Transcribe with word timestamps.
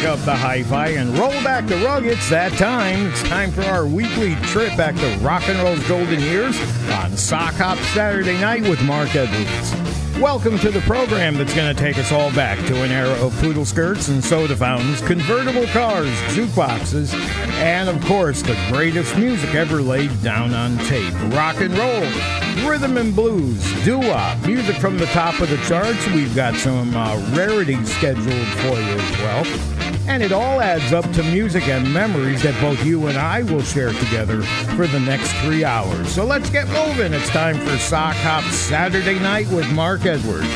Up 0.00 0.18
the 0.20 0.34
hi-fi 0.34 0.88
and 0.88 1.16
roll 1.18 1.30
back 1.44 1.66
the 1.66 1.76
rug. 1.76 2.06
It's 2.06 2.30
that 2.30 2.52
time. 2.52 3.08
It's 3.08 3.22
time 3.22 3.52
for 3.52 3.62
our 3.62 3.86
weekly 3.86 4.34
trip 4.46 4.74
back 4.74 4.96
to 4.96 5.18
rock 5.18 5.46
and 5.46 5.58
roll's 5.60 5.86
golden 5.86 6.20
years 6.20 6.58
on 6.90 7.16
Sock 7.18 7.52
Hop 7.54 7.76
Saturday 7.92 8.40
night 8.40 8.62
with 8.62 8.82
Mark 8.82 9.14
Edwards. 9.14 9.74
Welcome 10.18 10.58
to 10.60 10.70
the 10.70 10.80
program 10.80 11.34
that's 11.34 11.54
going 11.54 11.74
to 11.74 11.80
take 11.80 11.98
us 11.98 12.12
all 12.12 12.32
back 12.32 12.58
to 12.66 12.82
an 12.82 12.90
era 12.90 13.12
of 13.24 13.38
poodle 13.40 13.66
skirts 13.66 14.08
and 14.08 14.24
soda 14.24 14.56
fountains, 14.56 15.02
convertible 15.02 15.66
cars, 15.66 16.10
jukeboxes, 16.32 17.14
and 17.60 17.88
of 17.88 18.02
course 18.06 18.40
the 18.42 18.58
greatest 18.72 19.16
music 19.18 19.54
ever 19.54 19.82
laid 19.82 20.22
down 20.22 20.54
on 20.54 20.78
tape 20.86 21.14
rock 21.34 21.60
and 21.60 21.76
roll, 21.76 22.68
rhythm 22.68 22.96
and 22.96 23.14
blues, 23.14 23.62
doo 23.84 23.98
wop, 23.98 24.44
music 24.46 24.76
from 24.76 24.96
the 24.96 25.06
top 25.06 25.38
of 25.40 25.50
the 25.50 25.58
charts. 25.68 26.06
We've 26.08 26.34
got 26.34 26.54
some 26.54 26.96
uh, 26.96 27.16
rarities 27.34 27.94
scheduled 27.94 28.26
for 28.26 28.80
you 28.80 28.98
as 28.98 29.18
well. 29.18 29.79
And 30.10 30.24
it 30.24 30.32
all 30.32 30.60
adds 30.60 30.92
up 30.92 31.08
to 31.12 31.22
music 31.22 31.68
and 31.68 31.94
memories 31.94 32.42
that 32.42 32.60
both 32.60 32.84
you 32.84 33.06
and 33.06 33.16
I 33.16 33.42
will 33.44 33.62
share 33.62 33.92
together 33.92 34.42
for 34.74 34.88
the 34.88 34.98
next 34.98 35.32
three 35.34 35.64
hours. 35.64 36.08
So 36.12 36.24
let's 36.24 36.50
get 36.50 36.66
moving. 36.66 37.12
It's 37.12 37.28
time 37.28 37.56
for 37.60 37.78
Sock 37.78 38.16
Hop 38.16 38.42
Saturday 38.52 39.20
night 39.20 39.48
with 39.50 39.72
Mark 39.72 40.06
Edwards. 40.06 40.48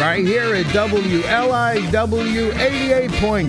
Right 0.00 0.24
here 0.24 0.52
at 0.52 0.66
WLIW 0.66 2.50
88.3 2.50 3.48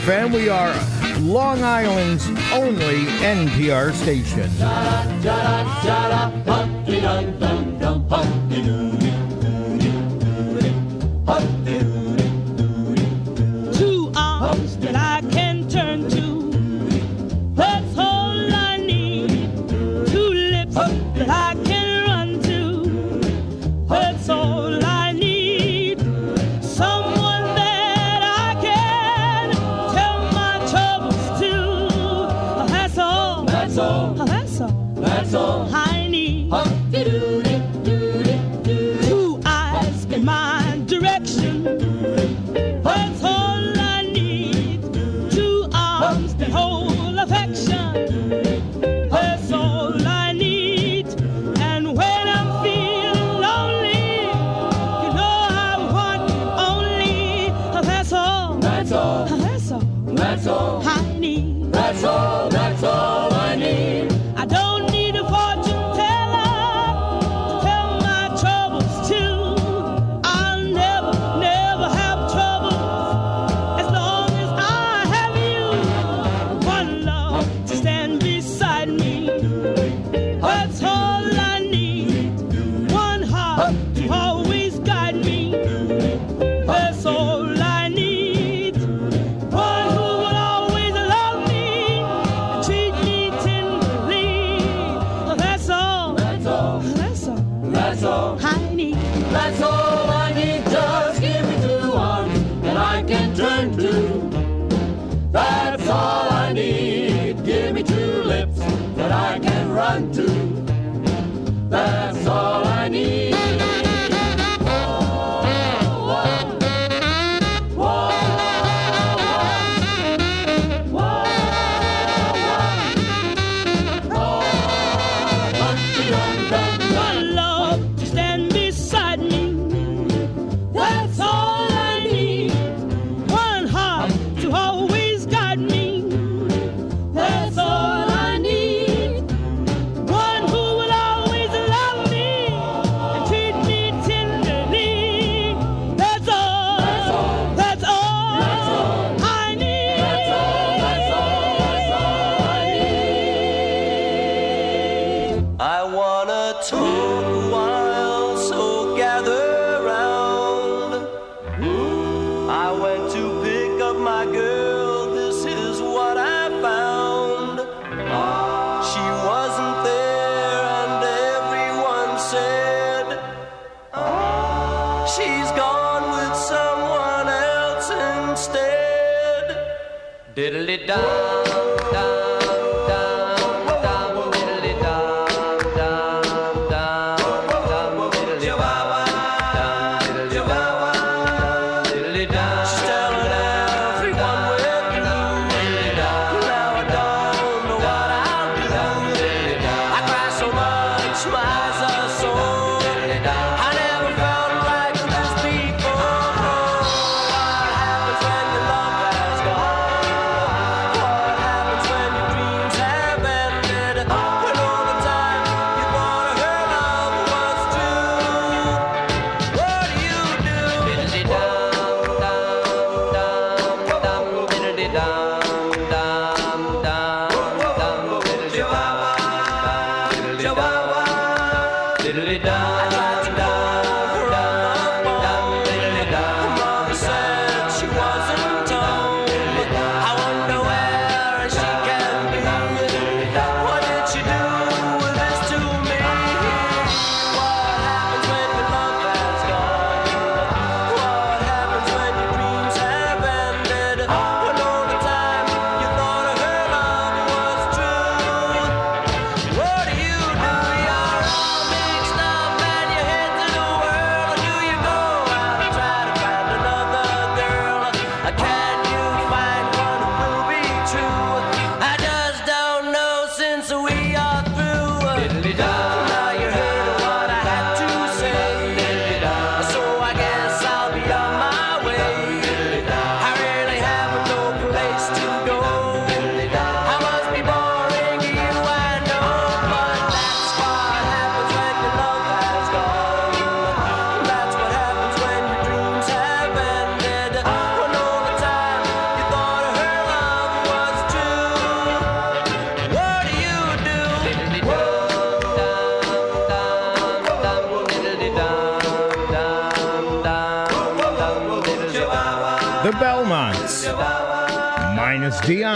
FM. 0.00 0.34
We 0.34 0.48
are 0.48 0.74
Long 1.20 1.62
Island's 1.62 2.26
only 2.52 3.04
NPR 3.20 3.92
station. 3.92 4.50
That 14.56 14.96
I 14.96 15.35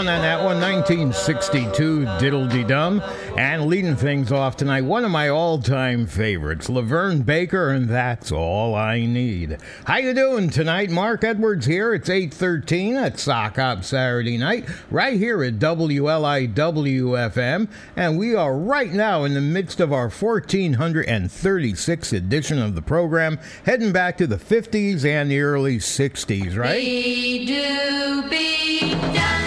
down 0.05 0.15
on 0.15 0.21
that 0.21 0.43
one, 0.43 0.59
1962 0.59 2.05
Diddle 2.19 2.47
Dee 2.47 2.63
Dum. 2.63 3.01
And 3.37 3.67
leading 3.67 3.95
things 3.95 4.31
off 4.31 4.57
tonight, 4.57 4.81
one 4.81 5.05
of 5.05 5.11
my 5.11 5.29
all-time 5.29 6.07
favorites, 6.07 6.67
LaVern 6.67 7.25
Baker, 7.25 7.69
and 7.69 7.87
that's 7.87 8.31
all 8.31 8.75
I 8.75 9.05
need. 9.05 9.57
How 9.85 9.97
you 9.97 10.13
doing 10.13 10.49
tonight? 10.49 10.89
Mark 10.89 11.23
Edwards 11.23 11.65
here. 11.65 11.93
It's 11.93 12.09
8:13 12.09 12.95
at 12.95 13.19
Sock 13.19 13.57
Hop 13.57 13.83
Saturday 13.83 14.37
night, 14.37 14.65
right 14.89 15.17
here 15.17 15.43
at 15.43 15.59
WLIWFM, 15.59 17.67
and 17.95 18.17
we 18.17 18.35
are 18.35 18.57
right 18.57 18.91
now 18.91 19.23
in 19.23 19.33
the 19.33 19.41
midst 19.41 19.79
of 19.79 19.93
our 19.93 20.09
1436th 20.09 22.13
edition 22.13 22.59
of 22.59 22.75
the 22.75 22.81
program, 22.81 23.39
heading 23.65 23.91
back 23.91 24.17
to 24.17 24.27
the 24.27 24.37
50s 24.37 25.05
and 25.05 25.29
the 25.29 25.41
early 25.41 25.77
60s. 25.77 26.57
Right? 26.57 27.45
Do 27.45 28.29
be 28.29 28.79
done. 29.13 29.40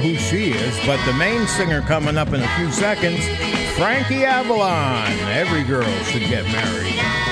who 0.00 0.16
she 0.16 0.50
is, 0.50 0.78
but 0.86 1.04
the 1.06 1.12
main 1.14 1.46
singer 1.46 1.82
coming 1.82 2.16
up 2.16 2.28
in 2.28 2.40
a 2.40 2.48
few 2.56 2.70
seconds, 2.70 3.26
Frankie 3.76 4.24
Avalon. 4.24 5.10
Every 5.30 5.64
girl 5.64 5.90
should 6.04 6.22
get 6.22 6.44
married. 6.46 7.31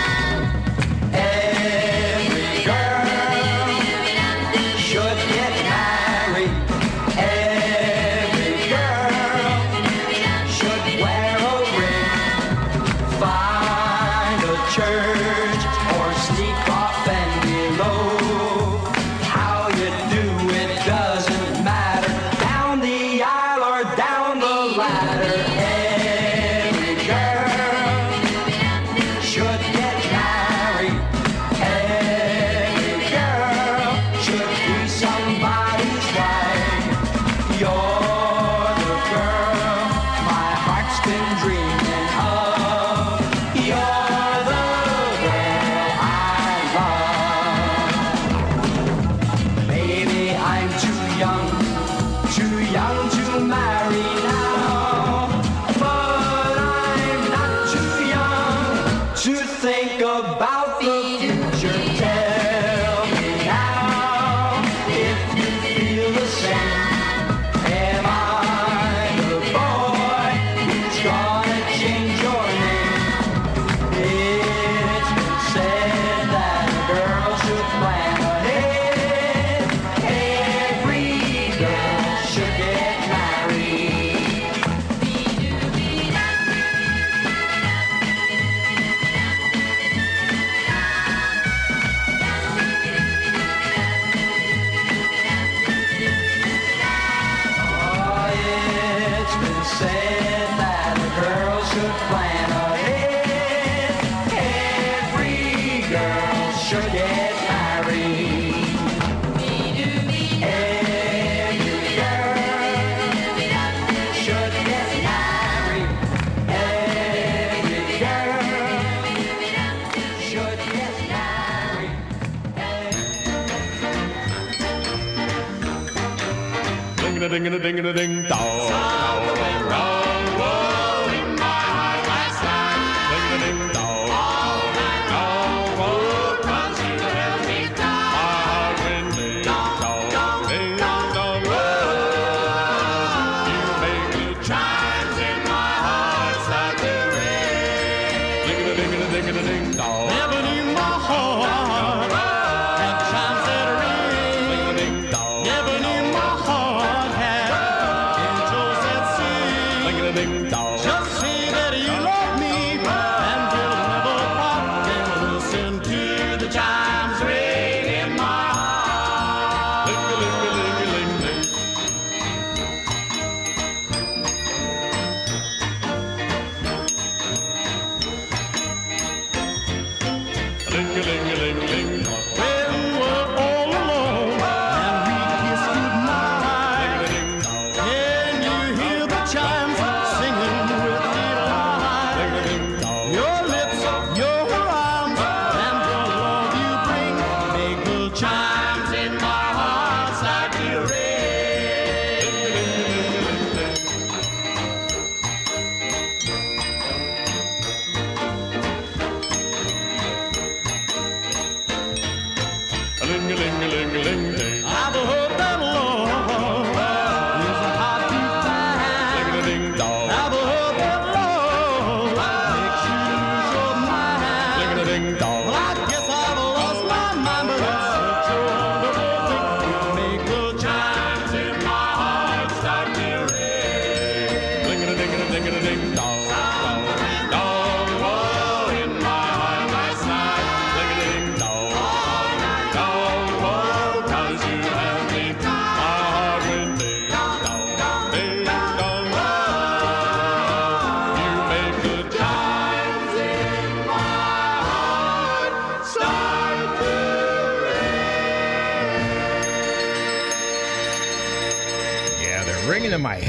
Ding 127.61 127.79
a 127.79 127.93
ding 127.93 128.20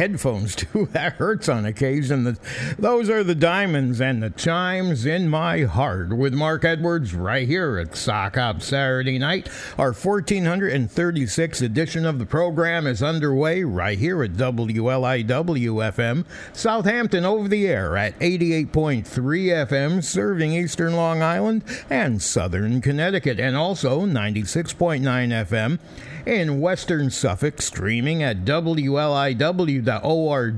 headphones 0.02 0.56
too. 0.56 0.88
That 0.94 1.14
hurts 1.14 1.48
on 1.48 1.66
occasion. 1.68 2.24
The- 2.24 2.40
Those 2.80 3.08
are 3.10 3.24
the 3.24 3.36
diamonds 3.36 4.02
and 4.02 4.24
the 4.24 4.32
chimes 4.32 5.06
in 5.06 5.30
my 5.30 5.62
heart 5.62 6.18
with 6.18 6.34
Mark 6.34 6.66
Edwards 6.66 7.14
right 7.14 7.48
here 7.48 7.78
at 7.78 7.96
Sock 7.96 8.36
Hop 8.36 8.64
Saturday 8.64 9.20
night. 9.20 9.48
Our 9.78 9.94
1436 9.94 11.62
edition 11.62 12.06
of 12.06 12.18
the 12.18 12.26
program 12.26 12.88
is 12.88 13.04
underway 13.04 13.64
right 13.64 14.00
here 14.00 14.24
at 14.24 14.32
WLIW 14.34 15.26
FM, 15.28 16.26
Southampton 16.54 17.24
over 17.26 17.48
the 17.48 17.68
air 17.68 17.96
at 17.96 18.18
88.3 18.20 19.04
FM, 19.06 20.04
serving 20.04 20.54
eastern 20.54 20.96
Long 20.96 21.22
Island 21.22 21.64
and 21.90 22.22
southern 22.22 22.82
Connecticut, 22.82 23.40
and 23.40 23.56
also 23.56 24.06
96.9 24.08 25.02
FM 25.02 25.80
in 26.26 26.60
Western 26.60 27.10
Suffolk, 27.10 27.62
streaming 27.62 28.22
at 28.24 28.46
WLIW.org 28.46 29.42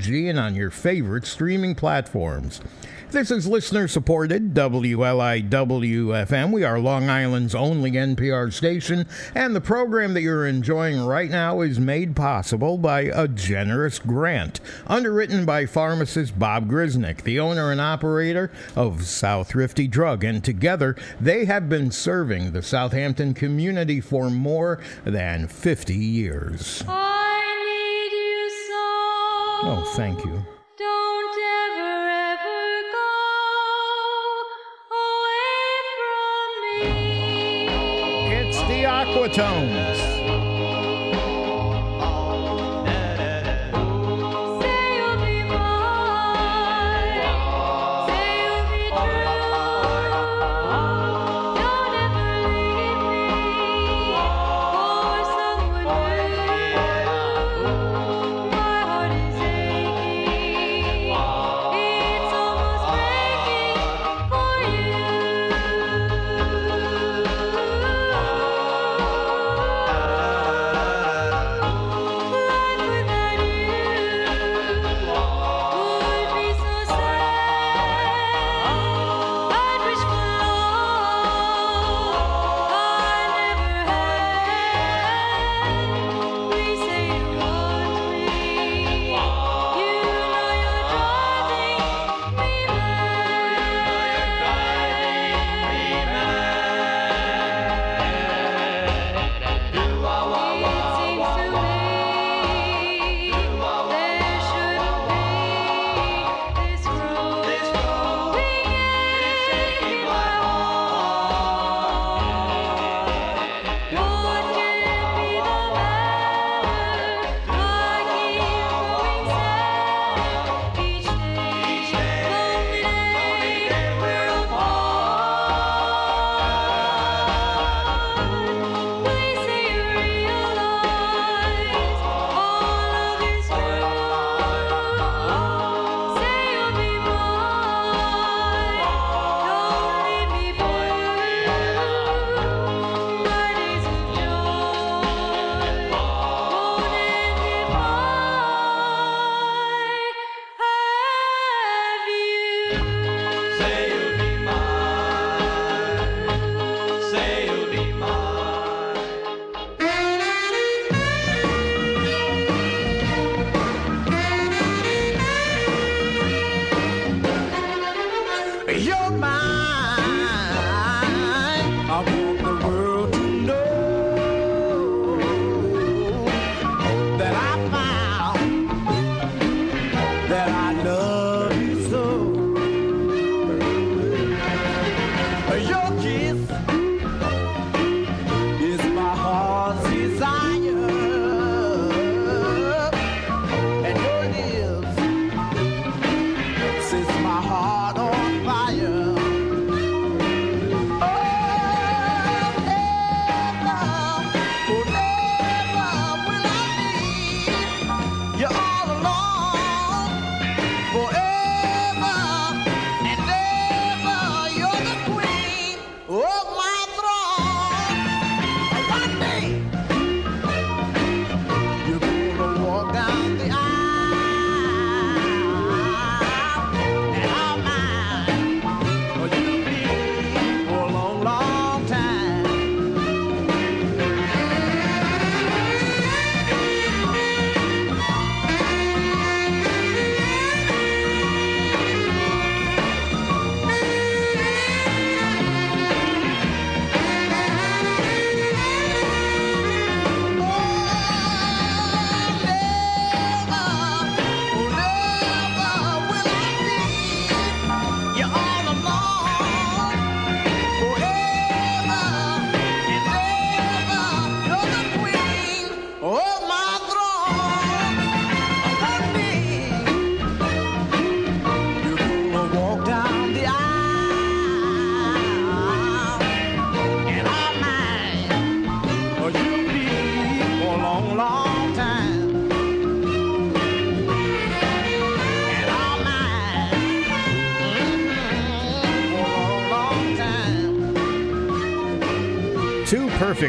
and 0.09 0.39
on 0.39 0.55
your 0.55 0.71
favorite 0.71 1.25
streaming 1.25 1.75
platforms. 1.75 2.61
This 3.13 3.29
is 3.29 3.45
listener 3.45 3.87
supported 3.87 4.55
WLIW 4.55 5.47
FM. 5.47 6.51
We 6.51 6.63
are 6.63 6.79
Long 6.79 7.11
Island's 7.11 7.53
only 7.53 7.91
NPR 7.91 8.51
station, 8.51 9.05
and 9.35 9.55
the 9.55 9.61
program 9.61 10.15
that 10.15 10.23
you're 10.23 10.47
enjoying 10.47 10.99
right 11.05 11.29
now 11.29 11.61
is 11.61 11.79
made 11.79 12.15
possible 12.15 12.79
by 12.79 13.01
a 13.01 13.27
generous 13.27 13.99
grant 13.99 14.59
underwritten 14.87 15.45
by 15.45 15.67
pharmacist 15.67 16.39
Bob 16.39 16.67
Grisnick, 16.67 17.21
the 17.21 17.39
owner 17.39 17.71
and 17.71 17.79
operator 17.79 18.49
of 18.75 19.03
South 19.03 19.49
Thrifty 19.49 19.87
Drug. 19.87 20.23
And 20.23 20.43
together, 20.43 20.95
they 21.21 21.45
have 21.45 21.69
been 21.69 21.91
serving 21.91 22.51
the 22.51 22.63
Southampton 22.63 23.35
community 23.35 24.01
for 24.01 24.31
more 24.31 24.79
than 25.05 25.47
50 25.53 25.93
years. 25.95 26.83
I 26.87 27.39
need 27.65 28.11
you 28.17 28.49
so. 28.67 28.85
Oh, 29.69 29.93
thank 29.95 30.25
you. 30.25 30.43
Don't 30.77 31.37
ever, 31.61 32.09
ever 32.33 32.65
go 32.91 33.11
away 34.99 35.79
from 35.99 36.49
me. 36.65 38.35
It's 38.35 38.59
the 38.67 38.83
Aquatones. 38.83 40.02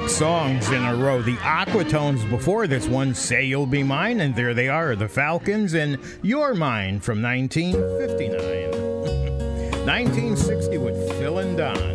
six 0.00 0.16
songs 0.16 0.68
in 0.70 0.82
a 0.82 0.96
row. 0.96 1.22
The 1.22 1.38
Aquatones 1.44 2.24
before 2.24 2.66
this 2.66 2.88
one, 2.88 3.14
Say 3.14 3.44
You'll 3.44 3.64
Be 3.64 3.84
Mine, 3.84 4.20
and 4.20 4.34
there 4.34 4.52
they 4.52 4.68
are, 4.68 4.96
the 4.96 5.06
Falcons 5.06 5.74
and 5.74 6.00
You're 6.20 6.52
Mine 6.52 6.98
from 6.98 7.22
1959. 7.22 9.86
1960 9.86 10.78
with 10.84 10.96
Phil 11.12 11.38
and 11.38 11.56
Don. 11.56 11.93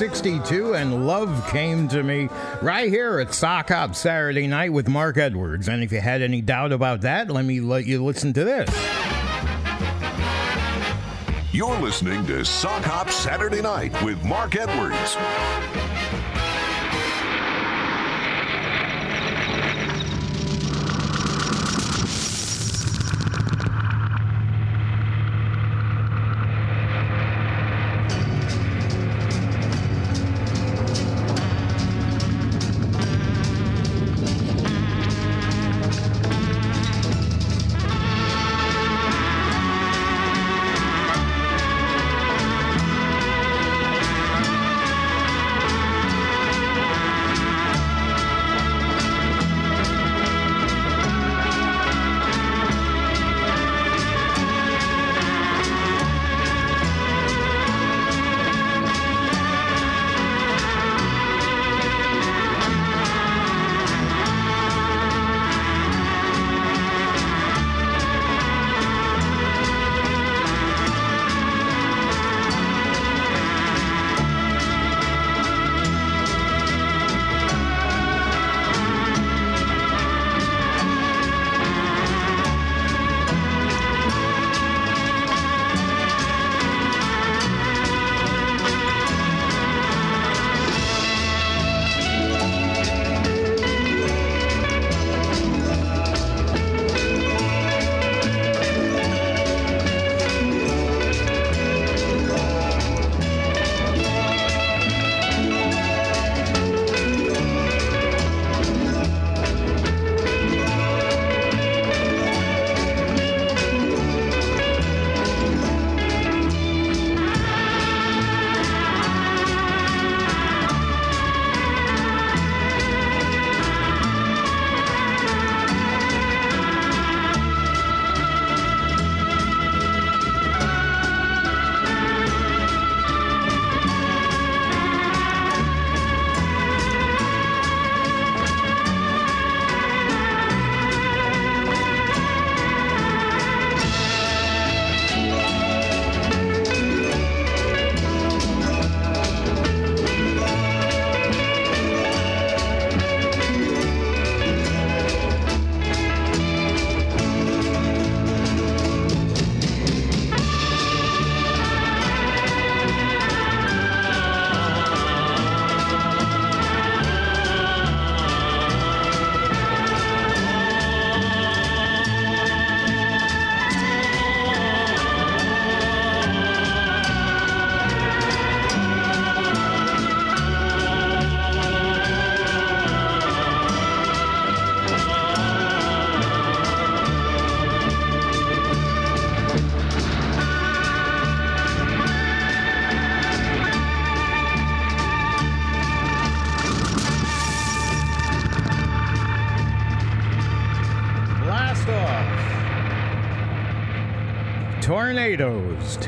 1962 0.00 0.76
and 0.76 1.08
Love 1.08 1.48
Came 1.50 1.88
to 1.88 2.04
Me 2.04 2.28
right 2.62 2.88
here 2.88 3.18
at 3.18 3.34
Sock 3.34 3.70
Hop 3.70 3.96
Saturday 3.96 4.46
night 4.46 4.72
with 4.72 4.88
Mark 4.88 5.16
Edwards. 5.16 5.66
And 5.66 5.82
if 5.82 5.90
you 5.90 6.00
had 6.00 6.22
any 6.22 6.40
doubt 6.40 6.70
about 6.70 7.00
that, 7.00 7.28
let 7.32 7.44
me 7.44 7.58
let 7.58 7.84
you 7.84 8.04
listen 8.04 8.32
to 8.34 8.44
this. 8.44 8.70
You're 11.50 11.80
listening 11.80 12.24
to 12.26 12.44
Sock 12.44 12.84
Hop 12.84 13.10
Saturday 13.10 13.60
night 13.60 14.00
with 14.04 14.24
Mark 14.24 14.54
Edwards. 14.54 15.16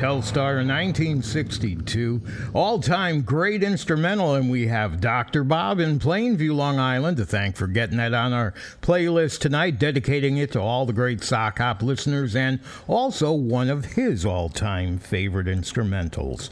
Telstar 0.01 0.67
1962. 0.67 2.23
All 2.55 2.81
time 2.81 3.21
great 3.21 3.63
instrumental, 3.63 4.35
and 4.35 4.51
we 4.51 4.67
have 4.67 4.99
Dr. 4.99 5.45
Bob 5.45 5.79
in 5.79 5.99
Plainview, 5.99 6.55
Long 6.55 6.79
Island, 6.79 7.19
to 7.19 7.27
thank 7.27 7.55
for 7.55 7.67
getting 7.67 7.99
that 7.99 8.15
on 8.15 8.33
our 8.33 8.55
playlist 8.81 9.41
tonight, 9.41 9.79
dedicating 9.79 10.39
it 10.39 10.53
to 10.53 10.59
all 10.59 10.87
the 10.87 10.95
great 10.95 11.23
sock 11.23 11.59
hop 11.59 11.83
listeners 11.83 12.35
and 12.35 12.61
also 12.89 13.31
one 13.31 13.69
of 13.69 13.85
his 13.85 14.25
all 14.25 14.49
time 14.49 14.99
favorite 14.99 15.49
instrumentals. 15.49 16.49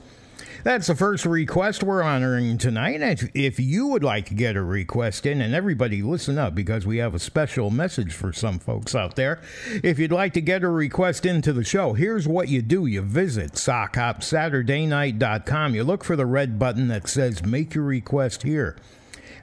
That's 0.68 0.88
the 0.88 0.94
first 0.94 1.24
request 1.24 1.82
we're 1.82 2.02
honoring 2.02 2.58
tonight. 2.58 3.00
If 3.32 3.58
you 3.58 3.86
would 3.86 4.04
like 4.04 4.26
to 4.26 4.34
get 4.34 4.54
a 4.54 4.62
request 4.62 5.24
in, 5.24 5.40
and 5.40 5.54
everybody 5.54 6.02
listen 6.02 6.36
up 6.36 6.54
because 6.54 6.84
we 6.84 6.98
have 6.98 7.14
a 7.14 7.18
special 7.18 7.70
message 7.70 8.12
for 8.12 8.34
some 8.34 8.58
folks 8.58 8.94
out 8.94 9.16
there. 9.16 9.40
If 9.82 9.98
you'd 9.98 10.12
like 10.12 10.34
to 10.34 10.42
get 10.42 10.62
a 10.62 10.68
request 10.68 11.24
into 11.24 11.54
the 11.54 11.64
show, 11.64 11.94
here's 11.94 12.28
what 12.28 12.50
you 12.50 12.60
do 12.60 12.84
you 12.84 13.00
visit 13.00 13.52
sockhopsaturdaynight.com. 13.52 15.74
You 15.74 15.84
look 15.84 16.04
for 16.04 16.16
the 16.16 16.26
red 16.26 16.58
button 16.58 16.88
that 16.88 17.08
says 17.08 17.42
Make 17.42 17.74
Your 17.74 17.84
Request 17.84 18.42
Here. 18.42 18.76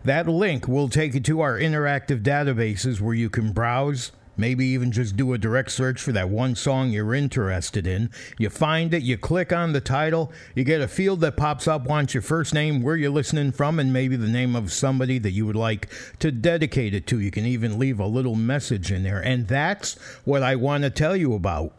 That 0.04 0.28
link 0.28 0.68
will 0.68 0.90
take 0.90 1.16
you 1.16 1.22
to 1.22 1.42
our 1.42 1.58
interactive 1.58 2.22
databases 2.22 3.02
where 3.02 3.16
you 3.16 3.32
can 3.32 3.52
browse, 3.52 4.12
maybe 4.38 4.66
even 4.66 4.92
just 4.92 5.16
do 5.16 5.34
a 5.34 5.38
direct 5.38 5.72
search 5.72 6.02
for 6.02 6.12
that 6.12 6.30
one 6.30 6.56
song 6.56 6.90
you're 6.90 7.14
interested 7.14 7.88
in. 7.88 8.10
You 8.38 8.50
find 8.50 8.94
it, 8.94 9.04
you 9.04 9.18
click 9.18 9.54
on 9.54 9.74
the 9.74 9.82
title, 9.82 10.32
you 10.54 10.64
get 10.64 10.82
a 10.82 10.88
field 10.88 11.22
that 11.22 11.38
pops 11.38 11.68
up, 11.68 11.86
wants 11.86 12.14
your 12.14 12.24
first 12.24 12.54
name, 12.54 12.82
where 12.82 12.96
you're 12.96 13.10
listening 13.10 13.52
from, 13.52 13.80
and 13.80 13.94
maybe 13.94 14.16
the 14.16 14.28
name 14.28 14.56
of 14.56 14.72
somebody 14.72 15.18
that 15.20 15.32
you 15.32 15.46
would 15.46 15.56
like 15.56 15.90
to 16.20 16.32
dedicate 16.32 16.94
it 16.94 17.08
to. 17.08 17.20
You 17.20 17.32
can 17.32 17.46
even 17.46 17.80
leave 17.80 18.00
a 18.00 18.06
little 18.06 18.36
message 18.36 18.92
in 18.92 19.04
there. 19.04 19.22
And 19.22 19.48
that's 19.48 19.94
what 20.24 20.44
I 20.44 20.56
want 20.56 20.84
to 20.84 20.90
tell 20.90 21.16
you 21.16 21.34
about. 21.34 21.74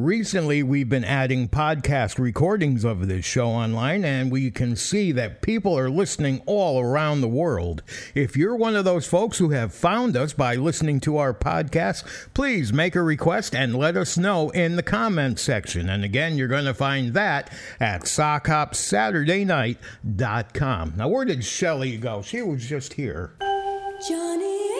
Recently, 0.00 0.62
we've 0.62 0.88
been 0.88 1.04
adding 1.04 1.50
podcast 1.50 2.18
recordings 2.18 2.84
of 2.84 3.06
this 3.06 3.26
show 3.26 3.48
online, 3.48 4.02
and 4.02 4.32
we 4.32 4.50
can 4.50 4.74
see 4.74 5.12
that 5.12 5.42
people 5.42 5.78
are 5.78 5.90
listening 5.90 6.40
all 6.46 6.80
around 6.80 7.20
the 7.20 7.28
world. 7.28 7.82
If 8.14 8.34
you're 8.34 8.56
one 8.56 8.74
of 8.74 8.86
those 8.86 9.06
folks 9.06 9.36
who 9.36 9.50
have 9.50 9.74
found 9.74 10.16
us 10.16 10.32
by 10.32 10.54
listening 10.54 11.00
to 11.00 11.18
our 11.18 11.34
podcast, 11.34 12.32
please 12.32 12.72
make 12.72 12.96
a 12.96 13.02
request 13.02 13.54
and 13.54 13.76
let 13.76 13.94
us 13.94 14.16
know 14.16 14.48
in 14.48 14.76
the 14.76 14.82
comments 14.82 15.42
section. 15.42 15.90
And 15.90 16.02
again, 16.02 16.38
you're 16.38 16.48
going 16.48 16.64
to 16.64 16.72
find 16.72 17.12
that 17.12 17.52
at 17.78 18.04
sockhopsaturdaynight.com. 18.04 20.94
Now, 20.96 21.08
where 21.08 21.26
did 21.26 21.44
Shelly 21.44 21.98
go? 21.98 22.22
She 22.22 22.40
was 22.40 22.66
just 22.66 22.94
here. 22.94 23.32
Johnny 24.08 24.79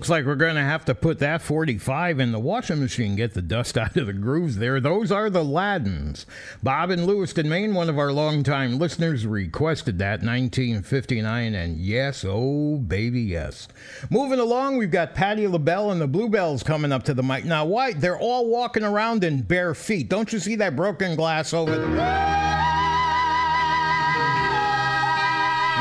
Looks 0.00 0.08
like 0.08 0.24
we're 0.24 0.34
going 0.34 0.54
to 0.54 0.62
have 0.62 0.86
to 0.86 0.94
put 0.94 1.18
that 1.18 1.42
45 1.42 2.20
in 2.20 2.32
the 2.32 2.38
washing 2.38 2.80
machine, 2.80 3.16
get 3.16 3.34
the 3.34 3.42
dust 3.42 3.76
out 3.78 3.98
of 3.98 4.06
the 4.06 4.14
grooves 4.14 4.56
there. 4.56 4.80
Those 4.80 5.12
are 5.12 5.28
the 5.28 5.44
Laddens. 5.44 6.24
Bob 6.62 6.88
and 6.88 7.04
Lewis 7.04 7.32
in 7.32 7.44
Lewiston, 7.44 7.48
Maine, 7.50 7.74
one 7.74 7.90
of 7.90 7.98
our 7.98 8.10
longtime 8.10 8.78
listeners, 8.78 9.26
requested 9.26 9.98
that 9.98 10.22
1959, 10.22 11.54
and 11.54 11.76
yes, 11.76 12.24
oh 12.26 12.78
baby, 12.78 13.20
yes. 13.20 13.68
Moving 14.08 14.38
along, 14.38 14.78
we've 14.78 14.90
got 14.90 15.14
Patti 15.14 15.46
LaBelle 15.46 15.90
and 15.90 16.00
the 16.00 16.08
Bluebelles 16.08 16.64
coming 16.64 16.92
up 16.92 17.02
to 17.02 17.12
the 17.12 17.22
mic. 17.22 17.44
Now, 17.44 17.66
why? 17.66 17.92
They're 17.92 18.18
all 18.18 18.46
walking 18.46 18.84
around 18.84 19.22
in 19.22 19.42
bare 19.42 19.74
feet. 19.74 20.08
Don't 20.08 20.32
you 20.32 20.38
see 20.38 20.54
that 20.56 20.76
broken 20.76 21.14
glass 21.14 21.52
over 21.52 21.76
there? 21.76 21.88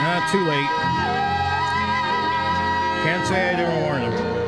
Not 0.04 0.30
too 0.30 0.44
late. 0.44 0.89
Can't 3.20 3.28
say 3.28 3.50
I 3.50 3.56
didn't 3.58 3.84
warn 3.84 4.02
him. 4.04 4.39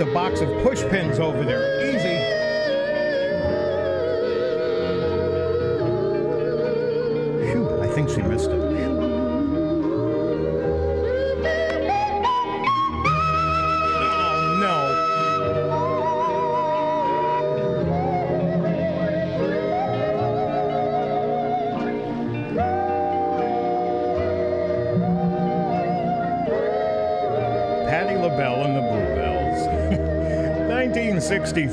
A 0.00 0.06
box 0.14 0.40
of 0.40 0.48
push 0.62 0.82
pins 0.84 1.18
over 1.18 1.44
there. 1.44 1.69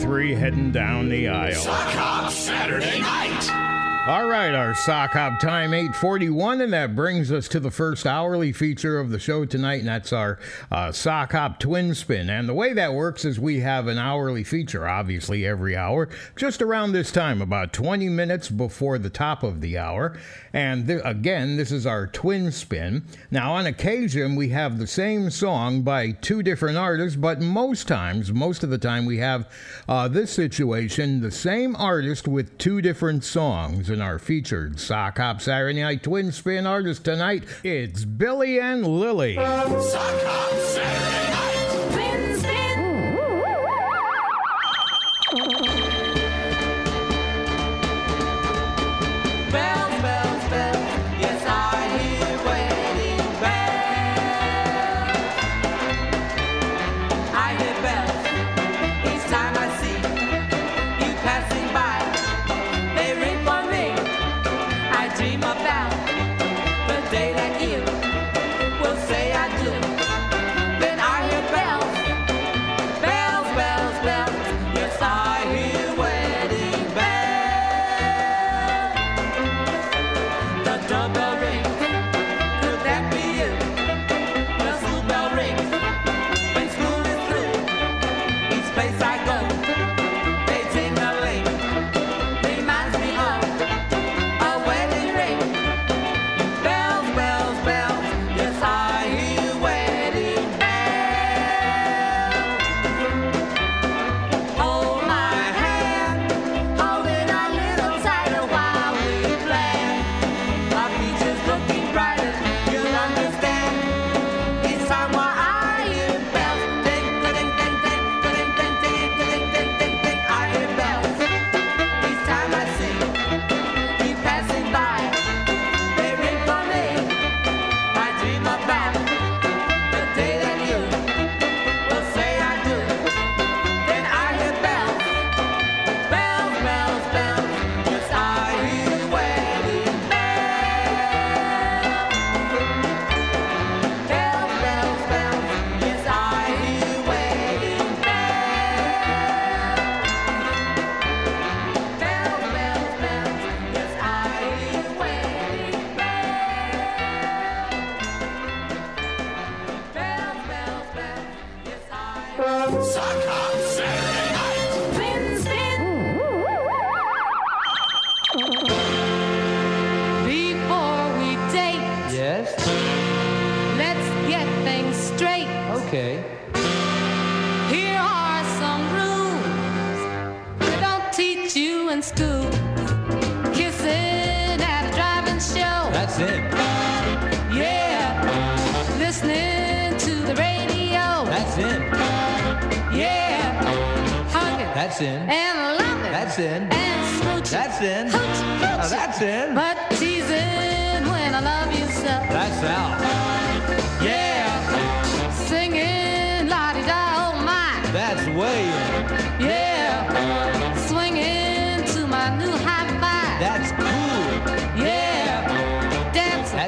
1963 0.08 0.36
heading 0.36 0.72
down 0.72 1.10
the 1.10 1.28
aisle. 1.28 1.53
Sock 1.53 1.89
Hop 1.89 2.32
Saturday 2.32 3.01
night. 3.01 3.68
All 4.08 4.26
right, 4.26 4.53
our 4.53 4.74
sock 4.74 5.12
hop 5.12 5.41
time 5.41 5.74
841, 5.74 6.62
and 6.62 6.72
that 6.72 6.95
brings 6.95 7.30
us 7.30 7.49
to 7.49 7.60
the 7.60 7.72
first 7.72 8.08
hourly 8.08 8.53
feature 8.53 8.99
of 8.99 9.10
the 9.10 9.20
show 9.20 9.43
tonight, 9.43 9.80
and 9.80 9.89
that's 9.89 10.14
our 10.14 10.39
uh, 10.72 10.76
sock 10.93 11.31
hop 11.31 11.59
twin 11.59 11.93
spin. 11.95 12.29
And 12.29 12.47
the 12.47 12.53
way 12.53 12.73
that 12.73 12.93
works 12.93 13.25
is 13.25 13.39
we 13.39 13.59
have 13.61 13.88
an 13.88 13.97
hourly 13.97 14.43
feature, 14.43 14.88
obviously, 14.88 15.45
every 15.45 15.75
hour, 15.75 16.09
just 16.35 16.61
around 16.61 16.91
this 16.91 17.11
time, 17.11 17.41
about 17.41 17.73
20 17.73 18.09
minutes 18.09 18.49
before 18.49 18.97
the 18.97 19.09
top 19.09 19.43
of 19.43 19.61
the 19.61 19.77
hour. 19.77 20.17
And 20.53 20.88
th- 20.88 21.01
again, 21.03 21.57
this 21.57 21.71
is 21.71 21.85
our 21.85 22.07
twin 22.07 22.51
spin. 22.51 23.03
Now, 23.29 23.53
on 23.53 23.65
occasion, 23.65 24.35
we 24.35 24.49
have 24.49 24.79
the 24.79 24.88
same 24.88 25.29
song 25.29 25.81
by 25.81 26.11
two 26.11 26.41
different 26.41 26.77
artists, 26.77 27.15
but 27.15 27.41
most 27.41 27.88
times, 27.88 28.31
most 28.31 28.63
of 28.63 28.69
the 28.69 28.77
time, 28.77 29.05
we 29.05 29.17
have 29.17 29.49
uh, 29.88 30.07
this 30.07 30.31
situation 30.31 31.21
the 31.21 31.31
same 31.31 31.75
artist 31.75 32.27
with 32.27 32.57
two 32.57 32.81
different 32.81 33.23
songs 33.23 33.89
in 33.89 34.01
our 34.01 34.19
featured 34.19 34.79
Sock 34.79 35.17
Hop 35.17 35.41
Saturday 35.41 35.81
Night 35.81 36.03
Twin 36.03 36.31
Spin 36.31 36.65
artist 36.65 37.03
tonight. 37.03 37.43
It's 37.63 38.05
Billy 38.05 38.59
and 38.59 38.85
Lillie. 38.85 39.35
Sock 39.35 40.21
Hop 40.23 40.51
Saturday. 40.78 41.47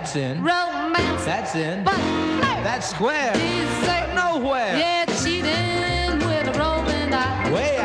That's 0.10 0.16
in. 0.16 0.44
Romance. 0.44 1.24
That's 1.26 1.56
in. 1.56 1.84
But. 1.84 1.96
That's 2.64 2.90
square. 2.90 3.32
Dessert. 3.34 4.16
Nowhere. 4.16 4.76
Yeah, 4.76 5.06
cheating 5.06 6.18
with 6.28 6.48
a 6.48 6.60
rolling 6.60 7.14
eye. 7.14 7.52
Way 7.54 7.79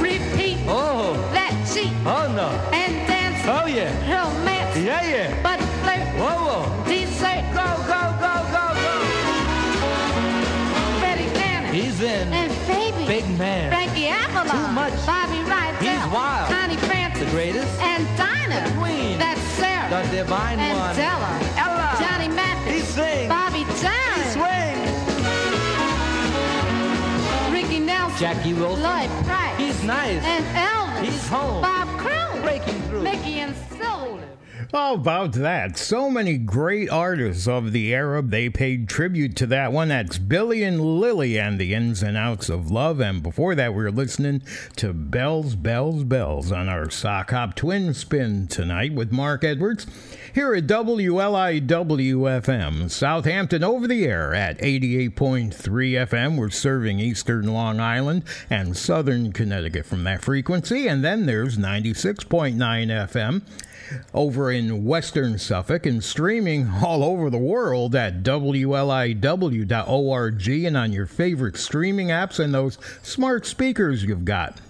Repeat. 0.00 0.58
Oh. 0.68 1.14
That 1.32 1.52
cheat. 1.72 1.92
Oh 2.06 2.32
no. 2.34 2.48
And 2.72 3.06
dancing. 3.06 3.50
Oh 3.50 3.66
yeah. 3.66 3.90
Romance. 4.10 4.47
Frankie 14.44 14.66
Too 14.66 14.72
much. 14.72 15.06
Bobby 15.06 15.40
Rydell. 15.50 15.82
He's 15.82 16.06
wild. 16.12 16.48
Connie 16.50 16.76
The 16.76 17.30
greatest. 17.32 17.80
And 17.80 18.06
Dinah. 18.16 18.68
The 18.68 18.78
queen. 18.78 19.18
That's 19.18 19.40
Sarah. 19.58 19.90
The 19.90 20.16
divine 20.16 20.60
and 20.60 20.78
one. 20.78 20.94
Della. 20.94 21.40
Ella. 21.56 21.96
Johnny 21.98 22.28
Mathis. 22.28 22.72
He 22.72 22.80
sings. 22.80 23.28
Bobby 23.28 23.64
John. 23.82 24.14
He 24.14 24.30
swings. 24.38 24.92
Ricky 27.52 27.80
Nelson. 27.80 28.18
Jackie 28.18 28.54
Wilson. 28.54 28.82
Lloyd 28.84 29.10
Price. 29.26 29.58
He's 29.58 29.82
nice. 29.82 30.22
And 30.22 30.44
Elvis. 30.54 31.04
He's 31.04 31.28
home. 31.28 31.62
Bob 31.62 31.88
Crone. 31.98 32.42
Breaking 32.42 32.80
through. 32.82 33.02
Mickey 33.02 33.40
and. 33.40 33.67
How 34.70 34.92
about 34.92 35.32
that? 35.32 35.78
So 35.78 36.10
many 36.10 36.36
great 36.36 36.90
artists 36.90 37.48
of 37.48 37.72
the 37.72 37.94
Arab, 37.94 38.28
they 38.28 38.50
paid 38.50 38.86
tribute 38.86 39.34
to 39.36 39.46
that 39.46 39.72
one. 39.72 39.88
That's 39.88 40.18
Billy 40.18 40.62
and 40.62 40.78
Lillie 40.78 41.38
and 41.38 41.58
the 41.58 41.72
ins 41.72 42.02
and 42.02 42.18
outs 42.18 42.50
of 42.50 42.70
love. 42.70 43.00
And 43.00 43.22
before 43.22 43.54
that, 43.54 43.72
we 43.72 43.82
were 43.82 43.90
listening 43.90 44.42
to 44.76 44.92
Bells, 44.92 45.54
Bells, 45.54 46.04
Bells 46.04 46.52
on 46.52 46.68
our 46.68 46.90
Sock 46.90 47.30
Hop 47.30 47.54
Twin 47.56 47.94
Spin 47.94 48.46
tonight 48.46 48.92
with 48.92 49.10
Mark 49.10 49.42
Edwards 49.42 49.86
here 50.34 50.54
at 50.54 50.66
WLIWFM, 50.66 51.70
Southampton 52.90 53.64
over 53.64 53.88
the 53.88 54.04
air 54.04 54.34
at 54.34 54.58
88.3 54.58 55.54
FM. 55.54 56.36
We're 56.36 56.50
serving 56.50 57.00
eastern 57.00 57.54
Long 57.54 57.80
Island 57.80 58.24
and 58.50 58.76
southern 58.76 59.32
Connecticut 59.32 59.86
from 59.86 60.04
that 60.04 60.20
frequency. 60.20 60.86
And 60.86 61.02
then 61.02 61.24
there's 61.24 61.56
96.9 61.56 62.58
FM 62.58 63.42
over 64.12 64.50
in 64.50 64.84
western 64.84 65.38
Suffolk 65.38 65.86
and 65.86 66.02
streaming 66.02 66.68
all 66.82 67.02
over 67.02 67.30
the 67.30 67.38
world 67.38 67.94
at 67.94 68.22
WLIW.org 68.22 69.18
and 70.48 70.76
on 70.76 70.92
your 70.92 71.06
favorite 71.06 71.56
streaming 71.56 72.08
apps 72.08 72.38
and 72.38 72.54
those 72.54 72.78
smart 73.02 73.46
speakers 73.46 74.04
you've 74.04 74.24
got. 74.24 74.60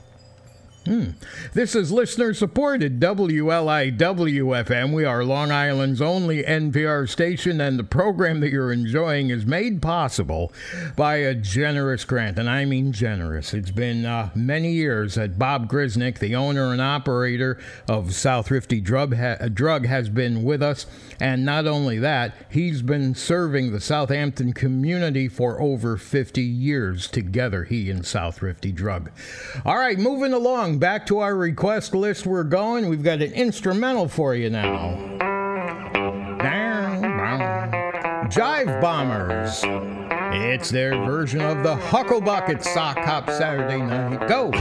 Hmm. 0.88 1.10
This 1.52 1.74
is 1.74 1.92
listener 1.92 2.32
supported 2.32 2.98
WLIWFM. 2.98 4.94
We 4.94 5.04
are 5.04 5.22
Long 5.22 5.50
Island's 5.50 6.00
only 6.00 6.42
NPR 6.42 7.06
station, 7.06 7.60
and 7.60 7.78
the 7.78 7.84
program 7.84 8.40
that 8.40 8.50
you're 8.50 8.72
enjoying 8.72 9.28
is 9.28 9.44
made 9.44 9.82
possible 9.82 10.50
by 10.96 11.16
a 11.16 11.34
generous 11.34 12.06
grant, 12.06 12.38
and 12.38 12.48
I 12.48 12.64
mean 12.64 12.92
generous. 12.92 13.52
It's 13.52 13.70
been 13.70 14.06
uh, 14.06 14.30
many 14.34 14.72
years 14.72 15.16
that 15.16 15.38
Bob 15.38 15.70
Grisnick, 15.70 16.20
the 16.20 16.34
owner 16.34 16.72
and 16.72 16.80
operator 16.80 17.58
of 17.86 18.14
South 18.14 18.46
Thrifty 18.46 18.80
Drug, 18.80 19.14
ha- 19.14 19.48
Drug, 19.52 19.84
has 19.84 20.08
been 20.08 20.42
with 20.42 20.62
us, 20.62 20.86
and 21.20 21.44
not 21.44 21.66
only 21.66 21.98
that, 21.98 22.34
he's 22.50 22.80
been 22.80 23.14
serving 23.14 23.72
the 23.72 23.80
Southampton 23.80 24.54
community 24.54 25.28
for 25.28 25.60
over 25.60 25.98
50 25.98 26.40
years 26.40 27.08
together, 27.08 27.64
he 27.64 27.90
and 27.90 28.06
South 28.06 28.36
Thrifty 28.36 28.72
Drug. 28.72 29.10
All 29.66 29.76
right, 29.76 29.98
moving 29.98 30.32
along, 30.32 30.77
back 30.78 31.06
to 31.06 31.18
our 31.18 31.34
request 31.34 31.94
list. 31.94 32.26
We're 32.26 32.44
going. 32.44 32.88
We've 32.88 33.02
got 33.02 33.20
an 33.20 33.32
instrumental 33.32 34.08
for 34.08 34.34
you 34.34 34.50
now. 34.50 34.96
Jive 38.28 38.80
Bombers. 38.80 39.62
It's 40.30 40.70
their 40.70 40.90
version 41.04 41.40
of 41.40 41.62
the 41.62 41.76
Hucklebuck 41.76 42.48
at 42.50 42.62
Sock 42.62 42.98
Hop 42.98 43.30
Saturday 43.30 43.78
night. 43.78 44.28
Go! 44.28 44.52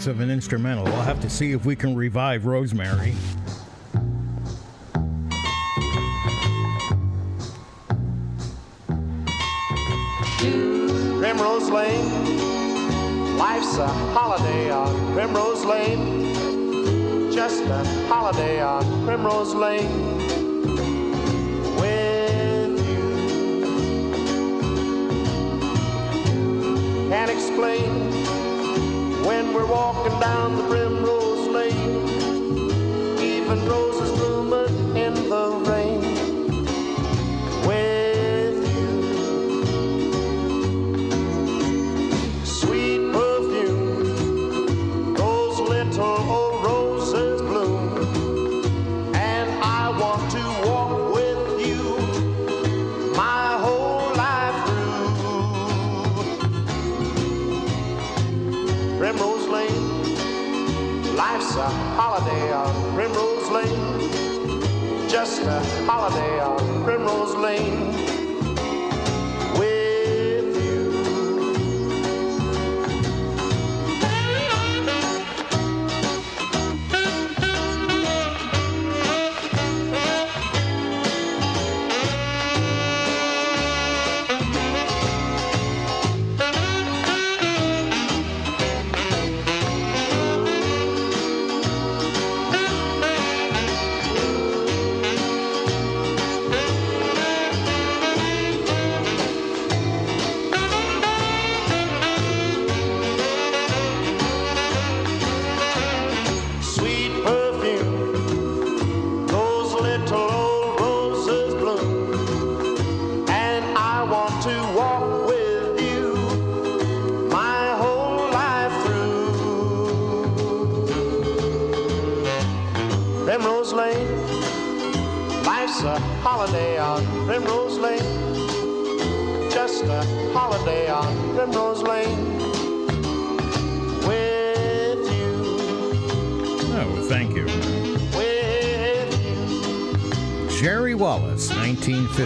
minutes 0.00 0.18
of 0.18 0.20
an 0.20 0.30
instrumental. 0.30 0.84
we'll 0.84 1.02
have 1.02 1.20
to 1.20 1.28
see 1.28 1.52
if 1.52 1.66
we 1.66 1.76
can 1.76 1.94
revive 1.94 2.46
Rosemary. 2.46 3.14
Primrose 11.18 11.68
Lane, 11.68 13.36
life's 13.36 13.76
a 13.76 13.88
holiday 13.88 14.70
on 14.70 15.12
Primrose 15.12 15.66
Lane. 15.66 17.30
Just 17.30 17.64
a 17.64 17.84
holiday 18.08 18.62
on 18.62 18.82
Primrose 19.04 19.54
Lane. 19.54 20.09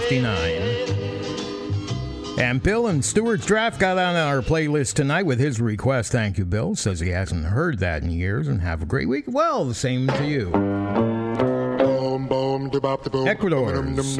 59. 0.09 2.39
And 2.39 2.63
Bill 2.63 2.89
and 2.89 3.03
Stewart's 3.03 3.47
draft 3.47 3.81
got 3.81 3.97
on 3.97 4.17
our 4.17 4.43
playlist 4.43 4.93
tonight 4.95 5.25
with 5.25 5.39
his 5.39 5.63
request. 5.63 6.13
Thank 6.13 6.37
you, 6.37 6.45
Bill. 6.45 6.75
Says 6.75 7.01
he 7.01 7.09
hasn't 7.09 7.47
heard 7.47 7.79
that 7.79 8.03
in 8.03 8.11
years 8.11 8.49
and 8.49 8.61
have 8.61 8.83
a 8.83 8.87
great 8.87 9.09
week. 9.09 9.25
Well, 9.27 9.65
the 9.65 9.75
same 9.75 10.07
to 10.09 10.27
you. 10.27 10.51
Ecuador's. 13.27 14.19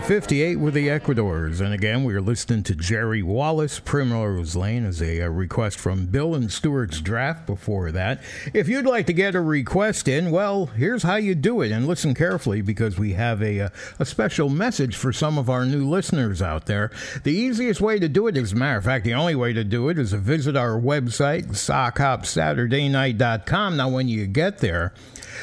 1958 0.00 0.56
with 0.56 0.72
the 0.72 0.88
Ecuadors. 0.88 1.60
And 1.60 1.74
again, 1.74 2.04
we 2.04 2.14
are 2.14 2.22
listening 2.22 2.62
to 2.62 2.74
Jerry 2.74 3.22
Wallace, 3.22 3.80
Primrose 3.80 4.56
Lane, 4.56 4.86
as 4.86 5.02
a, 5.02 5.28
request 5.28 5.78
from 5.78 6.06
Bill 6.06 6.34
and 6.34 6.50
Stewart's 6.50 7.02
draft 7.02 7.46
before 7.46 7.92
that. 7.92 8.22
If 8.54 8.66
you'd 8.66 8.86
like 8.86 9.04
to 9.08 9.12
get 9.12 9.34
a 9.34 9.42
request 9.42 10.08
in, 10.08 10.30
well, 10.30 10.64
here's 10.66 11.02
how 11.02 11.16
you 11.16 11.34
do 11.34 11.60
it. 11.60 11.70
And 11.70 11.86
listen 11.86 12.14
carefully 12.14 12.62
because 12.62 12.98
we 12.98 13.12
have 13.12 13.42
a, 13.42 13.70
a 13.98 14.06
special 14.06 14.48
message 14.48 14.96
for 14.96 15.12
some 15.12 15.36
of 15.36 15.50
our 15.50 15.66
new 15.66 15.86
listeners 15.86 16.40
out 16.40 16.64
there. 16.64 16.90
The 17.22 17.34
easiest 17.34 17.82
way 17.82 17.98
to 17.98 18.08
do 18.08 18.26
it, 18.26 18.38
as 18.38 18.52
a 18.52 18.56
matter 18.56 18.78
of 18.78 18.84
fact, 18.84 19.04
the 19.04 19.12
only 19.12 19.34
way 19.34 19.52
to 19.52 19.64
do 19.64 19.90
it 19.90 19.98
is 19.98 20.12
to 20.12 20.16
visit 20.16 20.56
our 20.56 20.80
website, 20.80 21.48
sockhopsaturdaynight.com. 21.48 23.76
Now, 23.76 23.90
when 23.90 24.08
you 24.08 24.26
get 24.26 24.60
there, 24.60 24.94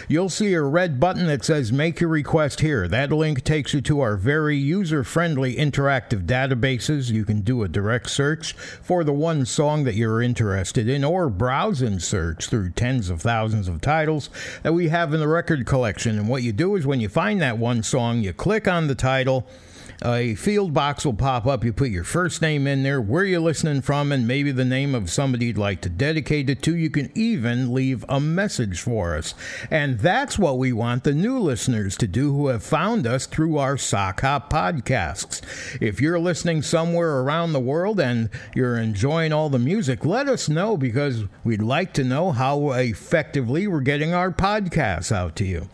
You'll 0.08 0.30
see 0.30 0.54
a 0.54 0.62
red 0.62 1.00
button 1.00 1.28
that 1.28 1.44
says 1.44 1.72
Make 1.72 2.00
Your 2.00 2.10
Request 2.10 2.62
Here. 2.62 2.88
That 2.88 3.12
link 3.12 3.44
takes 3.44 3.74
you 3.74 3.82
to 3.82 4.02
our 4.02 4.16
very 4.16 4.58
user 4.58 5.04
friendly 5.04 5.56
interactive 5.56 6.26
databases. 6.26 7.12
You 7.12 7.26
can 7.26 7.42
do 7.42 7.64
a 7.64 7.68
direct 7.68 8.10
search 8.10 8.54
for 8.54 9.04
the 9.04 9.14
one 9.14 9.46
song 9.46 9.84
that 9.84 9.96
you're 9.96 10.22
interested 10.22 10.88
in, 10.88 11.04
or 11.04 11.30
browse 11.30 11.82
and 11.82 12.02
search 12.02 12.48
through 12.48 12.72
tens 12.72 13.10
of 13.10 13.22
thousands 13.22 13.68
of 13.68 13.82
titles 13.82 14.30
that 14.64 14.74
we 14.74 14.90
have 14.90 15.14
in 15.14 15.20
the 15.20 15.28
record 15.28 15.66
collection. 15.66 16.18
And 16.18 16.30
what 16.30 16.44
you 16.44 16.52
do 16.52 16.76
is 16.76 16.86
when 16.86 17.00
you 17.00 17.10
find 17.10 17.42
that 17.42 17.58
one 17.58 17.84
song, 17.84 18.22
you 18.22 18.34
click 18.34 18.68
on 18.68 18.88
the 18.88 18.96
title 18.96 19.48
a 20.06 20.36
field 20.36 20.74
box 20.74 21.06
will 21.06 21.14
pop 21.14 21.48
up. 21.48 21.64
You 21.64 21.74
put 21.74 21.90
your 21.90 22.04
first 22.04 22.42
name 22.42 22.68
in 22.68 22.84
there, 22.84 23.02
where 23.02 23.24
you're 23.24 23.40
listening 23.40 23.82
from, 23.82 24.12
and 24.12 24.28
maybe 24.28 24.52
the 24.52 24.66
name 24.66 24.94
of 24.94 25.10
somebody 25.10 25.48
you'd 25.48 25.58
like 25.58 25.82
to 25.82 25.90
dedicate 25.90 26.50
it 26.50 26.62
to. 26.64 26.76
You 26.76 26.90
can 26.90 27.12
even 27.16 27.74
leave 27.74 28.06
a 28.08 28.20
message 28.20 28.80
for 28.80 29.16
us. 29.16 29.34
And 29.72 30.00
that's 30.00 30.38
what 30.38 30.58
we 30.58 30.72
want 30.72 31.04
the 31.04 31.14
new 31.14 31.40
listeners 31.40 31.98
to 31.98 32.08
do 32.08 32.34
who 32.34 32.48
have 32.48 32.64
found 32.64 33.08
us 33.08 33.26
through 33.26 33.58
our 33.58 33.78
Sock 33.78 34.22
Hop 34.22 34.52
podcasts. 34.52 35.42
If 35.82 36.00
you're 36.00 36.20
listening 36.20 36.62
somewhere 36.62 37.20
around 37.20 37.54
the 37.54 37.60
world 37.60 38.00
and 38.00 38.30
you're 38.56 38.78
enjoying 38.78 39.34
all 39.34 39.50
the 39.50 39.60
music, 39.60 40.06
let 40.06 40.30
us 40.30 40.48
know 40.48 40.78
because 40.78 41.24
we'd 41.44 41.62
like 41.62 41.94
to 41.94 42.04
know 42.04 42.32
how 42.32 42.72
effectively 42.72 43.68
we're 43.68 43.82
getting 43.82 44.14
our 44.14 44.32
podcasts 44.32 45.12
out 45.12 45.36
to 45.38 45.46
you. 45.46 45.70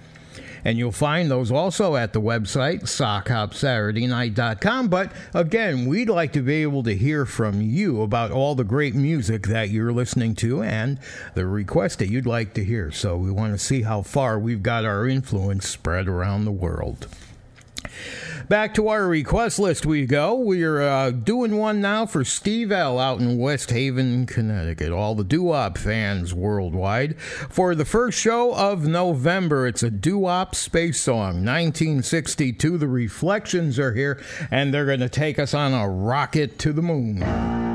And 0.66 0.78
you'll 0.78 0.92
find 0.92 1.30
those 1.30 1.52
also 1.52 1.96
at 1.96 2.14
the 2.14 2.22
website, 2.22 2.84
sockhopsaturdaynight.com. 2.84 4.88
But 4.88 5.12
again, 5.34 5.86
we'd 5.86 6.10
like 6.10 6.34
to 6.34 6.42
be 6.42 6.62
able 6.62 6.84
to 6.84 6.96
hear 6.96 7.26
from 7.26 7.62
you 7.62 8.02
about 8.02 8.32
all 8.32 8.56
the 8.56 8.64
great 8.64 8.96
music 8.96 9.48
that 9.48 9.70
you're 9.70 9.92
listening 9.92 10.36
to 10.36 10.64
and 10.64 11.00
the 11.34 11.46
requests 11.46 11.98
that 11.98 12.10
you'd 12.10 12.26
like 12.26 12.54
to 12.54 12.64
hear. 12.64 12.92
So 12.92 13.18
we 13.18 13.32
want 13.32 13.54
to 13.54 13.60
see 13.60 13.82
how 13.82 14.02
far 14.02 14.40
we've 14.40 14.64
got 14.64 14.86
our 14.86 15.08
influence 15.08 15.68
spread 15.68 16.08
around 16.08 16.46
the 16.46 16.52
world. 16.52 17.08
Back 18.50 18.74
to 18.74 18.90
our 18.90 19.08
request 19.08 19.58
list 19.58 19.86
we 19.86 20.06
go. 20.06 20.36
We're 20.36 20.82
uh, 20.82 21.12
doing 21.12 21.58
one 21.58 21.80
now 21.82 22.06
for 22.06 22.24
Steve 22.24 22.72
L. 22.72 23.00
out 23.00 23.20
in 23.20 23.38
West 23.38 23.72
Haven, 23.72 24.26
Connecticut. 24.26 24.92
All 24.92 25.16
the 25.16 25.24
doo-wop 25.24 25.78
fans 25.78 26.34
worldwide. 26.34 27.20
For 27.20 27.74
the 27.74 27.86
first 27.86 28.20
show 28.20 28.54
of 28.54 28.86
November, 28.86 29.66
it's 29.66 29.84
a 29.84 29.90
doo-wop 29.90 30.56
space 30.56 31.00
song, 31.00 31.46
1962. 31.46 32.78
The 32.78 32.88
Reflections 32.88 33.80
are 33.80 33.94
here, 33.94 34.22
and 34.52 34.74
they're 34.74 34.86
going 34.86 35.00
to 35.00 35.10
take 35.10 35.40
us 35.40 35.54
on 35.54 35.74
a 35.74 35.88
rocket 35.88 36.60
to 36.60 36.74
the 36.74 36.82
moon. 36.82 37.73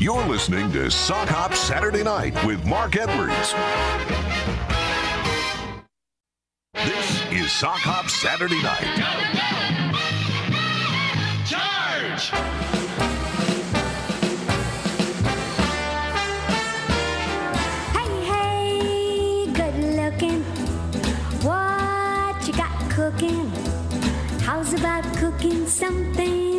You're 0.00 0.26
listening 0.26 0.72
to 0.72 0.90
Sock 0.90 1.28
Hop 1.28 1.52
Saturday 1.52 2.02
Night 2.02 2.32
with 2.46 2.64
Mark 2.64 2.96
Edwards. 2.96 3.52
This 6.72 7.22
is 7.30 7.52
Sock 7.52 7.80
Hop 7.80 8.08
Saturday 8.08 8.62
Night. 8.62 8.80
Charge! 11.44 12.30
Hey, 17.92 18.24
hey, 18.24 19.52
good 19.52 19.84
looking. 19.96 20.42
What 21.44 22.46
you 22.46 22.54
got 22.54 22.90
cooking? 22.90 23.50
How's 24.40 24.72
about 24.72 25.04
cooking 25.18 25.66
something 25.66 26.49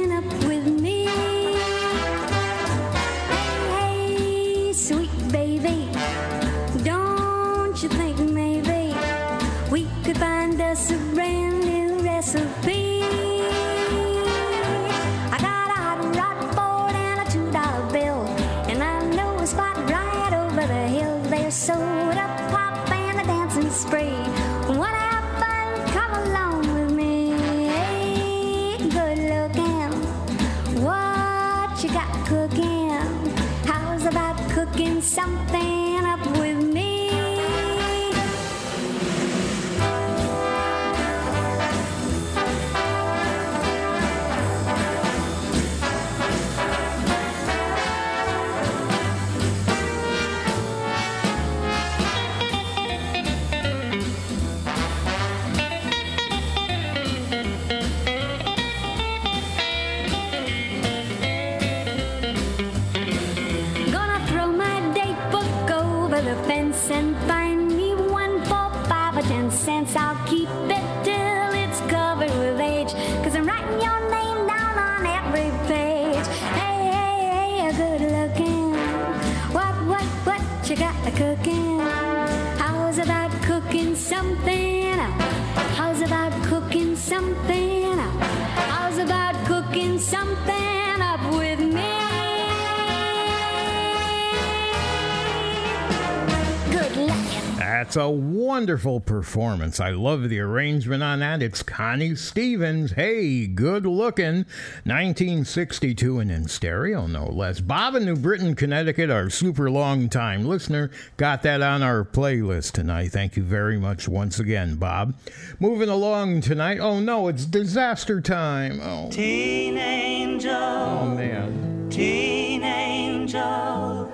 That's 97.81 97.95
a 97.95 98.11
wonderful 98.11 98.99
performance. 98.99 99.79
I 99.79 99.89
love 99.89 100.29
the 100.29 100.39
arrangement 100.39 101.01
on 101.01 101.17
that. 101.21 101.41
It's 101.41 101.63
Connie 101.63 102.13
Stevens. 102.13 102.91
Hey, 102.91 103.47
good 103.47 103.87
looking. 103.87 104.45
1962 104.85 106.19
and 106.19 106.29
in 106.29 106.47
stereo, 106.47 107.07
no 107.07 107.25
less. 107.25 107.59
Bob 107.59 107.95
in 107.95 108.05
New 108.05 108.17
Britain, 108.17 108.53
Connecticut, 108.53 109.09
our 109.09 109.31
super 109.31 109.71
long 109.71 110.09
time 110.09 110.45
listener, 110.45 110.91
got 111.17 111.41
that 111.41 111.63
on 111.63 111.81
our 111.81 112.05
playlist 112.05 112.73
tonight. 112.73 113.13
Thank 113.13 113.35
you 113.35 113.41
very 113.41 113.79
much 113.79 114.07
once 114.07 114.37
again, 114.37 114.75
Bob. 114.75 115.15
Moving 115.59 115.89
along 115.89 116.41
tonight. 116.41 116.77
Oh 116.79 116.99
no, 116.99 117.29
it's 117.29 117.45
disaster 117.45 118.21
time. 118.21 118.79
Oh, 118.79 119.09
Teen 119.09 119.79
angel. 119.79 120.51
oh 120.53 121.15
man. 121.15 121.89
Teen 121.89 122.61
angel. 122.61 124.11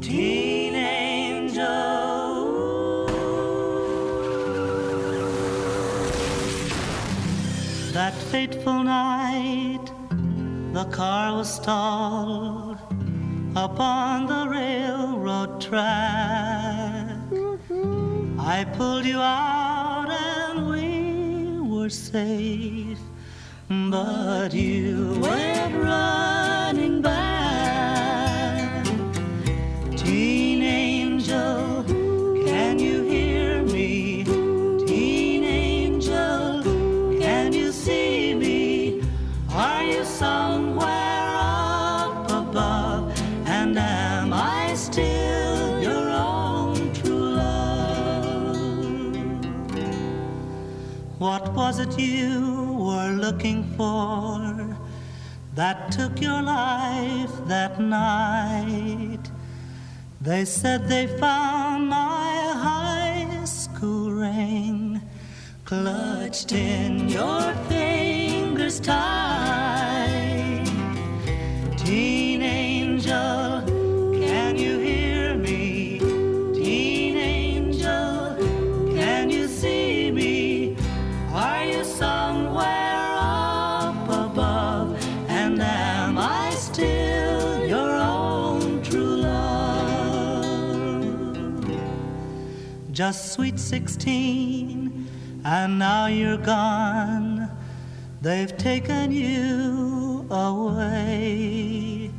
Teen 0.00 0.74
angel. 0.74 2.23
That 7.94 8.12
fateful 8.12 8.82
night, 8.82 9.86
the 10.72 10.84
car 10.86 11.36
was 11.36 11.54
stalled 11.54 12.78
upon 13.54 14.26
the 14.26 14.48
railroad 14.48 15.60
track. 15.60 17.06
I 18.36 18.64
pulled 18.76 19.04
you 19.04 19.20
out 19.20 20.10
and 20.10 20.68
we 20.68 21.60
were 21.70 21.88
safe, 21.88 22.98
but 23.68 24.52
you 24.52 25.20
went 25.22 25.76
running 25.76 27.00
back. 27.00 28.84
Teen 29.96 30.62
angel, 30.64 31.63
What 51.24 51.54
was 51.54 51.78
it 51.78 51.98
you 51.98 52.76
were 52.86 53.12
looking 53.12 53.64
for 53.78 54.76
that 55.54 55.90
took 55.90 56.20
your 56.20 56.42
life 56.42 57.32
that 57.46 57.80
night? 57.80 59.30
They 60.20 60.44
said 60.44 60.86
they 60.86 61.06
found 61.06 61.88
my 61.88 62.52
high 62.66 63.42
school 63.46 64.10
ring 64.12 65.00
clutched 65.64 66.52
in 66.52 67.08
your 67.08 67.54
fingers 67.70 68.78
tight. 68.78 70.66
Teen 71.78 72.42
angel, 72.42 73.63
Just 92.94 93.32
sweet 93.32 93.58
16, 93.58 95.08
and 95.44 95.78
now 95.80 96.06
you're 96.06 96.36
gone. 96.36 97.50
They've 98.22 98.56
taken 98.56 99.10
you 99.10 100.24
away. 100.30 102.12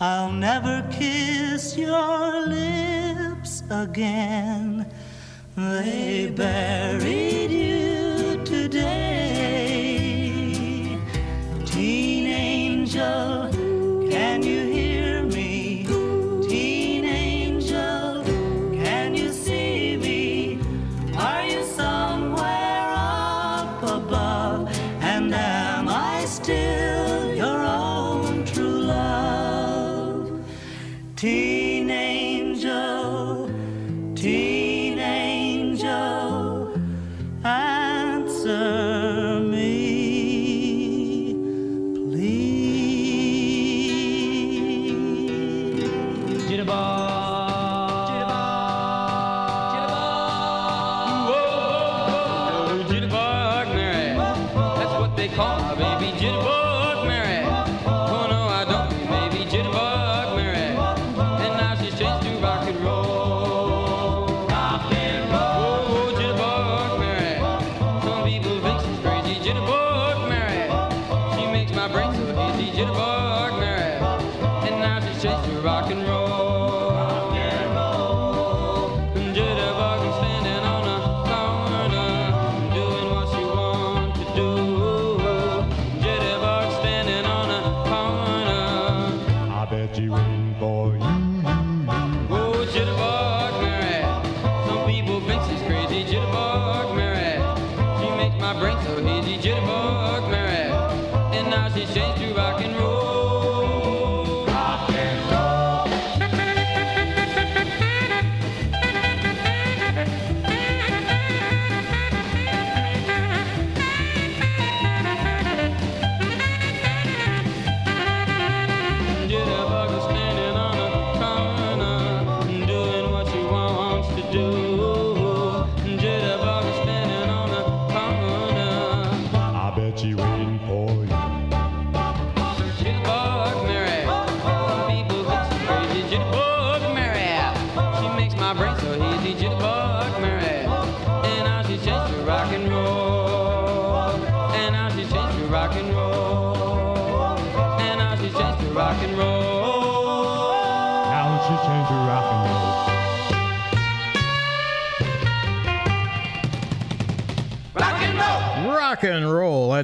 I'll 0.00 0.32
never 0.32 0.82
kiss 0.90 1.76
your 1.76 2.46
lips 2.46 3.64
again. 3.68 4.86
They 5.58 6.32
buried 6.34 7.50
you 7.50 8.42
today. 8.46 9.98
Teen 11.66 12.28
angel, 12.28 13.50
can 14.10 14.42
you 14.42 14.72
hear 14.72 14.91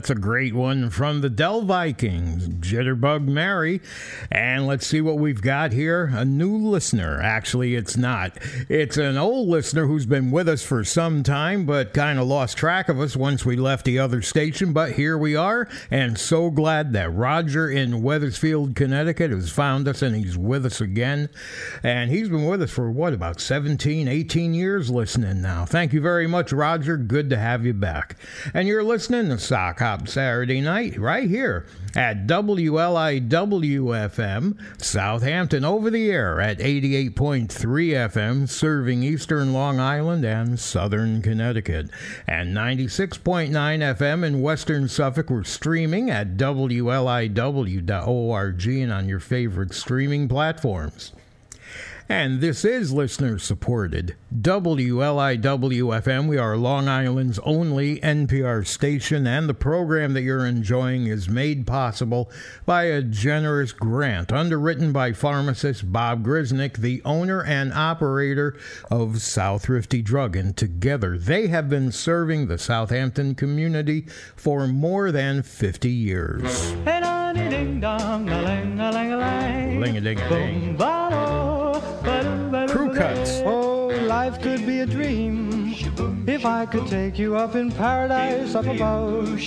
That's 0.08 0.18
a 0.18 0.22
great 0.22 0.54
one 0.54 0.88
from 0.88 1.20
the 1.20 1.28
Dell 1.28 1.60
Vikings, 1.60 2.48
Jitterbug 2.48 3.28
Mary. 3.28 3.82
And 4.38 4.68
let's 4.68 4.86
see 4.86 5.00
what 5.00 5.18
we've 5.18 5.42
got 5.42 5.72
here. 5.72 6.12
A 6.14 6.24
new 6.24 6.56
listener. 6.56 7.20
Actually, 7.20 7.74
it's 7.74 7.96
not. 7.96 8.38
It's 8.68 8.96
an 8.96 9.18
old 9.18 9.48
listener 9.48 9.86
who's 9.86 10.06
been 10.06 10.30
with 10.30 10.48
us 10.48 10.62
for 10.62 10.84
some 10.84 11.24
time, 11.24 11.66
but 11.66 11.92
kind 11.92 12.20
of 12.20 12.28
lost 12.28 12.56
track 12.56 12.88
of 12.88 13.00
us 13.00 13.16
once 13.16 13.44
we 13.44 13.56
left 13.56 13.84
the 13.84 13.98
other 13.98 14.22
station. 14.22 14.72
But 14.72 14.92
here 14.92 15.18
we 15.18 15.34
are, 15.34 15.68
and 15.90 16.16
so 16.16 16.50
glad 16.52 16.92
that 16.92 17.12
Roger 17.12 17.68
in 17.68 18.00
Wethersfield, 18.00 18.76
Connecticut 18.76 19.32
has 19.32 19.50
found 19.50 19.88
us 19.88 20.02
and 20.02 20.14
he's 20.14 20.38
with 20.38 20.64
us 20.64 20.80
again. 20.80 21.30
And 21.82 22.08
he's 22.08 22.28
been 22.28 22.46
with 22.46 22.62
us 22.62 22.70
for 22.70 22.92
what, 22.92 23.14
about 23.14 23.40
17, 23.40 24.06
18 24.06 24.54
years 24.54 24.88
listening 24.88 25.42
now. 25.42 25.64
Thank 25.64 25.92
you 25.92 26.00
very 26.00 26.28
much, 26.28 26.52
Roger. 26.52 26.96
Good 26.96 27.28
to 27.30 27.38
have 27.38 27.66
you 27.66 27.74
back. 27.74 28.16
And 28.54 28.68
you're 28.68 28.84
listening 28.84 29.30
to 29.30 29.38
Sock 29.40 29.80
Hop 29.80 30.06
Saturday 30.06 30.60
night 30.60 30.96
right 30.96 31.28
here 31.28 31.66
at 31.96 32.28
WLIW 32.28 33.94
FM, 34.28 34.58
Southampton 34.82 35.64
over 35.64 35.90
the 35.90 36.10
air 36.10 36.40
at 36.40 36.58
88.3 36.58 37.48
FM, 37.48 38.48
serving 38.48 39.02
eastern 39.02 39.52
Long 39.52 39.80
Island 39.80 40.24
and 40.24 40.58
southern 40.60 41.22
Connecticut, 41.22 41.90
and 42.26 42.54
96.9 42.56 43.50
FM 43.50 44.24
in 44.24 44.42
western 44.42 44.88
Suffolk. 44.88 45.30
We're 45.30 45.44
streaming 45.44 46.10
at 46.10 46.36
WLIW.org 46.36 47.38
and 48.66 48.92
on 48.92 49.08
your 49.08 49.20
favorite 49.20 49.74
streaming 49.74 50.28
platforms. 50.28 51.12
And 52.10 52.40
this 52.40 52.64
is 52.64 52.90
listener 52.90 53.38
supported. 53.38 54.16
WLIW-FM, 54.34 56.26
we 56.26 56.38
are 56.38 56.56
Long 56.56 56.88
Island's 56.88 57.38
only 57.40 58.00
NPR 58.00 58.66
station, 58.66 59.26
and 59.26 59.46
the 59.46 59.52
program 59.52 60.14
that 60.14 60.22
you're 60.22 60.46
enjoying 60.46 61.06
is 61.06 61.28
made 61.28 61.66
possible 61.66 62.30
by 62.64 62.84
a 62.84 63.02
generous 63.02 63.72
grant 63.72 64.32
underwritten 64.32 64.90
by 64.90 65.12
pharmacist 65.12 65.92
Bob 65.92 66.24
Grisnick, 66.24 66.78
the 66.78 67.02
owner 67.04 67.44
and 67.44 67.74
operator 67.74 68.56
of 68.90 69.20
South 69.20 69.64
Thrifty 69.64 70.00
Drug. 70.00 70.34
And 70.34 70.56
together, 70.56 71.18
they 71.18 71.48
have 71.48 71.68
been 71.68 71.92
serving 71.92 72.46
the 72.46 72.56
Southampton 72.56 73.34
community 73.34 74.06
for 74.34 74.66
more 74.66 75.12
than 75.12 75.42
50 75.42 75.90
years. 75.90 76.70
Hey, 76.84 77.02
ding, 77.50 77.80
dong, 77.80 78.30
a 78.30 78.40
a 78.40 78.54
a. 81.10 81.37
cuts. 82.98 83.42
Oh, 83.44 83.86
life 84.06 84.42
could 84.42 84.66
be 84.66 84.80
a 84.80 84.86
dream 84.86 85.72
if 86.26 86.44
I 86.44 86.66
could 86.66 86.88
take 86.88 87.16
you 87.16 87.36
up 87.36 87.54
in 87.54 87.70
paradise 87.70 88.56
up 88.56 88.66
above. 88.66 89.38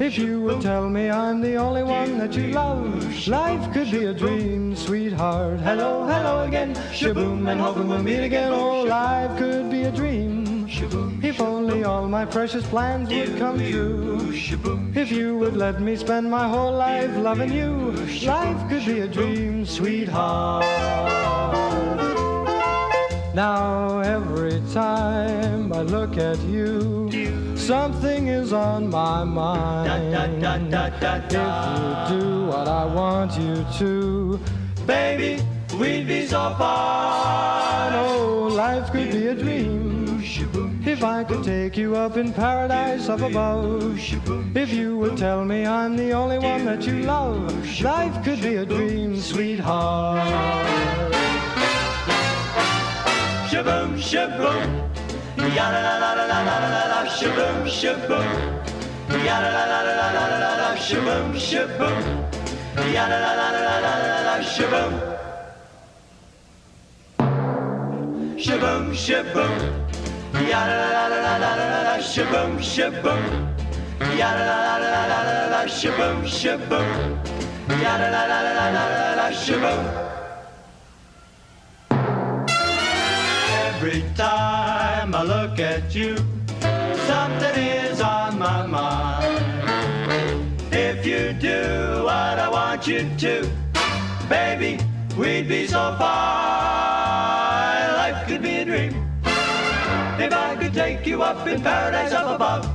If 0.00 0.18
you 0.18 0.42
would 0.42 0.60
tell 0.60 0.88
me 0.90 1.08
I'm 1.08 1.40
the 1.40 1.54
only 1.56 1.84
one 1.84 2.18
that 2.18 2.34
you 2.34 2.48
love, 2.48 2.82
life 3.28 3.72
could 3.72 3.90
be 3.92 4.06
a 4.06 4.12
dream, 4.12 4.74
sweetheart. 4.74 5.60
Hello, 5.60 6.06
hello 6.06 6.42
again, 6.42 6.74
shaboom, 6.90 7.48
and 7.48 7.60
hoping 7.60 7.86
we'll 7.86 8.02
meet 8.02 8.24
again. 8.24 8.52
Oh, 8.52 8.82
life 8.82 9.38
could 9.38 9.70
be 9.70 9.82
a 9.84 9.92
dream. 9.92 10.66
If 11.22 11.40
only 11.40 11.84
all 11.84 12.08
my 12.08 12.24
precious 12.24 12.66
plans 12.66 13.10
would 13.10 13.38
come 13.38 13.58
true. 13.58 14.32
If 14.94 15.12
you 15.12 15.38
would 15.38 15.56
let 15.56 15.80
me 15.80 15.94
spend 15.96 16.28
my 16.28 16.48
whole 16.48 16.72
life 16.72 17.16
loving 17.16 17.52
you, 17.52 17.92
life 18.26 18.68
could 18.68 18.84
be 18.84 19.00
a 19.00 19.08
dream, 19.08 19.64
sweetheart. 19.64 20.64
Now 23.38 24.00
every 24.00 24.60
time 24.72 25.72
I 25.72 25.82
look 25.82 26.18
at 26.18 26.40
you, 26.40 27.08
something 27.56 28.26
is 28.26 28.52
on 28.52 28.90
my 28.90 29.22
mind. 29.22 30.12
If 30.12 31.32
you 31.32 32.18
do 32.18 32.46
what 32.46 32.66
I 32.66 32.84
want 32.84 33.38
you 33.38 33.64
to, 33.78 34.40
baby, 34.88 35.40
we'd 35.78 36.08
be 36.08 36.26
so 36.26 36.52
far. 36.58 37.92
Oh, 37.94 38.48
life 38.50 38.90
could 38.90 39.12
be 39.12 39.28
a 39.28 39.36
dream. 39.36 40.20
If 40.84 41.04
I 41.04 41.22
could 41.22 41.44
take 41.44 41.76
you 41.76 41.94
up 41.94 42.16
in 42.16 42.32
paradise 42.32 43.08
up 43.08 43.20
above, 43.20 44.00
if 44.56 44.72
you 44.72 44.96
would 44.96 45.16
tell 45.16 45.44
me 45.44 45.64
I'm 45.64 45.96
the 45.96 46.10
only 46.10 46.40
one 46.40 46.64
that 46.64 46.84
you 46.84 47.02
love, 47.02 47.54
life 47.82 48.24
could 48.24 48.42
be 48.42 48.56
a 48.56 48.66
dream, 48.66 49.16
sweetheart 49.20 50.88
shaboom, 53.50 53.90
shaboom. 53.96 54.70
Yada 55.56 55.80
la 55.86 55.94
la 56.02 56.10
la 56.18 56.24
la 56.30 56.38
la 56.48 56.68
la 56.74 56.82
la 56.92 57.00
shaboom, 57.16 57.58
shaboom. 57.78 58.28
Yada 59.26 59.50
la 59.56 59.64
la 59.70 59.80
la 59.86 59.94
la 59.98 60.06
la 60.14 60.38
la 60.42 60.50
la 60.60 60.70
shaboom, 60.86 61.32
shaboom. 61.48 62.02
Yada 62.94 63.18
la 63.24 63.32
la 63.38 63.46
la 63.54 63.62
la 63.64 63.74
la 63.84 63.92
la 64.04 64.20
la 64.28 64.36
shaboom. 64.54 64.92
Shaboom, 68.44 68.84
shaboom. 69.04 69.54
Yada 70.50 70.74
la 70.80 70.88
la 70.96 71.04
la 71.12 71.38
la 71.42 71.50
la 71.58 71.66
la 71.72 71.80
la 71.88 71.96
shaboom, 72.12 72.52
shaboom. 72.72 73.22
Yada 74.20 74.44
la 74.48 74.56
la 74.66 74.76
la 74.82 75.02
la 75.10 75.20
la 75.20 75.34
la 75.40 75.46
la 75.54 75.60
shaboom, 75.66 76.18
shaboom. 76.24 76.88
ya 77.82 77.96
la 78.00 78.08
la 78.14 78.22
la 78.30 78.38
la 78.42 78.52
la 78.52 79.14
la. 79.16 79.28
Shaboom. 79.30 80.27
Every 83.80 84.02
time 84.16 85.14
I 85.14 85.22
look 85.22 85.60
at 85.60 85.94
you, 85.94 86.16
something 87.06 87.62
is 87.62 88.00
on 88.00 88.36
my 88.36 88.66
mind. 88.66 89.38
If 90.72 91.06
you 91.06 91.32
do 91.32 92.02
what 92.02 92.40
I 92.40 92.48
want 92.50 92.88
you 92.88 93.08
to, 93.18 93.48
baby, 94.28 94.82
we'd 95.16 95.46
be 95.46 95.68
so 95.68 95.94
far. 95.96 96.16
Life 97.94 98.26
could 98.26 98.42
be 98.42 98.56
a 98.56 98.64
dream. 98.64 98.94
If 100.18 100.32
I 100.32 100.56
could 100.60 100.74
take 100.74 101.06
you 101.06 101.22
up 101.22 101.46
in 101.46 101.62
paradise 101.62 102.12
up 102.12 102.34
above, 102.34 102.66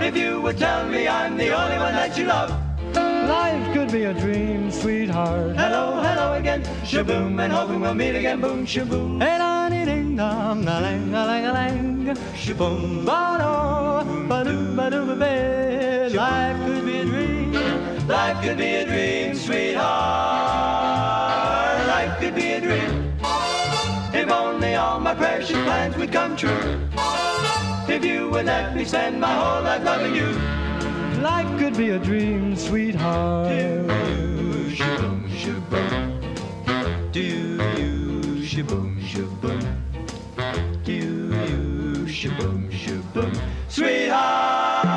if 0.00 0.16
you 0.16 0.40
would 0.40 0.56
tell 0.56 0.86
me 0.86 1.08
I'm 1.08 1.36
the 1.36 1.50
only 1.50 1.78
one 1.78 1.94
that 1.94 2.16
you 2.16 2.26
love. 2.26 2.69
Life 2.94 3.72
could 3.74 3.92
be 3.92 4.04
a 4.04 4.14
dream, 4.14 4.70
sweetheart. 4.70 5.56
Hello, 5.56 6.00
hello 6.02 6.32
again. 6.34 6.62
Shaboom, 6.84 7.40
and 7.42 7.52
hoping 7.52 7.80
we'll 7.80 7.94
meet 7.94 8.16
again. 8.16 8.40
Boom, 8.40 8.66
shaboom. 8.66 9.20
Hey, 9.22 9.38
da, 9.38 9.68
dee, 9.68 9.84
ding, 9.84 10.16
dong, 10.16 10.66
a 10.66 10.80
lang, 10.80 11.14
a 11.14 11.26
lang, 11.26 11.46
a 11.46 11.52
lang. 11.52 12.16
Shaboom, 12.34 13.04
ba, 13.04 13.36
do, 13.40 14.28
ba, 14.28 14.44
do, 14.44 14.74
ba, 14.74 14.90
do, 14.90 15.06
ba, 15.06 15.16
ba. 15.16 16.08
Life 16.16 16.56
could 16.66 16.84
be 16.84 16.98
a 16.98 17.04
dream. 17.04 17.52
Life 18.08 18.42
could 18.42 18.58
be 18.58 18.74
a 18.74 18.84
dream, 18.86 19.34
sweetheart. 19.34 19.80
Life 21.86 22.18
could 22.20 22.34
be 22.34 22.52
a 22.52 22.60
dream. 22.60 23.14
If 24.12 24.30
only 24.30 24.74
all 24.74 24.98
my 24.98 25.14
precious 25.14 25.56
plans 25.64 25.96
would 25.96 26.10
come 26.10 26.36
true. 26.36 26.88
If 27.88 28.04
you 28.04 28.28
would 28.30 28.46
let 28.46 28.74
me 28.74 28.84
spend 28.84 29.20
my 29.20 29.32
whole 29.32 29.62
life 29.62 29.84
loving 29.84 30.14
you. 30.14 30.69
Life 31.20 31.58
could 31.58 31.76
be 31.76 31.90
a 31.90 31.98
dream, 31.98 32.56
sweetheart. 32.56 33.48
Do 33.48 33.54
you 33.54 33.84
shaboom 34.74 35.28
shaboom? 35.28 37.12
Do 37.12 37.20
you 37.20 37.58
shaboom 38.42 38.98
shaboom? 39.02 39.62
Do 40.82 40.92
you 40.92 42.06
shaboom, 42.06 42.70
shaboom, 42.72 43.36
sweetheart. 43.68 44.89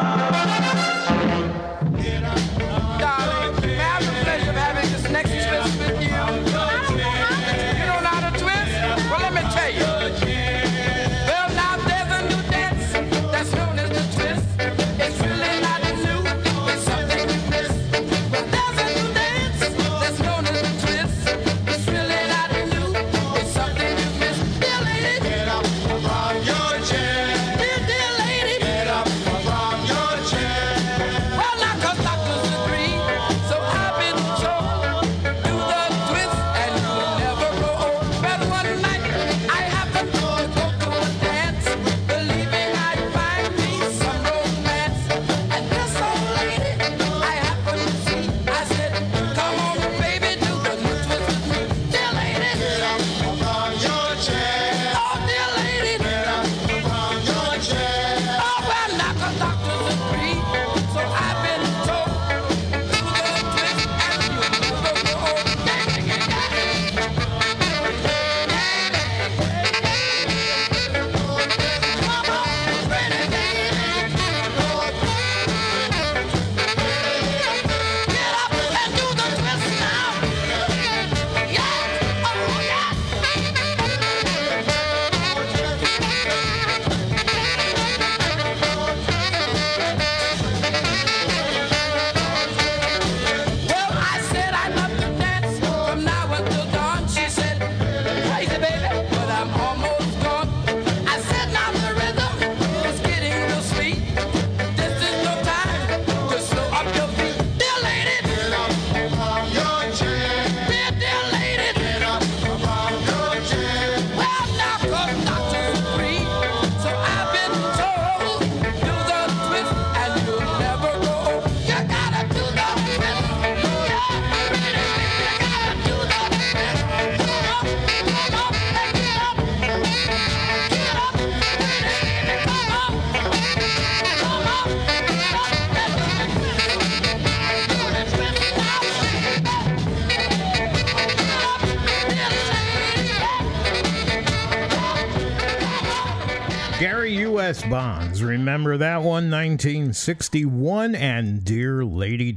1961 149.94 150.96
and 150.96 151.46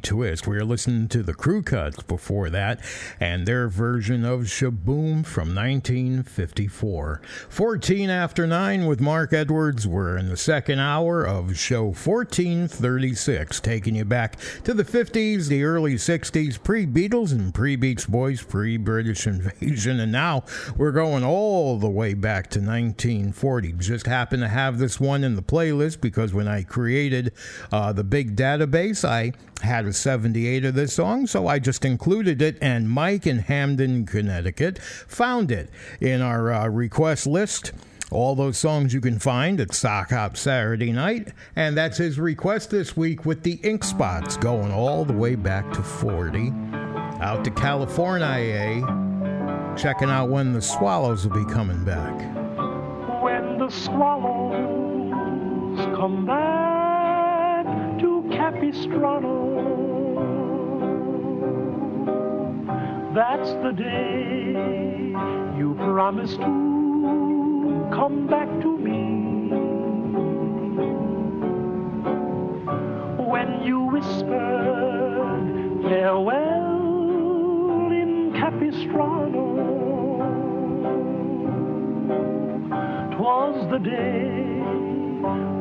Twist. 0.07 0.47
We 0.47 0.57
are 0.57 0.65
listening 0.65 1.09
to 1.09 1.25
the 1.25 1.35
Crew 1.35 1.63
Cuts 1.63 2.01
before 2.05 2.49
that 2.51 2.79
and 3.19 3.45
their 3.45 3.67
version 3.67 4.25
of 4.25 4.43
Shaboom 4.43 5.27
from 5.27 5.53
1954. 5.53 7.21
14 7.49 8.09
after 8.09 8.47
9 8.47 8.87
with 8.87 9.01
Mark 9.01 9.33
Edwards. 9.33 9.85
We're 9.85 10.17
in 10.17 10.29
the 10.29 10.37
second 10.37 10.79
hour 10.79 11.25
of 11.25 11.59
show 11.59 11.87
1436, 11.87 13.59
taking 13.59 13.97
you 13.97 14.05
back 14.05 14.39
to 14.63 14.73
the 14.73 14.85
50s, 14.85 15.49
the 15.49 15.65
early 15.65 15.97
60s, 15.97 16.63
pre 16.63 16.87
Beatles 16.87 17.33
and 17.33 17.53
pre 17.53 17.75
Beach 17.75 18.07
Boys, 18.07 18.45
pre 18.45 18.77
British 18.77 19.27
invasion. 19.27 19.99
And 19.99 20.13
now 20.13 20.45
we're 20.77 20.93
going 20.93 21.25
all 21.25 21.79
the 21.79 21.91
way 21.91 22.15
back 22.15 22.49
to 22.51 22.61
1940. 22.61 23.73
Just 23.73 24.07
happened 24.07 24.43
to 24.43 24.49
have 24.49 24.79
this 24.79 25.01
one 25.01 25.25
in 25.25 25.35
the 25.35 25.43
playlist 25.43 26.01
because 26.01 26.33
when 26.33 26.47
I 26.47 26.63
created 26.63 27.33
uh, 27.73 27.93
the 27.93 28.05
big 28.05 28.37
database, 28.37 29.05
I 29.05 29.33
had 29.63 29.87
a 29.87 29.93
78 29.97 30.65
of 30.65 30.75
this 30.75 30.95
song, 30.95 31.27
so 31.27 31.47
I 31.47 31.59
just 31.59 31.85
included 31.85 32.43
it. 32.43 32.59
And 32.61 32.89
Mike 32.89 33.27
in 33.27 33.41
Hamden, 33.41 34.07
Connecticut, 34.07 34.79
found 34.79 35.51
it 35.51 35.71
in 36.01 36.23
our 36.23 36.53
uh, 36.53 36.69
request 36.69 37.27
list. 37.27 37.73
All 38.11 38.37
those 38.37 38.57
songs 38.57 38.95
you 38.95 39.01
can 39.01 39.19
find 39.19 39.61
at 39.61 39.75
Sock 39.75 40.11
Hop 40.11 40.37
Saturday 40.37 40.93
Night, 40.93 41.33
and 41.57 41.77
that's 41.77 41.99
his 41.99 42.21
request 42.21 42.71
this 42.71 42.97
week 42.97 43.25
with 43.25 43.43
the 43.43 43.55
Ink 43.65 43.83
Spots 43.83 44.37
going 44.37 44.71
all 44.71 45.05
the 45.05 45.13
way 45.13 45.35
back 45.35 45.73
to 45.73 45.83
40. 45.83 46.53
Out 47.21 47.43
to 47.45 47.51
California, 47.51 48.81
checking 49.77 50.09
out 50.09 50.31
when 50.31 50.53
the 50.53 50.63
Swallows 50.63 51.27
will 51.27 51.45
be 51.45 51.53
coming 51.53 51.85
back. 51.85 52.15
when 53.23 53.59
the 53.59 53.69
swallows 53.71 54.55
come 55.97 56.27
back 56.27 57.67
to 57.99 58.23
Capistrano. 58.31 59.86
That's 63.17 63.49
the 63.63 63.73
day 63.73 64.53
you 65.57 65.75
promised 65.79 66.37
to 66.37 67.89
come 67.91 68.27
back 68.27 68.47
to 68.61 68.77
me. 68.77 69.49
When 73.25 73.63
you 73.65 73.85
whispered 73.85 75.81
farewell 75.89 77.91
in 77.91 78.35
Capistrano. 78.35 79.47
Twas 83.17 83.67
the 83.71 83.79
day 83.79 84.61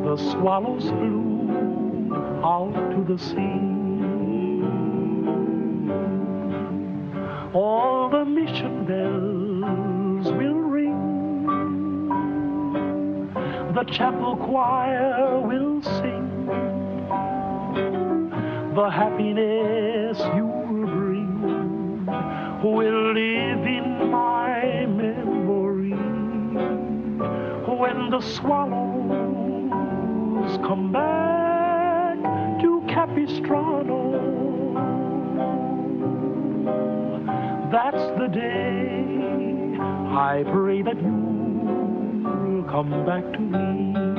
the 0.04 0.18
swallows 0.34 0.90
flew 0.90 2.42
out 2.44 2.74
to 2.92 3.06
the 3.08 3.18
sea. 3.18 3.76
All 7.56 8.10
the 8.10 8.26
mission 8.26 8.84
bells 8.84 10.28
will 10.34 10.60
ring. 10.60 11.72
The 13.74 13.86
chapel 13.86 14.36
choir 14.36 15.40
will 15.40 15.82
sing. 15.82 16.48
The 18.76 18.90
happiness 18.90 20.20
you'll 20.36 20.86
bring 20.86 22.06
will 22.62 23.14
live 23.14 23.66
in 23.66 24.12
my 24.12 24.86
memory 24.88 25.96
when 27.80 28.10
the 28.10 28.20
swallows 28.20 28.68
come 30.58 30.92
back 30.92 32.18
to 32.60 32.84
Capistrano. 32.90 34.45
That's 37.72 37.98
the 38.20 38.28
day 38.28 39.06
I 39.80 40.44
pray 40.52 40.82
that 40.84 40.98
you'll 41.02 42.64
come 42.70 43.06
back 43.06 43.24
to 43.34 43.40
me. 43.40 44.15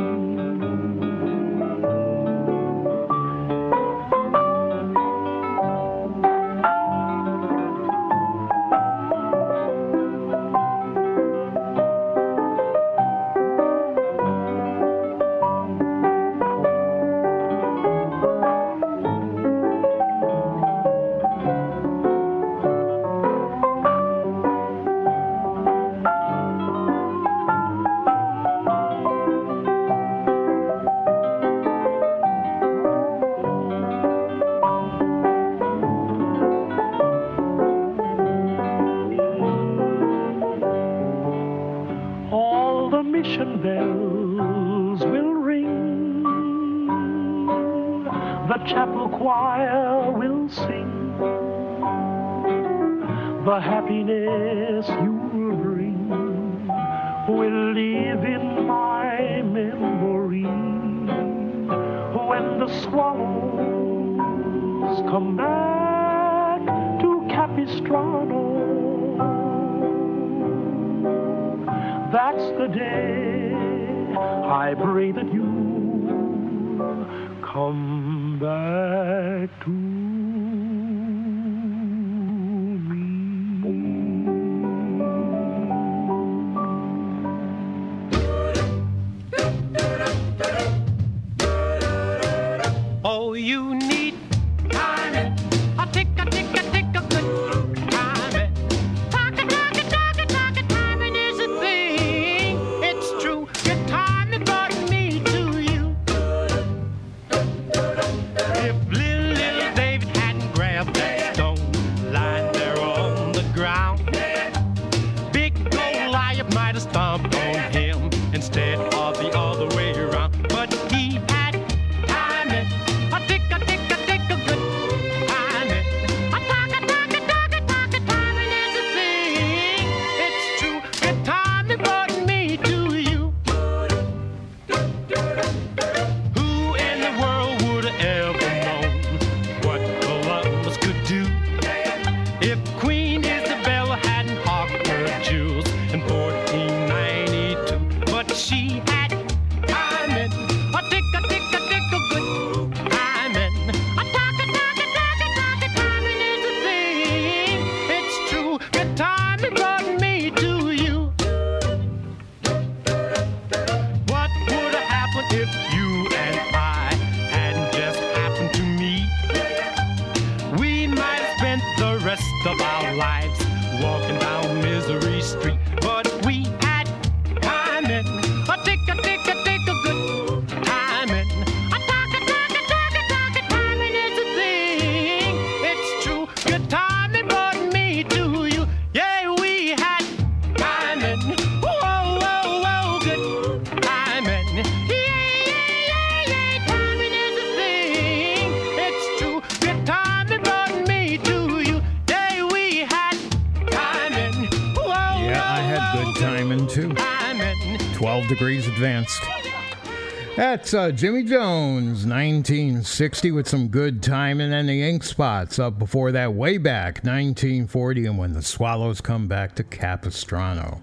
That's 210.66 210.74
uh, 210.74 210.90
Jimmy 210.90 211.22
Jones, 211.22 212.04
1960, 212.06 213.30
with 213.30 213.46
some 213.46 213.68
good 213.68 214.02
time, 214.02 214.40
and 214.40 214.52
then 214.52 214.66
the 214.66 214.82
Ink 214.82 215.04
Spots 215.04 215.60
up 215.60 215.78
before 215.78 216.10
that, 216.10 216.34
way 216.34 216.58
back, 216.58 217.04
1940, 217.04 218.06
and 218.06 218.18
when 218.18 218.32
the 218.32 218.42
Swallows 218.42 219.00
come 219.00 219.28
back 219.28 219.54
to 219.54 219.62
Capistrano. 219.62 220.80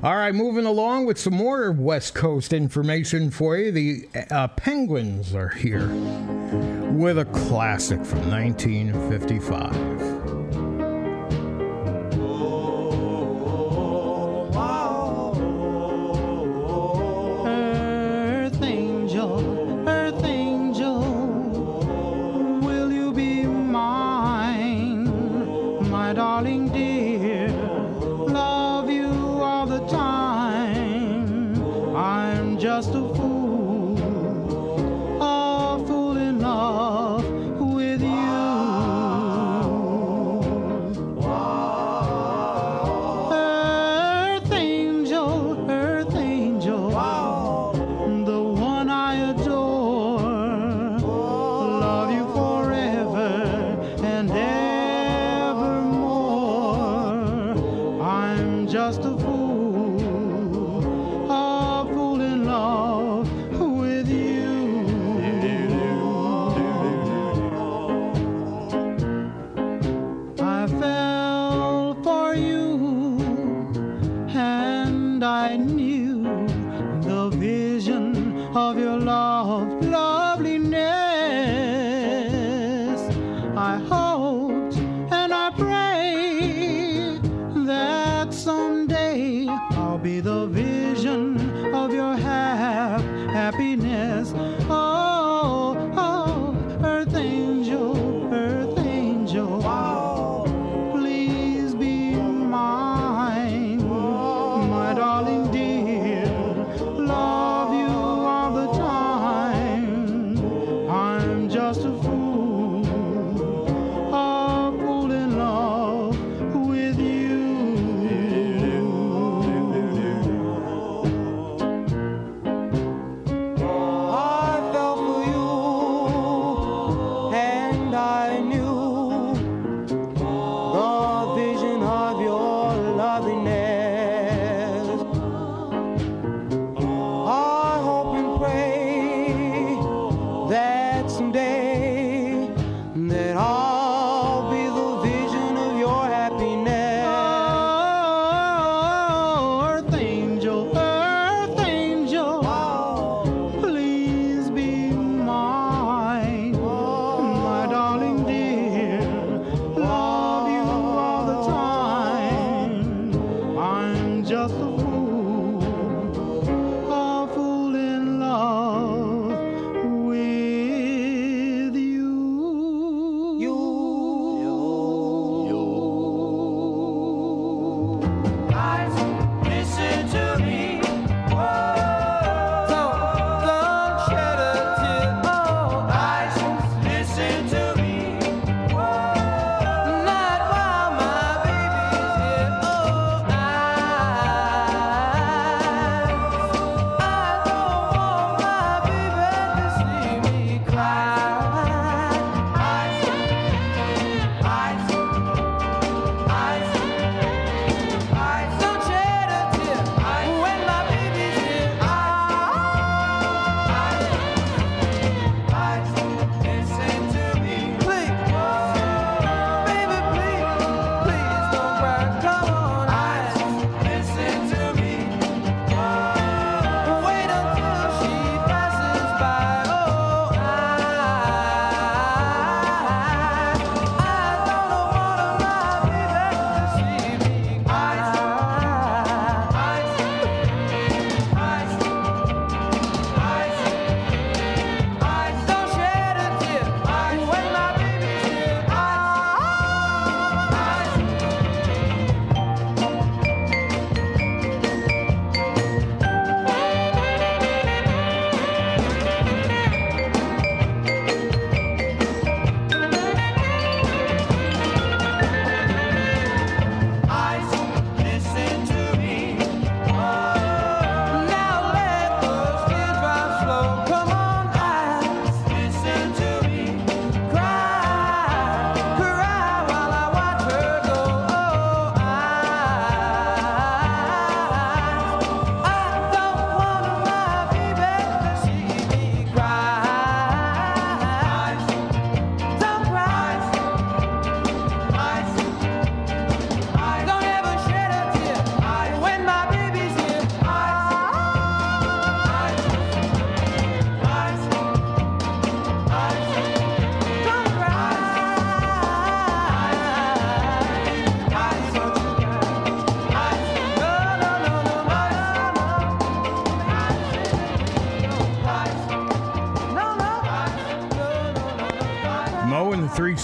All 0.00 0.14
right, 0.14 0.32
moving 0.32 0.64
along 0.64 1.06
with 1.06 1.18
some 1.18 1.34
more 1.34 1.72
West 1.72 2.14
Coast 2.14 2.52
information 2.52 3.32
for 3.32 3.56
you. 3.56 3.72
The 3.72 4.08
uh, 4.30 4.46
Penguins 4.46 5.34
are 5.34 5.48
here 5.48 5.88
with 6.92 7.18
a 7.18 7.24
classic 7.24 8.04
from 8.04 8.30
1955. 8.30 9.95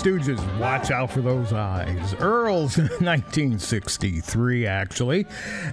Stooges, 0.03 0.59
watch 0.59 0.91
out 0.91 1.13
for 1.13 1.21
those 1.21 1.53
eyes. 1.53 2.13
Earls, 2.19 2.77
1963, 2.77 4.67
actually. 4.67 5.27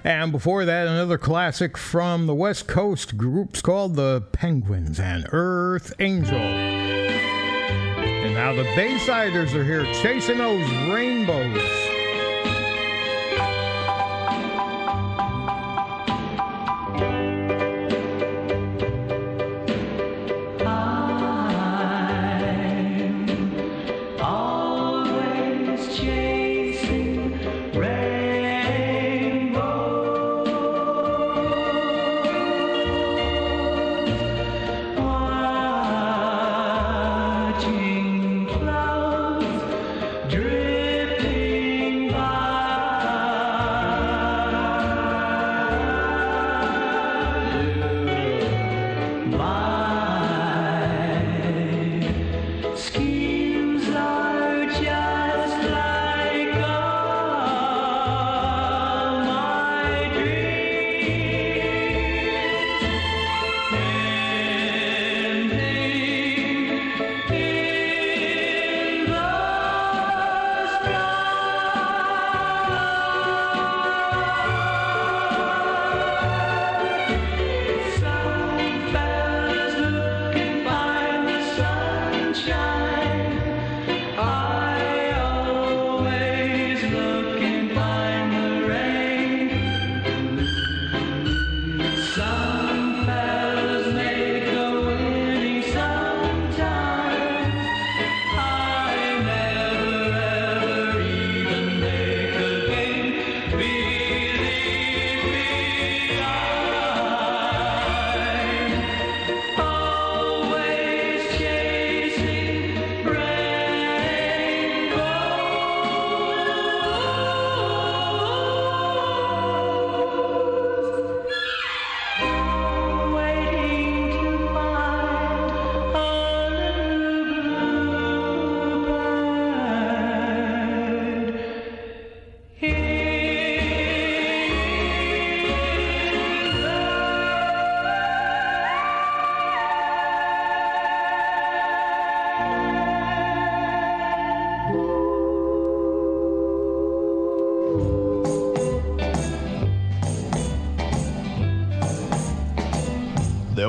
And 0.04 0.30
before 0.30 0.64
that, 0.64 0.86
another 0.86 1.18
classic 1.18 1.76
from 1.76 2.28
the 2.28 2.34
West 2.34 2.68
Coast 2.68 3.16
groups 3.16 3.60
called 3.60 3.96
the 3.96 4.20
Penguins 4.30 5.00
and 5.00 5.26
Earth 5.32 5.92
Angel. 5.98 6.38
And 6.38 8.34
now 8.34 8.54
the 8.54 8.62
Baysiders 8.76 9.52
are 9.52 9.64
here 9.64 9.82
chasing 9.94 10.38
those 10.38 10.70
rainbows. 10.88 11.89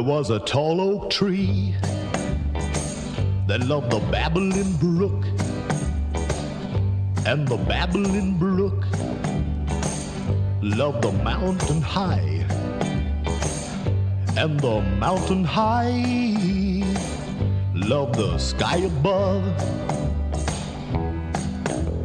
There 0.01 0.09
was 0.09 0.31
a 0.31 0.39
tall 0.39 0.81
oak 0.81 1.11
tree 1.11 1.75
that 3.45 3.59
loved 3.67 3.91
the 3.91 3.99
babbling 4.11 4.73
brook, 4.77 5.27
and 7.27 7.47
the 7.47 7.57
babbling 7.69 8.39
brook 8.39 8.83
loved 10.63 11.03
the 11.03 11.11
mountain 11.23 11.83
high, 11.83 12.43
and 14.35 14.59
the 14.59 14.81
mountain 14.97 15.43
high 15.43 16.83
loved 17.75 18.15
the 18.15 18.39
sky 18.39 18.77
above. 18.77 19.45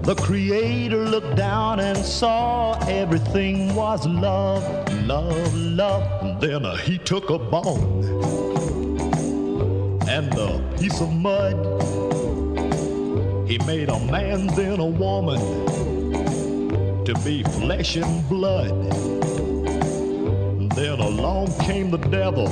The 0.03 0.17
Creator 0.17 1.07
looked 1.07 1.35
down 1.35 1.81
and 1.81 1.97
saw 1.97 2.79
everything 2.87 3.75
was 3.75 4.07
love, 4.07 4.63
love, 5.07 5.55
love. 5.55 6.16
Then 6.41 6.67
uh, 6.67 6.77
he 6.77 6.99
took 6.99 7.31
a 7.31 7.39
bone 7.39 8.05
and 10.09 10.33
a 10.35 10.77
piece 10.79 11.01
of 11.01 11.13
mud. 11.13 11.57
He 13.49 13.59
made 13.59 13.89
a 13.89 13.99
man, 14.11 14.47
then 14.49 14.81
a 14.81 14.87
woman 14.87 15.41
to 17.05 17.15
be 17.25 17.43
flesh 17.43 17.97
and 17.97 18.29
blood. 18.29 18.91
Then 20.77 21.01
along 21.01 21.53
came 21.61 21.91
the 21.91 21.99
devil 21.99 22.49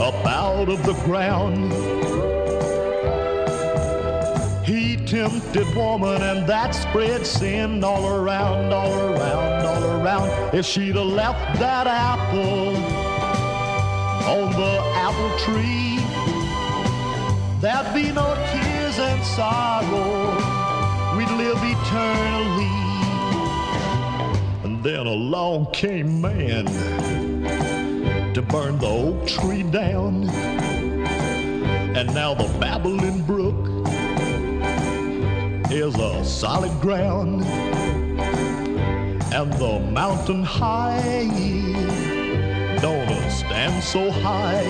up 0.00 0.26
out 0.26 0.68
of 0.68 0.82
the 0.86 0.94
ground. 1.04 1.72
He 4.64 4.96
tempted 5.04 5.74
woman, 5.74 6.22
and 6.22 6.46
that 6.46 6.70
spread 6.70 7.26
sin 7.26 7.82
all 7.82 8.06
around, 8.06 8.72
all 8.72 8.92
around, 8.92 9.47
around. 10.02 10.54
If 10.54 10.66
she'd 10.66 10.96
have 10.96 11.06
left 11.06 11.58
that 11.58 11.86
apple 11.86 12.76
on 14.26 14.52
the 14.52 14.80
apple 14.94 15.32
tree, 15.38 15.98
there'd 17.60 17.94
be 17.94 18.12
no 18.12 18.34
tears 18.52 18.98
and 18.98 19.24
sorrow. 19.24 20.36
We'd 21.16 21.30
live 21.30 21.58
eternally. 21.60 22.78
And 24.64 24.82
then 24.82 25.06
along 25.06 25.72
came 25.72 26.20
man 26.20 26.66
to 28.34 28.42
burn 28.42 28.78
the 28.78 28.86
oak 28.86 29.26
tree 29.26 29.62
down. 29.64 30.28
And 31.96 32.14
now 32.14 32.34
the 32.34 32.48
babbling 32.60 33.22
brook 33.22 33.66
is 35.70 35.94
a 35.96 36.24
solid 36.24 36.80
ground, 36.80 37.44
and 39.38 39.52
the 39.52 39.78
mountain 39.92 40.42
high 40.42 41.28
don't 42.82 43.30
stand 43.30 43.84
so 43.84 44.10
high. 44.10 44.64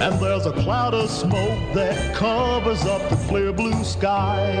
And 0.00 0.18
there's 0.18 0.46
a 0.46 0.52
cloud 0.52 0.94
of 0.94 1.10
smoke 1.10 1.74
that 1.74 2.14
covers 2.14 2.86
up 2.86 3.10
the 3.10 3.16
clear 3.28 3.52
blue 3.52 3.84
sky. 3.84 4.52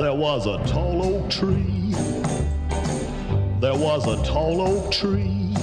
There 0.00 0.14
was 0.14 0.46
a 0.46 0.56
tall 0.66 1.04
oak 1.04 1.28
tree. 1.28 1.92
There 3.60 3.76
was 3.76 4.06
a 4.06 4.16
tall 4.24 4.62
oak 4.62 4.90
tree. 4.90 5.54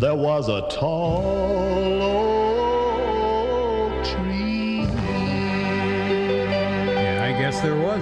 There 0.00 0.16
was 0.16 0.48
a 0.48 0.66
tall 0.76 2.05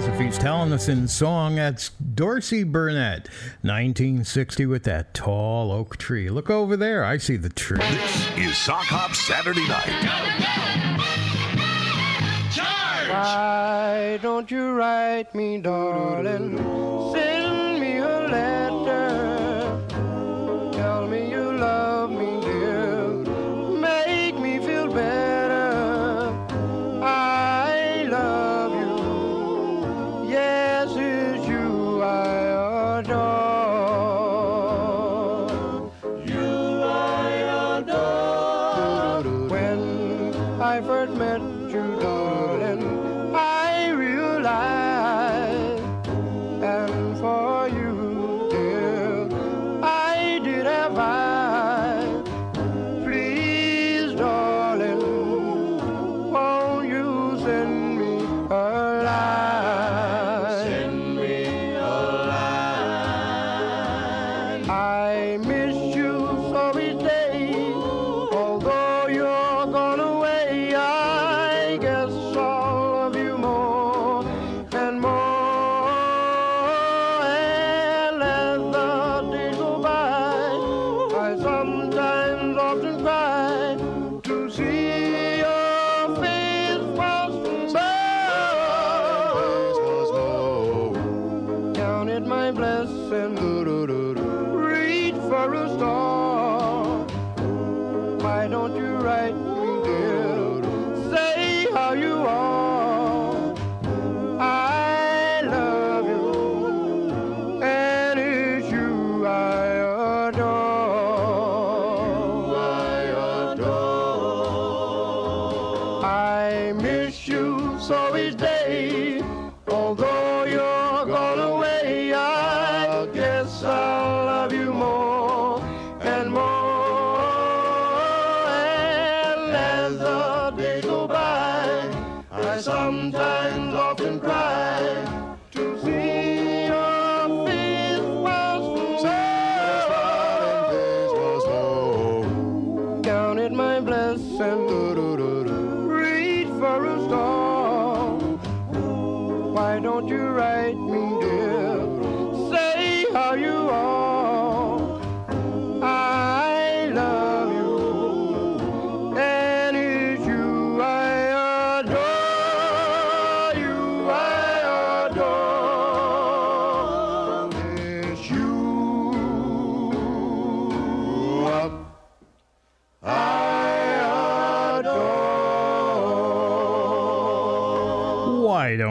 If 0.07 0.19
he's 0.19 0.37
telling 0.37 0.71
us 0.71 0.87
in 0.87 1.07
song, 1.07 1.55
that's 1.55 1.89
Dorsey 1.89 2.63
Burnette, 2.63 3.27
1960, 3.63 4.65
with 4.67 4.83
that 4.83 5.13
tall 5.13 5.71
oak 5.71 5.97
tree. 5.97 6.29
Look 6.29 6.49
over 6.49 6.77
there. 6.77 7.03
I 7.03 7.17
see 7.17 7.35
the 7.35 7.49
tree. 7.49 7.79
This 7.79 8.37
Is 8.37 8.57
Sock 8.57 8.85
Hop 8.85 9.13
Saturday 9.13 9.67
night. 9.67 9.85
Why 13.09 14.19
don't 14.21 14.49
you 14.49 14.71
write 14.71 15.33
me, 15.35 15.57
darling? 15.57 16.57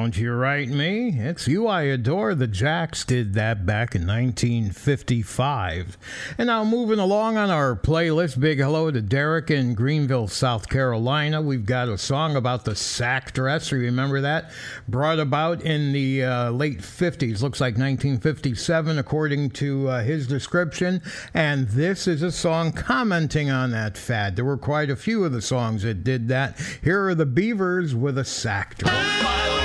Don't 0.05 0.19
You 0.19 0.35
Write 0.35 0.69
Me? 0.69 1.19
It's 1.19 1.49
You 1.49 1.67
I 1.67 1.85
Adore. 1.85 2.35
The 2.35 2.47
Jacks 2.47 3.07
did 3.07 3.33
that 3.33 3.65
back 3.65 3.95
in 3.95 4.07
1955. 4.07 5.97
And 6.37 6.49
now, 6.49 6.63
moving 6.63 6.99
along 6.99 7.39
on 7.39 7.49
our 7.49 7.75
playlist, 7.75 8.39
big 8.39 8.59
hello 8.59 8.91
to 8.91 9.01
Derek 9.01 9.51
in 9.51 9.73
Greenville, 9.73 10.29
South 10.29 10.69
Carolina. 10.69 11.41
We've 11.41 11.65
got 11.65 11.89
a 11.89 11.97
song 11.97 12.37
about 12.37 12.67
the 12.67 12.77
sack 12.77 13.33
dress. 13.33 13.73
Remember 13.73 14.21
that? 14.21 14.51
Brought 14.87 15.21
about 15.21 15.63
in 15.63 15.95
the 15.95 16.23
uh, 16.23 16.51
late 16.51 16.81
50s, 16.81 17.41
looks 17.41 17.63
like 17.63 17.79
1957, 17.79 18.99
according 18.99 19.53
to 19.53 19.89
uh, 19.89 20.03
his 20.03 20.27
description. 20.27 21.01
And 21.33 21.67
this 21.69 22.07
is 22.07 22.21
a 22.21 22.31
song 22.31 22.73
commenting 22.73 23.51
on 23.51 23.71
that 23.71 23.97
fad. 23.97 24.37
There 24.37 24.45
were 24.45 24.59
quite 24.59 24.91
a 24.91 24.97
few 24.97 25.25
of 25.25 25.33
the 25.33 25.41
songs 25.41 25.83
that 25.83 26.05
did 26.05 26.29
that. 26.29 26.61
Here 26.83 27.07
are 27.07 27.15
the 27.15 27.25
Beavers 27.25 27.95
with 27.95 28.19
a 28.19 28.25
sack 28.27 28.77
dress. 28.77 29.64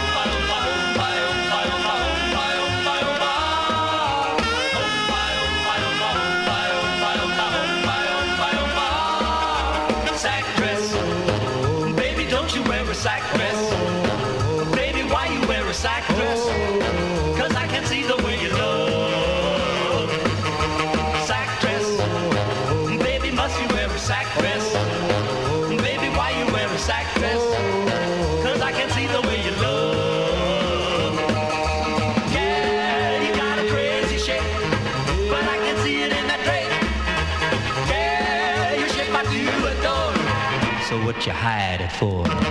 hired 41.40 41.90
for. 41.94 42.49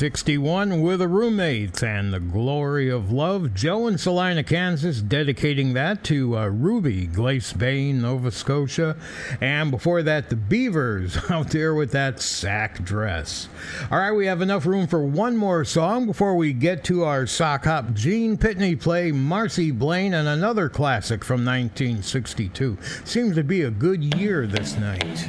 1961 0.00 0.80
with 0.80 0.98
the 1.00 1.08
roommates 1.08 1.82
and 1.82 2.10
the 2.10 2.20
glory 2.20 2.88
of 2.88 3.12
love. 3.12 3.52
Joe 3.52 3.86
in 3.86 3.98
Salina, 3.98 4.42
Kansas, 4.42 5.02
dedicating 5.02 5.74
that 5.74 6.02
to 6.04 6.38
uh, 6.38 6.46
Ruby, 6.46 7.04
Glace 7.04 7.52
Bay, 7.52 7.92
Nova 7.92 8.30
Scotia. 8.30 8.96
And 9.42 9.70
before 9.70 10.02
that, 10.04 10.30
the 10.30 10.36
Beavers 10.36 11.18
out 11.30 11.50
there 11.50 11.74
with 11.74 11.92
that 11.92 12.18
sack 12.22 12.82
dress. 12.82 13.50
All 13.90 13.98
right, 13.98 14.12
we 14.12 14.24
have 14.24 14.40
enough 14.40 14.64
room 14.64 14.86
for 14.86 15.04
one 15.04 15.36
more 15.36 15.66
song 15.66 16.06
before 16.06 16.34
we 16.34 16.54
get 16.54 16.82
to 16.84 17.04
our 17.04 17.26
sock 17.26 17.66
hop 17.66 17.92
Gene 17.92 18.38
Pitney 18.38 18.80
play 18.80 19.12
Marcie 19.12 19.70
Blane 19.70 20.14
and 20.14 20.26
another 20.26 20.70
classic 20.70 21.22
from 21.22 21.44
1962. 21.44 22.78
Seems 23.04 23.34
to 23.34 23.44
be 23.44 23.60
a 23.60 23.70
good 23.70 24.02
year 24.14 24.46
this 24.46 24.78
night. 24.78 25.28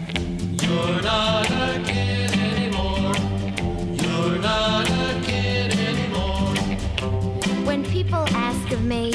Of 8.73 8.83
me, 8.85 9.11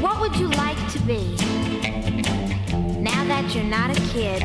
what 0.00 0.20
would 0.20 0.36
you 0.36 0.48
like 0.48 0.76
to 0.92 0.98
be? 1.00 1.36
Now 3.00 3.24
that 3.24 3.54
you're 3.54 3.64
not 3.64 3.96
a 3.96 4.00
kid 4.12 4.42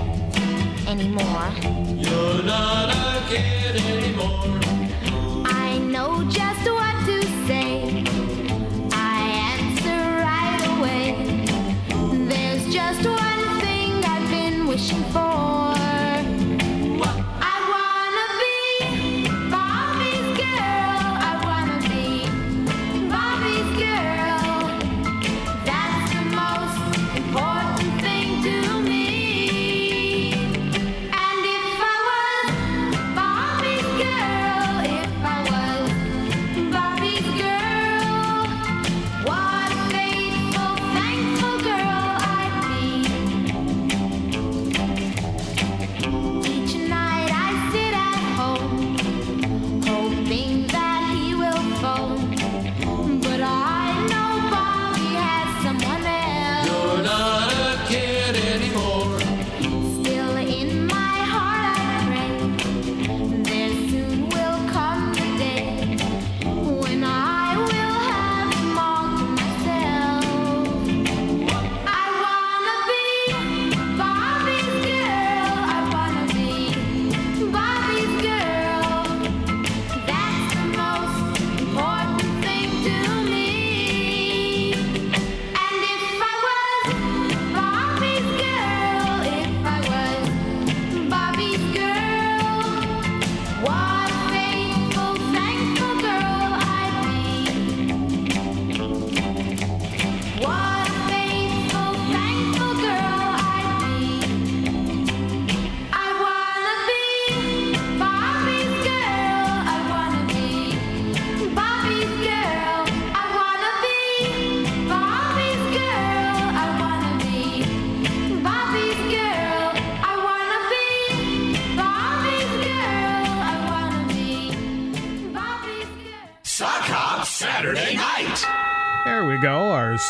anymore, 0.87 1.51
You're 1.97 2.43
not 2.43 2.89
a 2.89 3.23
kid 3.27 3.75
anymore. 3.75 4.70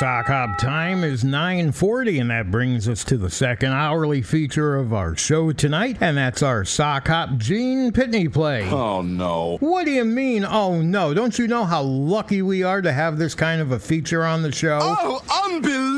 Sock 0.02 0.26
hop 0.26 0.58
time 0.58 1.04
is 1.04 1.24
9:40 1.24 2.20
and 2.20 2.32
that 2.32 2.50
brings 2.50 2.90
us 2.90 3.04
to 3.04 3.18
the 3.18 3.30
second 3.30 3.72
hourly 3.72 4.24
feature 4.24 4.76
of 4.76 4.92
our 4.92 5.16
show 5.16 5.52
tonight 5.52 5.96
and 6.02 6.18
that's 6.18 6.42
our 6.42 6.66
sock 6.66 7.08
hop 7.08 7.38
Gene 7.38 7.92
Pitney 7.92 8.34
play. 8.34 8.68
Oh 8.68 9.04
no. 9.04 9.58
What 9.60 9.86
do 9.86 9.92
you 9.92 10.04
mean? 10.04 10.44
Oh 10.44 10.82
no. 10.82 11.14
Don't 11.14 11.38
you 11.38 11.48
know 11.48 11.66
how 11.66 11.84
lucky 11.84 12.42
we 12.42 12.64
are 12.64 12.82
to 12.82 12.92
have 12.92 13.20
this 13.20 13.36
kind 13.36 13.62
of 13.62 13.72
a 13.72 13.78
feature 13.78 14.26
on 14.26 14.42
the 14.42 14.52
show? 14.52 14.80
Oh, 14.82 15.22
unbelievable! 15.46 15.91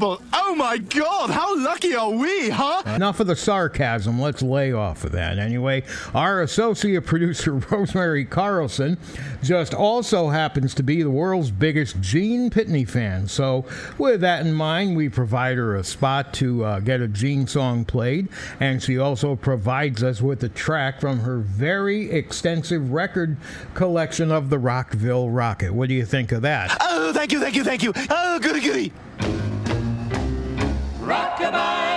Oh 0.00 0.54
my 0.56 0.78
god, 0.78 1.30
how 1.30 1.56
lucky 1.58 1.94
are 1.94 2.10
we, 2.10 2.50
huh? 2.50 2.82
Enough 2.86 3.20
of 3.20 3.26
the 3.26 3.34
sarcasm. 3.34 4.20
Let's 4.20 4.42
lay 4.42 4.72
off 4.72 5.04
of 5.04 5.12
that. 5.12 5.38
Anyway, 5.38 5.82
our 6.14 6.42
associate 6.42 7.04
producer, 7.04 7.52
Rosemary 7.70 8.24
Carlson, 8.24 8.96
just 9.42 9.74
also 9.74 10.28
happens 10.28 10.74
to 10.74 10.82
be 10.82 11.02
the 11.02 11.10
world's 11.10 11.50
biggest 11.50 12.00
Gene 12.00 12.48
Pitney 12.48 12.88
fan. 12.88 13.26
So, 13.26 13.64
with 13.98 14.20
that 14.20 14.46
in 14.46 14.54
mind, 14.54 14.96
we 14.96 15.08
provide 15.08 15.56
her 15.56 15.74
a 15.74 15.82
spot 15.82 16.32
to 16.34 16.64
uh, 16.64 16.80
get 16.80 17.00
a 17.00 17.08
Gene 17.08 17.46
song 17.48 17.84
played, 17.84 18.28
and 18.60 18.80
she 18.82 18.98
also 18.98 19.34
provides 19.34 20.02
us 20.04 20.22
with 20.22 20.42
a 20.44 20.48
track 20.48 21.00
from 21.00 21.20
her 21.20 21.38
very 21.38 22.10
extensive 22.10 22.92
record 22.92 23.36
collection 23.74 24.30
of 24.30 24.48
the 24.48 24.58
Rockville 24.58 25.28
Rocket. 25.28 25.72
What 25.72 25.88
do 25.88 25.94
you 25.94 26.04
think 26.04 26.30
of 26.30 26.42
that? 26.42 26.76
Oh, 26.80 27.12
thank 27.12 27.32
you, 27.32 27.40
thank 27.40 27.56
you, 27.56 27.64
thank 27.64 27.82
you. 27.82 27.92
Oh, 28.10 28.38
goody 28.38 28.60
goody. 28.60 29.47
Rockabye 31.38 31.87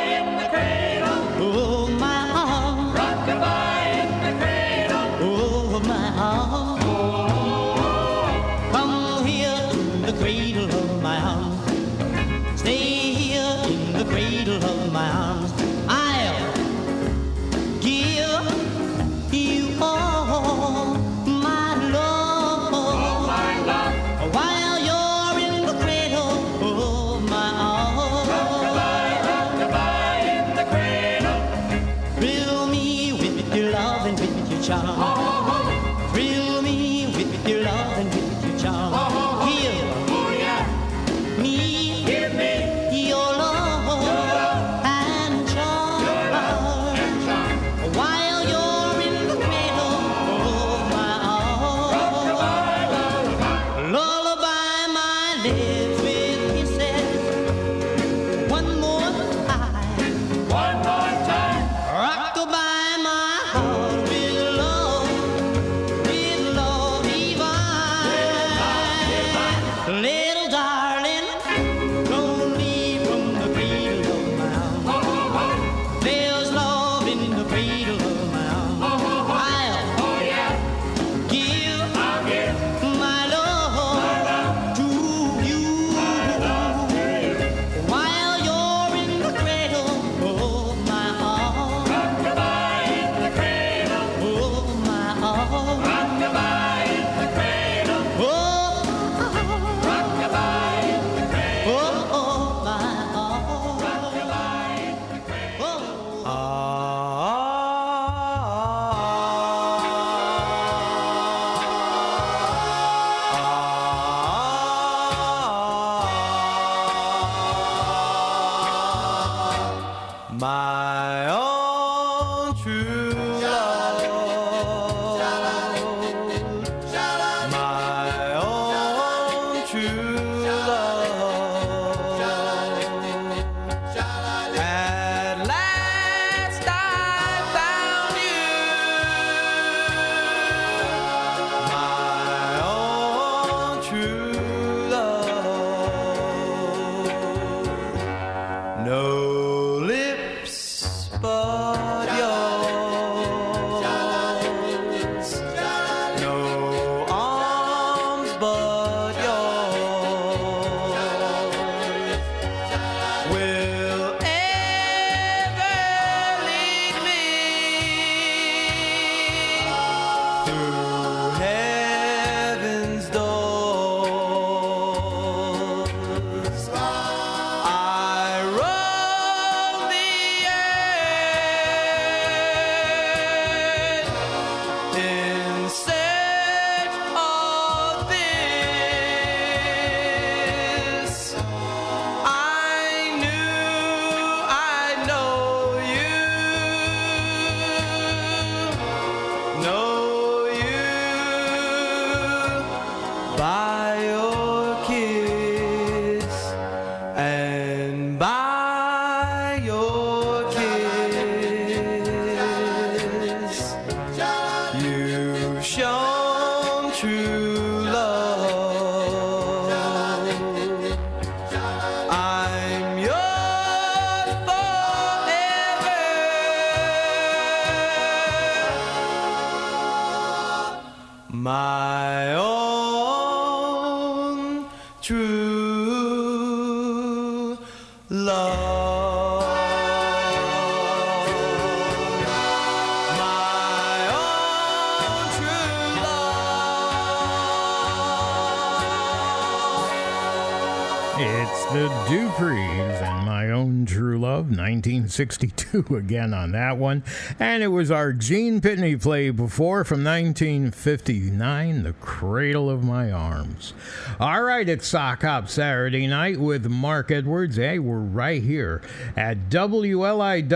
1962 255.19 255.95
again 255.95 256.33
on 256.33 256.51
that 256.53 256.77
one. 256.77 257.03
And 257.39 257.61
it 257.63 257.67
was 257.67 257.91
our 257.91 258.13
Gene 258.13 258.61
Pitney 258.61 259.01
play 259.01 259.29
before 259.29 259.83
from 259.83 260.03
1959, 260.03 261.83
The 261.83 261.93
Cradle 261.93 262.69
of 262.69 262.83
My 262.83 263.11
Arms. 263.11 263.73
All 264.19 264.43
right, 264.43 264.67
it's 264.69 264.87
Sock 264.87 265.23
Hop 265.23 265.49
Saturday 265.49 266.07
night 266.07 266.39
with 266.39 266.65
Mark 266.67 267.11
Edwards. 267.11 267.57
Hey, 267.57 267.79
we're 267.79 267.99
right 267.99 268.41
here 268.41 268.81
at 269.17 269.49
WLIW-FM, 269.49 270.47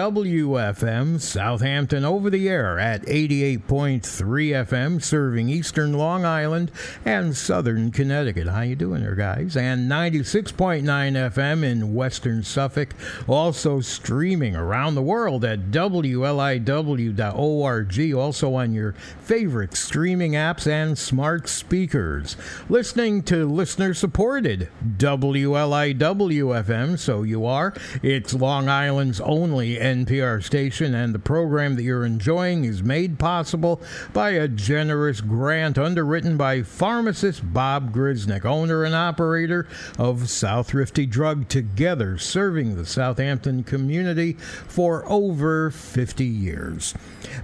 Southampton 1.19 2.05
over 2.05 2.29
the 2.29 2.47
air 2.47 2.79
at 2.79 3.01
88.3 3.05 4.01
FM, 4.65 5.03
serving 5.03 5.49
eastern 5.49 5.93
Long 5.93 6.23
Island 6.23 6.71
and 7.03 7.35
southern 7.35 7.91
Connecticut. 7.91 8.47
How 8.47 8.61
you 8.61 8.75
doing 8.75 9.01
there, 9.01 9.15
guys? 9.15 9.57
And 9.57 9.91
96.9 9.91 10.83
FM 10.83 11.63
in 11.63 11.93
western 11.93 12.43
Suffolk. 12.43 12.93
Also 13.27 13.81
streaming 13.81 14.44
around 14.53 14.95
the 14.95 15.01
world 15.01 15.45
at 15.45 15.71
WLIW.org. 15.71 16.65
Also 18.13 18.55
on 18.55 18.73
your 18.73 18.91
favorite 19.21 19.75
streaming 19.75 20.33
apps 20.33 20.67
and 20.67 20.97
smart 20.97 21.47
speakers. 21.47 22.35
Listening 22.67 23.23
to 23.23 23.45
listener 23.45 23.93
supported 23.93 24.67
WLIW 24.97 25.95
FM, 25.97 26.99
so 26.99 27.23
you 27.23 27.45
are. 27.45 27.73
It's 28.03 28.33
Long 28.33 28.67
Island's 28.67 29.21
only 29.21 29.77
NPR 29.77 30.43
station, 30.43 30.93
and 30.93 31.15
the 31.15 31.19
program 31.19 31.75
that 31.75 31.83
you're 31.83 32.03
enjoying 32.03 32.65
is 32.65 32.83
made 32.83 33.17
possible 33.17 33.81
by 34.11 34.31
a 34.31 34.49
generous 34.49 35.21
grant 35.21 35.77
underwritten 35.77 36.35
by 36.35 36.63
pharmacist 36.63 37.53
Bob 37.53 37.93
Grisnick, 37.93 38.43
owner 38.43 38.83
and 38.83 38.95
operator 38.95 39.67
of 39.97 40.29
South 40.29 40.73
Rifty 40.73 41.05
Drug 41.05 41.47
Together, 41.47 42.17
serving 42.17 42.75
the 42.75 42.85
Southampton 42.85 43.63
community 43.63 44.34
for 44.37 45.03
over 45.07 45.71
50 45.71 46.25
years. 46.25 46.93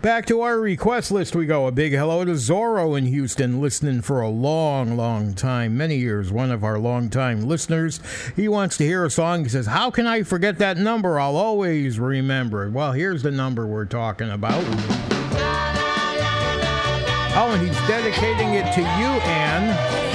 Back 0.01 0.25
to 0.27 0.41
our 0.41 0.59
request 0.59 1.11
list 1.11 1.35
we 1.35 1.45
go. 1.45 1.67
A 1.67 1.71
big 1.71 1.91
hello 1.93 2.23
to 2.25 2.31
Zorro 2.31 2.97
in 2.97 3.05
Houston, 3.05 3.59
listening 3.61 4.01
for 4.01 4.21
a 4.21 4.29
long, 4.29 4.95
long 4.95 5.33
time, 5.33 5.77
many 5.77 5.97
years, 5.97 6.31
one 6.31 6.51
of 6.51 6.63
our 6.63 6.79
longtime 6.79 7.41
listeners. 7.41 7.99
He 8.35 8.47
wants 8.47 8.77
to 8.77 8.85
hear 8.85 9.05
a 9.05 9.09
song. 9.09 9.43
He 9.43 9.49
says, 9.49 9.67
How 9.67 9.91
can 9.91 10.07
I 10.07 10.23
forget 10.23 10.57
that 10.59 10.77
number? 10.77 11.19
I'll 11.19 11.35
always 11.35 11.99
remember 11.99 12.65
it. 12.65 12.71
Well, 12.71 12.93
here's 12.93 13.23
the 13.23 13.31
number 13.31 13.67
we're 13.67 13.85
talking 13.85 14.29
about. 14.29 14.63
Oh, 17.33 17.51
and 17.53 17.65
he's 17.65 17.87
dedicating 17.87 18.55
it 18.55 18.73
to 18.73 18.81
you, 18.81 18.85
Anne. 18.85 20.10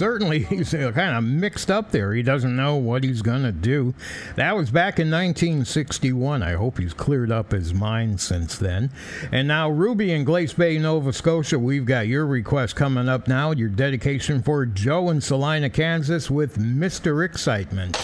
certainly 0.00 0.38
he's 0.44 0.72
uh, 0.72 0.90
kind 0.92 1.14
of 1.14 1.22
mixed 1.22 1.70
up 1.70 1.90
there. 1.90 2.14
He 2.14 2.22
doesn't 2.22 2.56
know 2.56 2.74
what 2.76 3.04
he's 3.04 3.20
going 3.20 3.42
to 3.42 3.52
do. 3.52 3.92
That 4.34 4.56
was 4.56 4.70
back 4.70 4.98
in 4.98 5.10
1961. 5.10 6.42
I 6.42 6.52
hope 6.52 6.78
he's 6.78 6.94
cleared 6.94 7.30
up 7.30 7.52
his 7.52 7.74
mind 7.74 8.18
since 8.18 8.56
then. 8.56 8.90
And 9.30 9.46
now, 9.46 9.68
Ruby 9.68 10.10
in 10.10 10.24
Glace 10.24 10.54
Bay, 10.54 10.78
Nova 10.78 11.12
Scotia, 11.12 11.58
we've 11.58 11.84
got 11.84 12.08
your 12.08 12.26
request 12.26 12.76
coming 12.76 13.10
up 13.10 13.28
now. 13.28 13.50
Your 13.50 13.68
dedication 13.68 14.42
for 14.42 14.64
Joe 14.64 15.10
in 15.10 15.20
Salina, 15.20 15.68
Kansas 15.68 16.30
with 16.30 16.56
Mr. 16.56 17.22
Excitement. 17.22 17.98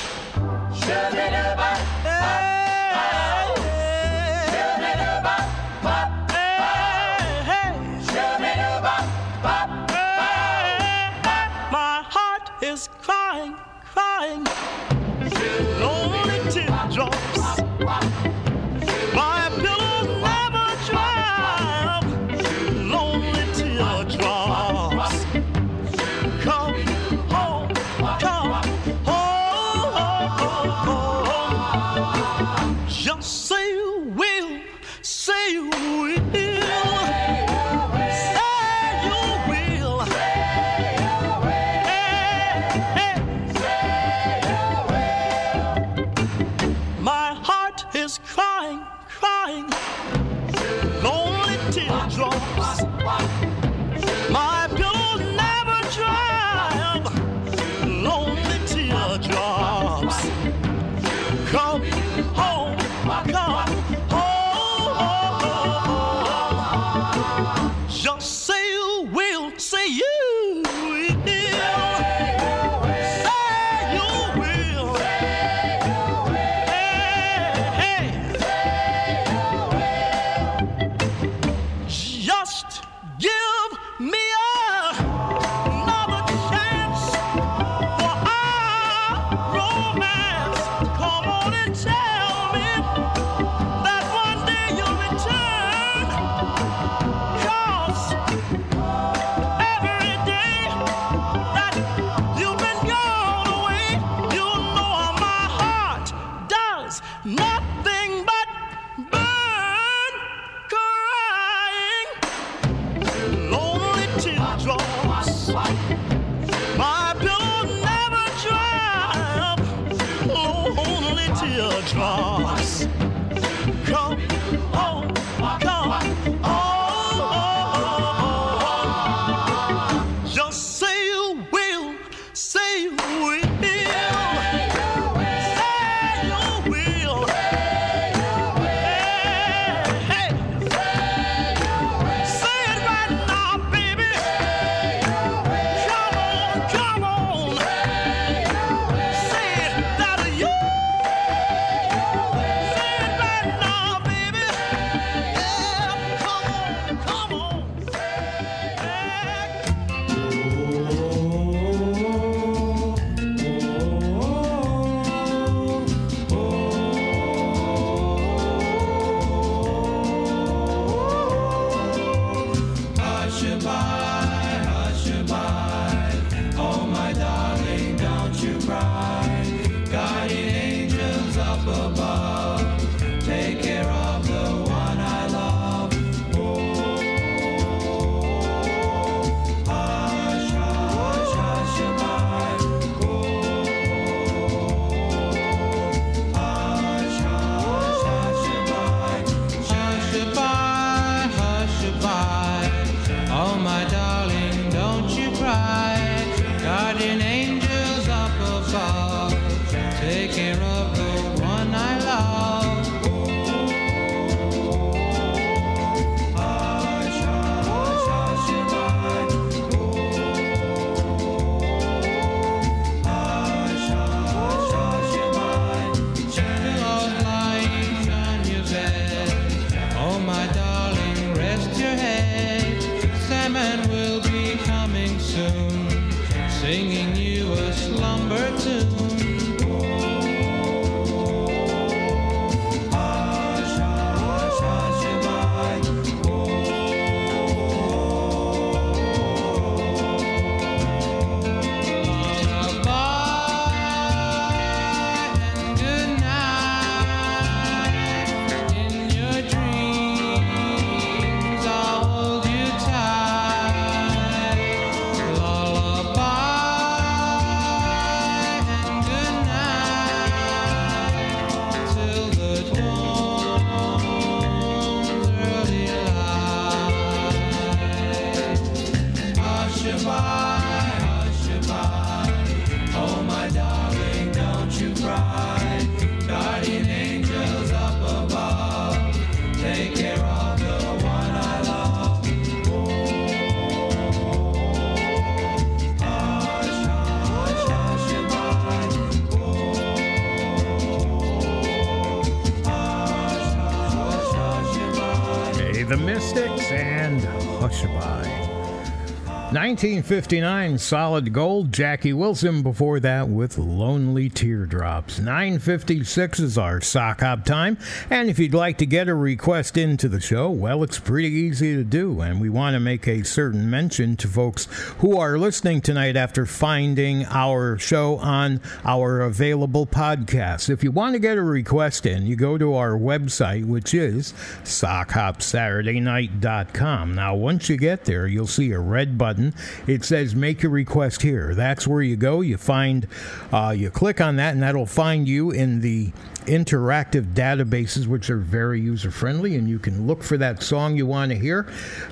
1959 309.76 310.78
Solid 310.78 311.34
Gold, 311.34 311.70
Jackie 311.70 312.14
Wilson 312.14 312.62
before 312.62 312.98
that 313.00 313.28
with 313.28 313.58
Lonely 313.58 314.30
Teardrops. 314.30 315.18
956 315.18 316.40
is 316.40 316.56
our 316.56 316.80
sock 316.80 317.20
hop 317.20 317.44
time. 317.44 317.76
And 318.08 318.30
if 318.30 318.38
you'd 318.38 318.54
like 318.54 318.78
to 318.78 318.86
get 318.86 319.06
a 319.06 319.14
request 319.14 319.76
into 319.76 320.08
the 320.08 320.18
show, 320.18 320.48
well, 320.48 320.82
it's 320.82 320.98
pretty 320.98 321.28
easy 321.28 321.76
to 321.76 321.84
do. 321.84 322.22
And 322.22 322.40
we 322.40 322.48
want 322.48 322.72
to 322.72 322.80
make 322.80 323.06
a 323.06 323.22
certain 323.22 323.68
mention 323.68 324.16
to 324.16 324.28
folks 324.28 324.64
who 325.00 325.18
are 325.18 325.36
listening 325.36 325.82
tonight 325.82 326.16
after 326.16 326.46
finding 326.46 327.26
our 327.26 327.76
show 327.76 328.16
on 328.16 328.62
our 328.82 329.20
available 329.20 329.86
podcasts. 329.86 330.70
If 330.70 330.82
you 330.82 330.90
want 330.90 331.16
to 331.16 331.18
get 331.18 331.36
a 331.36 331.42
request 331.42 332.06
in, 332.06 332.24
you 332.24 332.34
go 332.34 332.56
to 332.56 332.72
our 332.72 332.92
website, 332.92 333.66
which 333.66 333.92
is 333.92 334.32
sockhopsaturdaynight.com. 334.64 337.14
Now, 337.14 337.34
once 337.34 337.68
you 337.68 337.76
get 337.76 338.06
there, 338.06 338.26
you'll 338.26 338.46
see 338.46 338.72
a 338.72 338.80
red 338.80 339.18
button. 339.18 339.52
It 339.86 340.04
says 340.04 340.34
make 340.34 340.64
a 340.64 340.68
request 340.68 341.22
here. 341.22 341.54
That's 341.54 341.86
where 341.86 342.02
you 342.02 342.16
go. 342.16 342.40
You 342.40 342.56
find, 342.56 343.06
uh, 343.52 343.74
you 343.76 343.90
click 343.90 344.20
on 344.20 344.36
that, 344.36 344.54
and 344.54 344.62
that'll 344.62 344.86
find 344.86 345.28
you 345.28 345.50
in 345.50 345.80
the 345.80 346.12
interactive 346.46 347.34
databases, 347.34 348.06
which 348.06 348.30
are 348.30 348.38
very 348.38 348.80
user 348.80 349.10
friendly, 349.10 349.56
and 349.56 349.68
you 349.68 349.78
can 349.78 350.06
look 350.06 350.22
for 350.22 350.36
that 350.36 350.62
song 350.62 350.96
you 350.96 351.06
want 351.06 351.30
to 351.32 351.38
hear. 351.38 351.64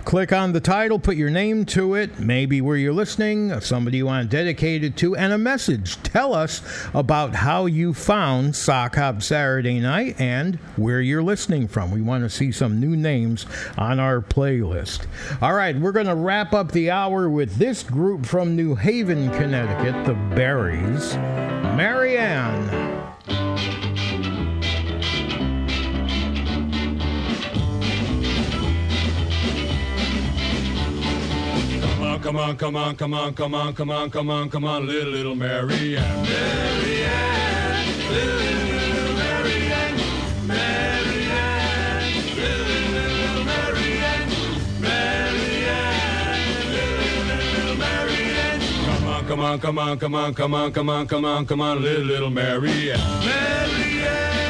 Click 0.05 0.33
on 0.33 0.53
the 0.53 0.61
title, 0.61 0.99
put 0.99 1.17
your 1.17 1.31
name 1.31 1.65
to 1.67 1.95
it, 1.95 2.19
maybe 2.19 2.61
where 2.61 2.77
you're 2.77 2.93
listening, 2.93 3.51
uh, 3.53 3.61
somebody 3.61 3.99
you 3.99 4.07
want 4.07 4.31
to 4.31 4.37
dedicate 4.37 4.85
it 4.85 4.97
to, 4.99 5.17
and 5.17 5.33
a 5.33 5.39
message. 5.39 6.03
Tell 6.03 6.35
us 6.35 6.63
about 6.93 7.35
how 7.35 7.67
you 7.67 7.95
found 7.95 8.55
Sock 8.57 8.97
Hop 8.97 9.23
Saturday 9.23 9.81
Night 9.81 10.21
and 10.21 10.57
where 10.77 11.01
you're 11.01 11.23
listening 11.23 11.69
from. 11.69 11.91
We 11.91 12.03
want 12.03 12.25
to 12.25 12.31
see 12.31 12.53
some 12.53 12.81
new 12.81 12.97
names 12.97 13.47
on 13.79 13.99
our 13.99 14.21
playlist. 14.21 15.07
All 15.41 15.55
right, 15.55 15.77
we're 15.77 15.93
going 15.93 16.07
to 16.07 16.15
wrap 16.15 16.53
up 16.53 16.73
the 16.73 16.91
hour 16.91 17.29
with 17.29 17.57
this 17.57 17.83
group 17.83 18.27
from 18.27 18.57
New 18.57 18.75
Haven, 18.75 19.31
Connecticut, 19.31 20.05
the 20.07 20.15
Berries. 20.35 21.15
Marianne. 21.77 22.94
Come 32.25 32.37
on, 32.37 32.57
come 32.57 32.75
on, 32.75 32.97
come 32.97 33.13
on, 33.13 33.35
come 33.35 33.55
on, 33.55 33.75
come 33.75 33.91
on, 33.91 34.09
come 34.11 34.31
on, 34.31 34.49
come 34.49 34.65
on, 34.65 34.87
little, 34.87 35.13
little 35.13 35.35
Mary 35.35 35.95
Ann. 35.99 36.23
Mary 36.23 37.05
Ann, 37.05 37.87
little, 38.09 38.39
little 38.39 39.15
Mary 39.15 39.71
Ann, 39.71 39.95
Mary 40.47 41.29
Ann, 41.29 42.15
little, 42.35 42.89
little 42.95 43.45
Mary 43.45 44.01
Ann. 44.01 44.31
Come 49.29 49.41
on, 49.41 49.59
come 49.61 49.79
on, 49.79 49.99
come 49.99 49.99
on, 49.99 49.99
come 49.99 50.15
on, 50.15 50.33
come 50.33 50.55
on, 50.55 50.73
come 50.73 50.89
on, 50.89 51.07
come 51.07 51.25
on, 51.27 51.45
come 51.45 51.61
on, 51.61 51.83
little, 51.83 52.05
little 52.07 52.31
Mary 52.31 52.91
Ann. 52.91 53.01
Mary 53.23 54.03
Ann, 54.03 54.44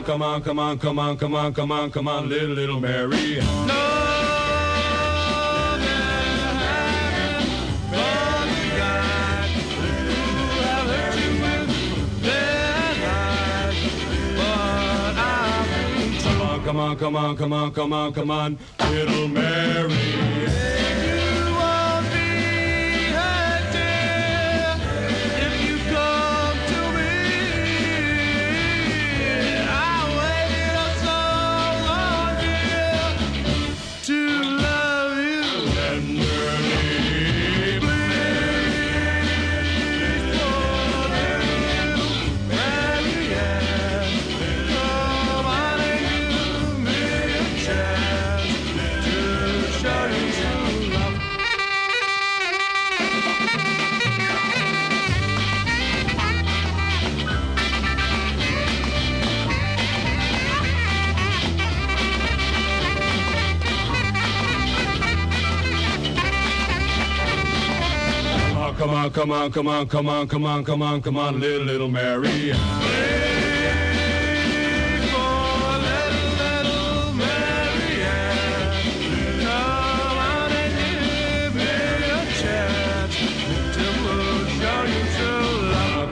on, 0.00 0.06
come 0.06 0.22
on, 0.22 0.42
come 0.42 0.58
on, 0.58 0.78
come 0.78 0.98
on, 0.98 1.16
come 1.18 1.34
on, 1.34 1.52
come 1.52 1.72
on, 1.72 1.90
come 1.90 2.08
on, 2.08 2.28
little, 2.28 2.54
little 2.54 2.80
Mary. 2.80 3.38
No. 3.66 3.86
Come 16.64 16.76
on, 16.76 16.96
come 16.96 17.16
on, 17.16 17.36
come 17.36 17.52
on, 17.52 17.72
come 17.72 17.92
on, 17.92 18.12
come 18.12 18.30
on, 18.30 18.58
little 18.90 19.28
Mary. 19.28 20.79
Come 68.80 68.94
on, 68.94 69.10
come 69.10 69.30
on, 69.30 69.52
come 69.52 69.68
on, 69.68 69.86
come 69.86 70.08
on, 70.08 70.26
come 70.26 70.46
on, 70.46 70.64
come 70.64 70.82
on, 70.82 71.02
come 71.02 71.16
on, 71.18 71.38
little, 71.38 71.66
little 71.66 71.88
Mary. 71.88 72.52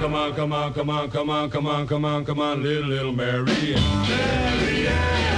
Come 0.00 0.14
on, 0.14 0.34
come 0.34 0.52
on, 0.52 0.72
come 0.74 0.90
on, 0.90 1.10
come 1.10 1.30
on, 1.30 1.50
come 1.50 1.66
on, 1.66 1.86
come 1.86 1.86
on, 1.86 1.86
come 1.86 2.04
on, 2.04 2.24
come 2.24 2.40
on, 2.40 2.62
little, 2.62 2.88
little 2.90 3.12
Mary. 3.12 3.46
Mary 3.46 4.88
Ann, 4.88 5.37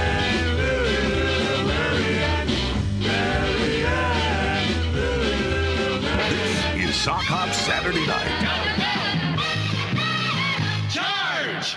Sock 7.01 7.23
Hop 7.23 7.51
Saturday 7.51 8.05
Night. 8.05 8.29
Charge! 10.93 11.75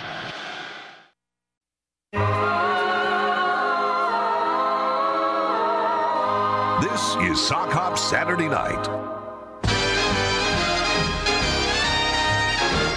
This 6.82 7.30
is 7.30 7.40
Sock 7.42 7.72
Hop 7.72 7.96
Saturday 7.96 8.48
Night. 8.48 8.86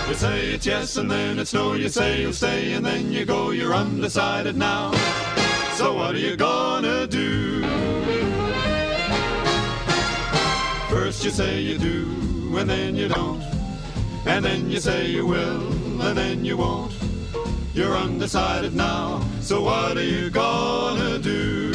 You 0.09 0.13
say 0.13 0.47
it's 0.47 0.65
yes 0.65 0.97
and 0.97 1.09
then 1.09 1.39
it's 1.39 1.53
no. 1.53 1.75
You 1.75 1.87
say 1.87 2.19
you'll 2.19 2.33
stay 2.33 2.73
and 2.73 2.85
then 2.85 3.09
you 3.09 3.23
go. 3.23 3.51
You're 3.51 3.73
undecided 3.73 4.57
now. 4.57 4.91
So 5.75 5.93
what 5.93 6.13
are 6.13 6.19
you 6.19 6.35
gonna 6.35 7.07
do? 7.07 7.66
First 11.07 11.23
you 11.23 11.31
say 11.31 11.61
you 11.61 11.77
do 11.77 12.57
and 12.57 12.69
then 12.69 12.97
you 12.97 13.07
don't. 13.07 13.41
And 14.25 14.43
then 14.43 14.69
you 14.69 14.81
say 14.81 15.05
you 15.07 15.25
will 15.25 16.01
and 16.01 16.17
then 16.17 16.43
you 16.43 16.57
won't. 16.57 16.91
You're 17.73 17.95
undecided 17.95 18.75
now. 18.75 19.25
So 19.39 19.61
what 19.61 19.95
are 19.95 20.03
you 20.03 20.29
gonna 20.29 21.17
do? 21.17 21.71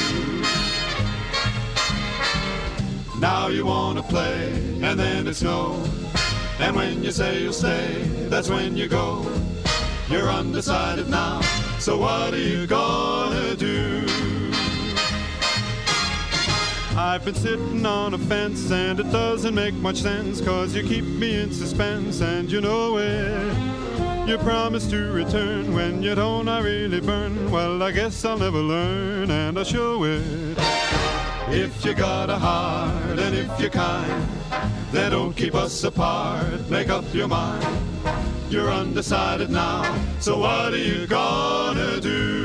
Now 3.20 3.48
you 3.48 3.64
wanna 3.64 4.02
play 4.02 4.52
and 4.82 5.00
then 5.00 5.26
it's 5.26 5.40
no. 5.40 5.82
And 6.58 6.76
when 6.76 7.02
you 7.02 7.10
say 7.10 7.40
you'll 7.40 7.54
stay, 7.54 8.02
that's 8.28 8.50
when 8.50 8.76
you 8.76 8.86
go. 8.86 9.24
You're 10.10 10.28
undecided 10.28 11.08
now, 11.08 11.40
so 11.78 11.96
what 11.96 12.34
are 12.34 12.46
you 12.52 12.66
gonna 12.66 13.56
do? 13.56 14.31
I've 16.94 17.24
been 17.24 17.34
sitting 17.34 17.86
on 17.86 18.12
a 18.12 18.18
fence 18.18 18.70
and 18.70 19.00
it 19.00 19.10
doesn't 19.10 19.54
make 19.54 19.74
much 19.74 20.02
sense 20.02 20.40
Cause 20.40 20.74
you 20.74 20.82
keep 20.82 21.04
me 21.04 21.40
in 21.40 21.50
suspense 21.50 22.20
and 22.20 22.50
you 22.52 22.60
know 22.60 22.98
it. 22.98 24.28
You 24.28 24.36
promise 24.38 24.86
to 24.88 25.10
return 25.10 25.74
when 25.74 26.02
you 26.02 26.14
don't 26.14 26.48
I 26.48 26.60
really 26.60 27.00
burn. 27.00 27.50
Well 27.50 27.82
I 27.82 27.92
guess 27.92 28.24
I'll 28.24 28.38
never 28.38 28.58
learn 28.58 29.30
and 29.30 29.58
I'll 29.58 29.64
show 29.64 30.04
it. 30.04 30.58
If 31.48 31.84
you 31.84 31.94
got 31.94 32.28
a 32.28 32.38
heart 32.38 33.18
and 33.18 33.34
if 33.34 33.58
you're 33.58 33.70
kind 33.70 34.28
Then 34.92 35.12
don't 35.12 35.34
keep 35.34 35.54
us 35.54 35.82
apart, 35.84 36.68
make 36.68 36.90
up 36.90 37.04
your 37.14 37.28
mind. 37.28 37.66
You're 38.50 38.70
undecided 38.70 39.48
now, 39.48 39.82
so 40.20 40.38
what 40.38 40.74
are 40.74 40.76
you 40.76 41.06
gonna 41.06 41.98
do? 42.00 42.41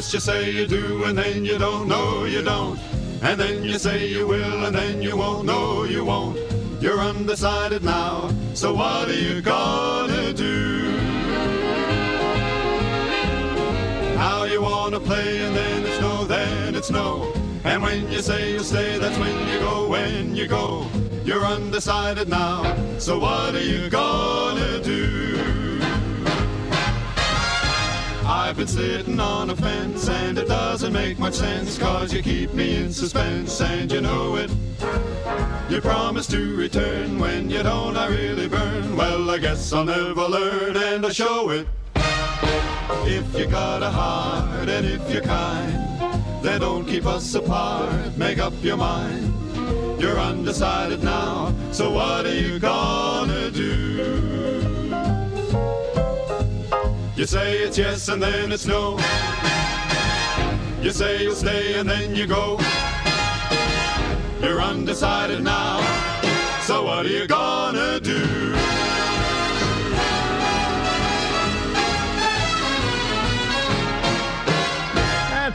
First 0.00 0.14
you 0.14 0.20
say 0.20 0.50
you 0.50 0.66
do, 0.66 1.04
and 1.04 1.18
then 1.18 1.44
you 1.44 1.58
don't 1.58 1.86
know 1.86 2.24
you 2.24 2.40
don't. 2.42 2.80
And 3.20 3.38
then 3.38 3.62
you 3.62 3.78
say 3.78 4.06
you 4.06 4.26
will, 4.26 4.64
and 4.64 4.74
then 4.74 5.02
you 5.02 5.14
won't 5.14 5.44
know 5.44 5.84
you 5.84 6.06
won't. 6.06 6.38
You're 6.80 7.00
undecided 7.00 7.84
now, 7.84 8.30
so 8.54 8.72
what 8.72 9.10
are 9.10 9.12
you 9.12 9.42
gonna 9.42 10.32
do? 10.32 10.90
Now 14.16 14.44
you 14.44 14.62
wanna 14.62 15.00
play, 15.00 15.44
and 15.44 15.54
then 15.54 15.84
it's 15.84 16.00
no, 16.00 16.24
then 16.24 16.74
it's 16.74 16.90
no. 16.90 17.34
And 17.64 17.82
when 17.82 18.10
you 18.10 18.22
say 18.22 18.52
you 18.52 18.60
stay, 18.60 18.96
that's 18.96 19.18
when 19.18 19.36
you 19.48 19.58
go, 19.58 19.86
when 19.86 20.34
you 20.34 20.46
go. 20.46 20.86
You're 21.26 21.44
undecided 21.44 22.30
now, 22.30 22.74
so 22.96 23.18
what 23.18 23.54
are 23.54 23.62
you 23.62 23.90
gonna 23.90 24.82
do? 24.82 25.49
I've 28.32 28.56
been 28.56 28.68
sitting 28.68 29.18
on 29.18 29.50
a 29.50 29.56
fence 29.56 30.08
and 30.08 30.38
it 30.38 30.46
doesn't 30.46 30.92
make 30.92 31.18
much 31.18 31.34
sense 31.34 31.76
Cause 31.76 32.14
you 32.14 32.22
keep 32.22 32.54
me 32.54 32.76
in 32.76 32.92
suspense 32.92 33.60
and 33.60 33.90
you 33.90 34.00
know 34.00 34.36
it. 34.36 34.52
You 35.68 35.80
promise 35.80 36.28
to 36.28 36.56
return 36.56 37.18
when 37.18 37.50
you 37.50 37.64
don't 37.64 37.96
I 37.96 38.06
really 38.06 38.46
burn. 38.46 38.96
Well 38.96 39.28
I 39.28 39.38
guess 39.38 39.72
I'll 39.72 39.84
never 39.84 40.28
learn 40.28 40.76
and 40.76 41.04
I'll 41.04 41.12
show 41.12 41.50
it. 41.50 41.66
If 43.04 43.36
you 43.36 43.46
got 43.48 43.82
a 43.82 43.90
heart 43.90 44.68
and 44.68 44.86
if 44.86 45.12
you're 45.12 45.22
kind 45.22 45.74
Then 46.40 46.60
don't 46.60 46.86
keep 46.86 47.06
us 47.06 47.34
apart, 47.34 48.16
make 48.16 48.38
up 48.38 48.52
your 48.62 48.76
mind. 48.76 49.34
You're 50.00 50.20
undecided 50.20 51.02
now, 51.02 51.52
so 51.72 51.90
what 51.90 52.26
are 52.26 52.34
you 52.34 52.60
gonna 52.60 53.50
do? 53.50 54.29
You 57.20 57.26
say 57.26 57.58
it's 57.58 57.76
yes 57.76 58.08
and 58.08 58.22
then 58.22 58.50
it's 58.50 58.64
no. 58.64 58.92
You 60.80 60.90
say 60.90 61.22
you'll 61.22 61.34
stay 61.34 61.78
and 61.78 61.86
then 61.86 62.16
you 62.16 62.26
go. 62.26 62.58
You're 64.40 64.62
undecided 64.62 65.42
now. 65.44 65.82
So 66.62 66.84
what 66.84 67.04
are 67.04 67.10
you 67.10 67.26
gonna 67.26 68.00
do? 68.00 68.29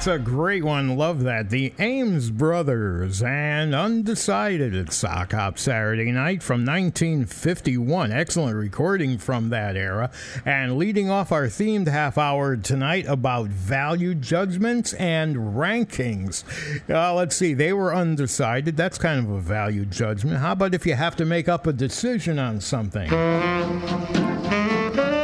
That's 0.06 0.22
a 0.22 0.24
great 0.24 0.64
one. 0.64 0.98
Love 0.98 1.24
that. 1.24 1.50
The 1.50 1.74
Ames 1.80 2.30
Brothers 2.30 3.24
and 3.24 3.74
Undecided 3.74 4.76
at 4.76 4.94
Sock 4.94 5.32
Hop 5.32 5.58
Saturday 5.58 6.12
night 6.12 6.44
from 6.44 6.64
1951. 6.64 8.12
Excellent 8.12 8.56
recording 8.56 9.18
from 9.18 9.50
that 9.50 9.76
era. 9.76 10.12
And 10.46 10.78
leading 10.78 11.10
off 11.10 11.32
our 11.32 11.48
themed 11.48 11.88
half 11.88 12.20
hour 12.20 12.56
tonight 12.56 13.08
about 13.08 13.48
value 13.48 14.14
judgments 14.14 14.94
and 14.94 15.38
rankings. 15.38 16.44
Uh, 16.88 17.16
let's 17.16 17.36
see. 17.36 17.56
They 17.56 17.74
were 17.74 17.92
undecided. 17.92 18.78
That's 18.78 19.00
kind 19.00 19.26
of 19.26 19.32
a 19.32 19.40
value 19.40 19.86
judgment. 19.86 20.38
How 20.38 20.52
about 20.52 20.76
if 20.76 20.86
you 20.86 20.94
have 20.94 21.16
to 21.16 21.26
make 21.26 21.50
up 21.50 21.66
a 21.66 21.74
decision 21.74 22.38
on 22.38 22.62
something? 22.62 23.10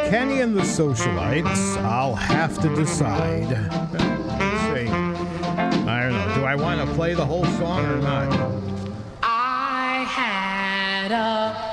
Kenny 0.09 0.41
and 0.41 0.57
the 0.57 0.63
Socialites, 0.63 1.77
I'll 1.83 2.15
have 2.15 2.59
to 2.63 2.75
decide. 2.75 4.20
I 6.51 6.55
want 6.55 6.85
to 6.85 6.95
play 6.95 7.13
the 7.13 7.25
whole 7.25 7.45
song 7.45 7.85
or 7.85 8.01
not? 8.01 8.27
I 9.23 10.03
had 10.05 11.13
a 11.13 11.70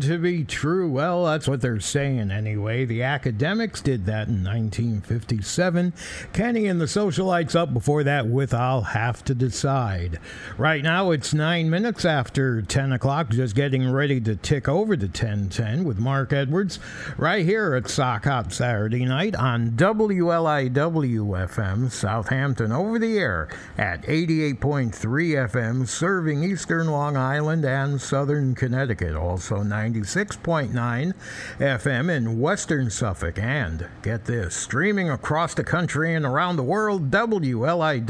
To 0.00 0.16
be 0.16 0.44
true. 0.44 0.90
Well, 0.90 1.26
that's 1.26 1.46
what 1.46 1.60
they're 1.60 1.78
saying 1.78 2.30
anyway. 2.30 2.86
The 2.86 3.02
academics 3.02 3.82
did 3.82 4.06
that 4.06 4.28
in 4.28 4.42
1957. 4.42 5.92
Kenny 6.32 6.66
and 6.66 6.80
the 6.80 6.86
Socialites 6.86 7.54
up 7.54 7.74
before 7.74 8.02
that 8.04 8.26
with 8.26 8.54
I'll 8.54 8.80
Have 8.80 9.22
to 9.24 9.34
Decide. 9.34 10.18
Right 10.56 10.82
now 10.82 11.10
it's 11.10 11.34
nine 11.34 11.68
minutes 11.68 12.06
after 12.06 12.62
10 12.62 12.92
o'clock, 12.92 13.28
just 13.28 13.54
getting 13.54 13.90
ready 13.90 14.20
to 14.22 14.36
tick 14.36 14.68
over 14.68 14.96
to 14.96 15.06
1010 15.06 15.84
with 15.84 15.98
Mark 15.98 16.32
Edwards 16.32 16.78
right 17.18 17.44
here 17.44 17.74
at 17.74 17.90
Sock 17.90 18.24
Hop 18.24 18.52
Saturday 18.52 19.04
night 19.04 19.36
on 19.36 19.72
WLIW 19.72 20.70
FM 20.70 21.90
Southampton 21.90 22.72
over 22.72 22.98
the 22.98 23.18
air 23.18 23.48
at 23.76 24.02
88.3 24.04 24.90
FM, 25.50 25.86
serving 25.86 26.42
eastern 26.42 26.86
Long 26.86 27.18
Island 27.18 27.66
and 27.66 28.00
southern 28.00 28.54
Connecticut. 28.54 29.14
Also 29.14 29.62
96.9 29.92 31.14
FM 31.58 32.10
in 32.14 32.40
western 32.40 32.90
Suffolk. 32.90 33.38
And 33.38 33.88
get 34.02 34.24
this, 34.24 34.54
streaming 34.54 35.10
across 35.10 35.54
the 35.54 35.64
country 35.64 36.14
and 36.14 36.24
around 36.24 36.56
the 36.56 36.62
world, 36.62 37.10
WLIW.org 37.10 38.00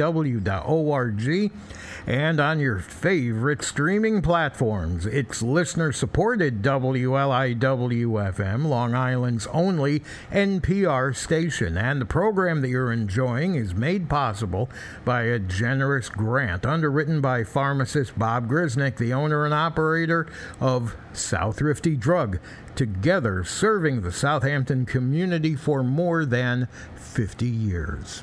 and 2.06 2.40
on 2.40 2.60
your 2.60 2.78
favorite 2.78 3.62
streaming 3.62 4.22
platforms. 4.22 5.06
It's 5.06 5.42
listener 5.42 5.92
supported 5.92 6.62
WLIW 6.62 7.58
FM, 7.58 8.66
Long 8.66 8.94
Island's 8.94 9.46
only 9.48 10.02
NPR 10.30 11.14
station. 11.14 11.76
And 11.76 12.00
the 12.00 12.06
program 12.06 12.60
that 12.60 12.68
you're 12.68 12.92
enjoying 12.92 13.54
is 13.54 13.74
made 13.74 14.08
possible 14.08 14.68
by 15.04 15.22
a 15.22 15.38
generous 15.38 16.08
grant 16.08 16.64
underwritten 16.64 17.20
by 17.20 17.44
pharmacist 17.44 18.18
Bob 18.18 18.48
Grisnick, 18.48 18.96
the 18.96 19.12
owner 19.12 19.44
and 19.44 19.54
operator 19.54 20.26
of 20.60 20.96
South 21.12 21.58
Thrifty 21.58 21.96
Drug. 21.96 22.38
Together, 22.74 23.44
serving 23.44 24.00
the 24.00 24.12
Southampton 24.12 24.86
community 24.86 25.54
for 25.54 25.82
more 25.82 26.24
than 26.24 26.68
50 26.96 27.46
years. 27.46 28.22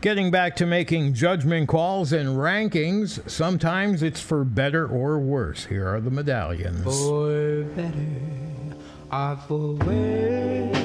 Getting 0.00 0.30
back 0.30 0.54
to 0.56 0.64
making 0.64 1.14
judgment 1.14 1.68
calls 1.68 2.12
and 2.12 2.38
rankings, 2.38 3.28
sometimes 3.28 4.00
it's 4.00 4.20
for 4.20 4.44
better 4.44 4.86
or 4.86 5.18
worse. 5.18 5.64
Here 5.64 5.88
are 5.88 6.00
the 6.00 6.08
medallions. 6.08 6.84
For 6.84 7.64
better 7.74 8.76
or 9.10 9.36
for 9.48 9.74
worse, 9.74 10.78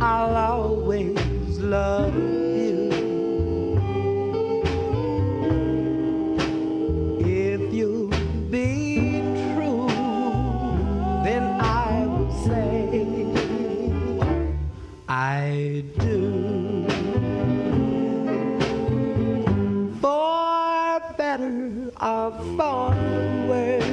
I'll 0.00 0.36
always 0.36 1.18
love 1.58 2.14
you. 2.14 2.57
I 15.10 15.84
do. 16.00 16.84
For 20.02 21.00
better 21.16 21.90
or 21.98 22.32
for 22.58 22.94
worse, 23.48 23.84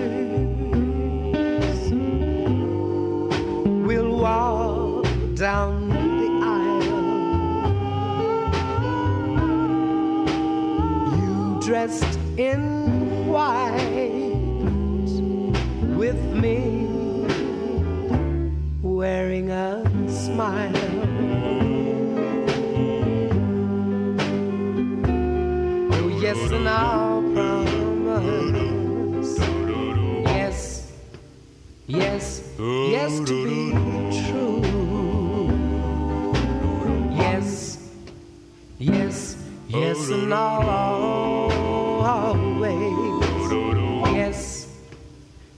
we'll 3.87 4.17
walk 4.19 5.05
down 5.35 5.87
the 5.87 6.29
aisle. 6.43 7.05
You 11.15 11.59
dressed 11.61 12.19
in 12.37 13.27
white 13.29 14.33
with 15.95 16.21
me, 16.33 16.57
wearing 18.81 19.49
a 19.51 19.81
smile. 20.09 20.84
Yes, 26.35 26.51
and 26.51 26.67
I'll 26.67 27.21
promise. 27.33 28.49
Yes, 30.27 30.91
yes, 31.87 32.41
yes, 32.59 33.19
to 33.19 33.45
be 33.45 33.71
true. 34.27 34.61
Yes, 37.15 37.77
yes, 38.77 39.37
yes, 39.69 40.09
and 40.09 40.33
I'll 40.33 40.69
always. 42.01 42.81
Yes, 44.13 44.67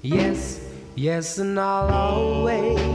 yes, 0.03 0.59
yes, 0.95 1.37
and 1.39 1.59
I'll 1.59 1.91
always 1.91 2.86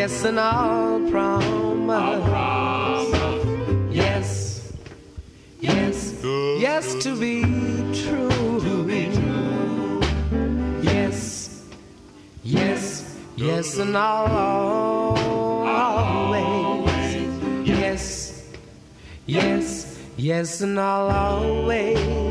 yes, 0.00 0.24
and 0.24 0.40
I'll 0.40 0.98
promise. 1.10 2.24
Yes, 3.92 4.72
yes, 5.60 6.14
yes, 6.58 6.94
to 7.04 7.14
be 7.16 7.42
true. 8.02 8.30
Yes, 10.80 11.66
yes, 12.42 13.14
yes, 13.36 13.76
and 13.76 13.94
I'll 13.94 15.18
always. 15.66 16.88
Yes, 17.68 18.48
yes, 19.26 19.98
yes, 20.16 20.60
and 20.62 20.80
I'll 20.80 21.10
always 21.10 22.29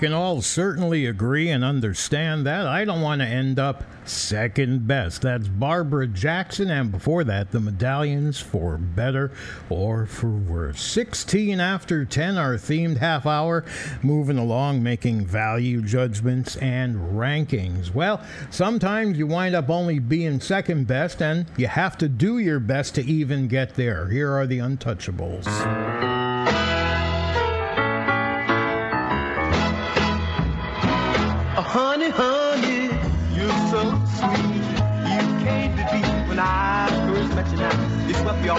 can 0.00 0.14
all 0.14 0.40
certainly 0.40 1.04
agree 1.04 1.50
and 1.50 1.62
understand 1.62 2.46
that. 2.46 2.66
I 2.66 2.86
don't 2.86 3.02
want 3.02 3.20
to 3.20 3.26
end 3.26 3.58
up 3.58 3.84
second 4.06 4.86
best. 4.86 5.20
That's 5.20 5.46
Barbara 5.46 6.06
Jackson, 6.06 6.70
and 6.70 6.90
before 6.90 7.22
that, 7.24 7.50
the 7.50 7.60
Medallions 7.60 8.40
for 8.40 8.78
Better 8.78 9.30
or 9.68 10.06
for 10.06 10.30
Worse. 10.30 10.80
16 10.80 11.60
after 11.60 12.06
10, 12.06 12.38
our 12.38 12.54
themed 12.54 12.96
half 12.96 13.26
hour, 13.26 13.62
moving 14.02 14.38
along, 14.38 14.82
making 14.82 15.26
value 15.26 15.82
judgments 15.82 16.56
and 16.56 16.96
rankings. 17.14 17.92
Well, 17.92 18.22
sometimes 18.48 19.18
you 19.18 19.26
wind 19.26 19.54
up 19.54 19.68
only 19.68 19.98
being 19.98 20.40
second 20.40 20.86
best, 20.86 21.20
and 21.20 21.44
you 21.58 21.66
have 21.66 21.98
to 21.98 22.08
do 22.08 22.38
your 22.38 22.58
best 22.58 22.94
to 22.94 23.04
even 23.04 23.48
get 23.48 23.74
there. 23.74 24.08
Here 24.08 24.32
are 24.32 24.46
the 24.46 24.60
Untouchables. 24.60 26.19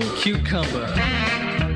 cool 0.01 0.17
cucumber. 0.17 0.93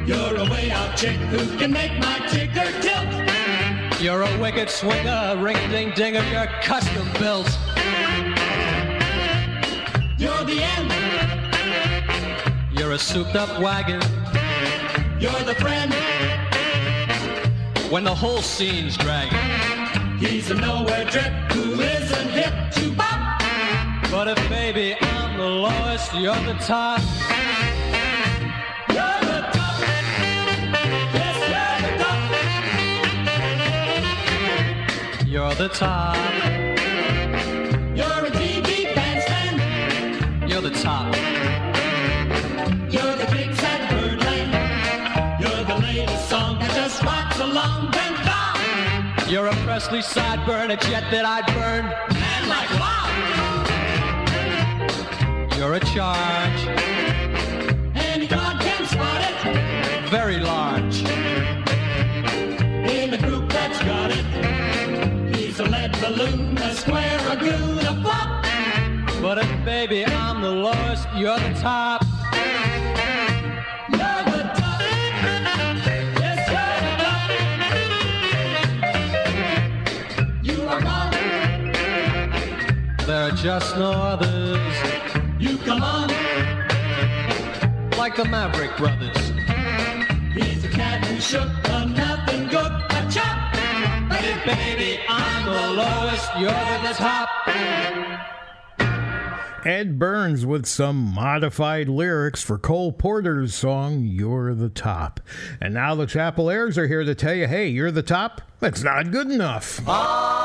You're 0.05 0.37
a 0.39 0.51
way 0.51 0.73
out 0.73 0.97
chick 0.97 1.17
who 1.31 1.57
can 1.57 1.73
make 1.73 1.93
my 2.01 2.27
jigger 2.27 2.69
tilt. 2.81 4.01
You're 4.01 4.23
a 4.23 4.41
wicked 4.41 4.69
swinger, 4.69 5.37
ring 5.39 5.57
ding 5.71 5.93
dinger, 5.95 6.25
you're 6.33 6.49
custom 6.63 7.07
built. 7.21 7.47
You're 10.19 10.45
the 10.45 10.61
end. 10.75 10.93
You're 12.77 12.91
a 12.93 12.99
souped 12.99 13.37
up 13.37 13.61
wagon. 13.61 14.03
You're 15.21 15.45
the 15.45 15.55
friend. 15.55 15.95
When 17.89 18.03
the 18.03 18.15
whole 18.15 18.43
scene's 18.43 18.97
dragging. 18.97 19.39
He's 20.19 20.51
a 20.51 20.55
nowhere 20.55 21.05
drip 21.05 21.33
who 21.53 21.81
isn't 21.81 22.31
hip 22.31 22.73
to 22.73 22.91
bop. 22.97 23.41
But 24.11 24.27
if 24.27 24.49
baby 24.49 24.97
I'm 25.01 25.39
the 25.39 25.45
lowest, 25.47 26.13
you're 26.15 26.35
the 26.35 26.55
top. 26.55 27.01
The 35.59 35.69
top. 35.69 36.17
You're 36.47 36.71
the 36.71 37.31
top. 37.31 37.49
You're 37.97 38.27
a 38.27 38.31
TV 38.31 38.95
bandstand. 38.95 40.49
You're 40.49 40.61
the 40.61 40.71
top. 40.71 41.15
You're 42.93 43.17
the 43.17 43.27
kicks 43.35 43.63
at 43.65 43.91
Birdland. 43.91 44.53
You're 45.41 45.65
the 45.65 45.79
latest 45.83 46.29
song 46.29 46.59
that 46.61 46.71
just 46.75 47.03
rocks 47.03 47.41
along 47.41 47.93
and 47.97 48.17
down. 48.25 49.29
You're 49.29 49.47
a 49.49 49.55
Presley 49.65 50.01
sideburn, 50.01 50.71
a 50.73 50.77
jet 50.77 51.05
that 51.11 51.25
I'd 51.25 51.47
burn. 51.55 51.87
And 52.15 52.49
like 52.49 52.71
wow. 52.79 53.07
You're 55.57 55.75
a 55.75 55.81
charge, 55.81 56.69
Any 57.97 58.29
god 58.29 58.61
can 58.61 58.87
spot 58.87 59.21
it. 59.29 60.09
very 60.09 60.39
large. 60.39 60.88
Balloon, 66.01 66.57
a 66.59 66.75
square, 66.75 67.19
a 67.29 67.37
goon, 67.37 67.79
a 67.79 67.95
flop. 68.03 68.45
But 69.21 69.39
if 69.39 69.65
baby 69.65 70.05
I'm 70.07 70.41
the 70.41 70.51
lowest, 70.51 71.09
you're 71.17 71.39
the 71.39 71.55
top. 71.61 72.05
You're 73.91 74.25
the 74.33 74.43
top. 74.57 74.81
Yes, 76.21 76.39
you're. 80.43 80.55
You 80.55 80.69
are 80.69 80.81
gone. 80.81 81.11
There 83.07 83.23
are 83.29 83.33
just 83.33 83.77
no 83.77 83.91
others. 83.91 84.77
You 85.39 85.59
come 85.59 85.83
on. 85.83 86.09
Like 87.99 88.15
the 88.17 88.25
Maverick 88.25 88.77
Brothers. 88.77 89.28
Baby 94.49 94.99
I'm 95.07 95.45
the 95.45 95.83
lowest, 95.83 96.31
You're 96.39 96.49
the 96.49 96.95
top. 96.97 97.29
Edd 99.67 99.99
Byrnes 99.99 100.47
with 100.47 100.65
some 100.65 100.97
modified 100.97 101.91
lyrics 101.91 102.43
for 102.43 102.57
Cole 102.57 102.93
Porter's 102.93 103.55
song, 103.55 104.05
You're 104.05 104.55
the 104.55 104.71
Top. 104.71 105.21
And 105.61 105.75
now 105.75 105.95
the 105.95 106.07
Chapel 106.07 106.49
Airs 106.49 106.79
are 106.79 106.89
here 106.89 107.05
to 107.05 107.15
tell 107.15 107.35
you 107.35 107.47
hey, 107.47 107.69
you're 107.69 107.91
the 107.91 108.03
top? 108.03 108.41
That's 108.61 108.83
not 108.83 109.11
good 109.11 109.31
enough. 109.31 109.87
I'm 109.87 110.38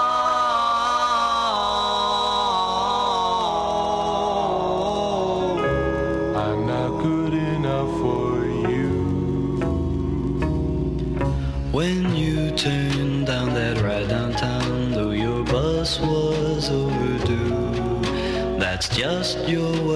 just 18.94 19.40
your 19.50 19.72
way 19.88 19.93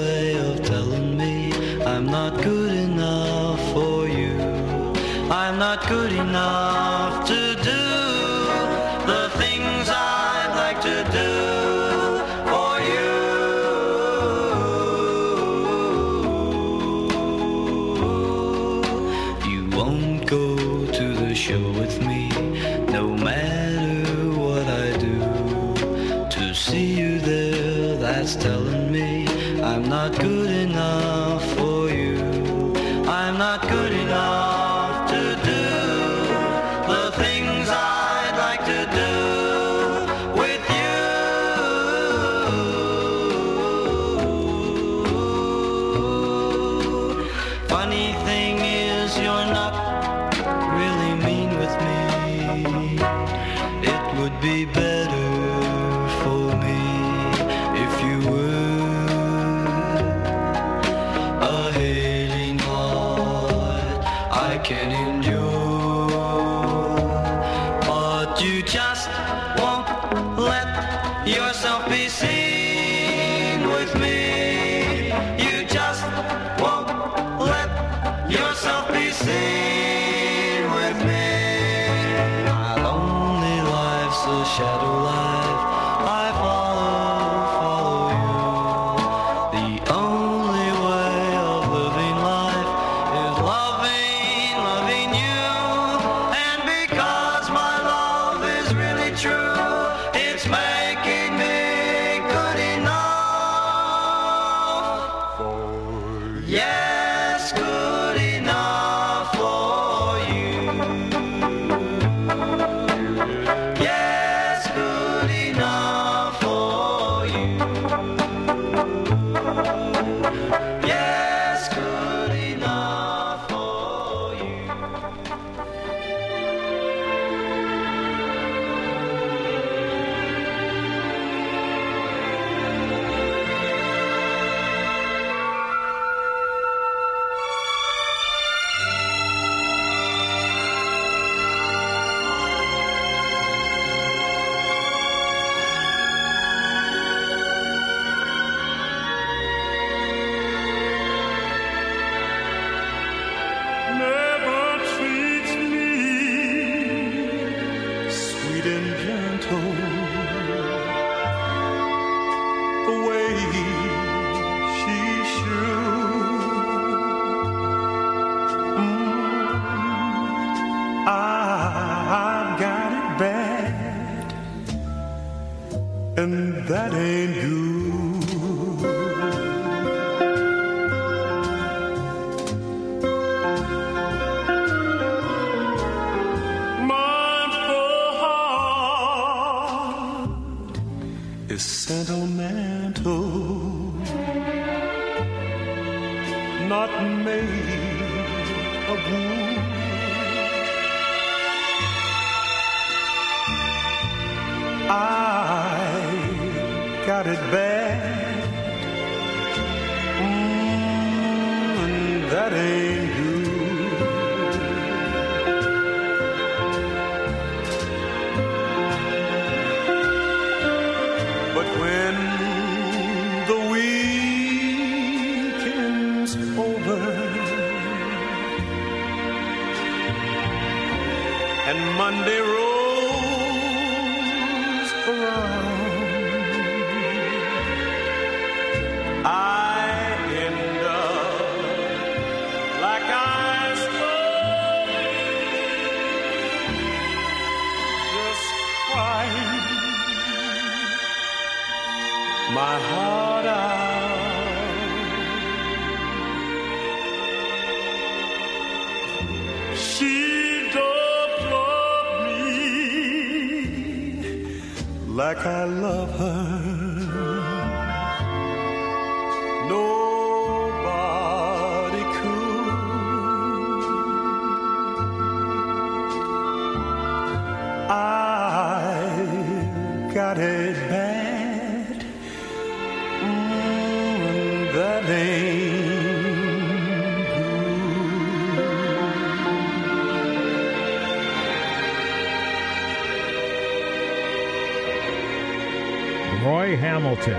Hamilton. 296.98 297.38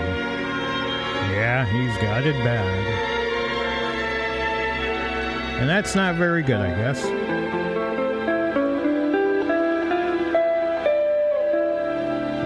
Yeah, 1.32 1.66
he's 1.66 1.96
got 1.96 2.24
it 2.24 2.34
bad. 2.44 2.64
And 5.60 5.68
that's 5.68 5.96
not 5.96 6.14
very 6.14 6.44
good, 6.44 6.60
I 6.60 6.68
guess. 6.76 7.04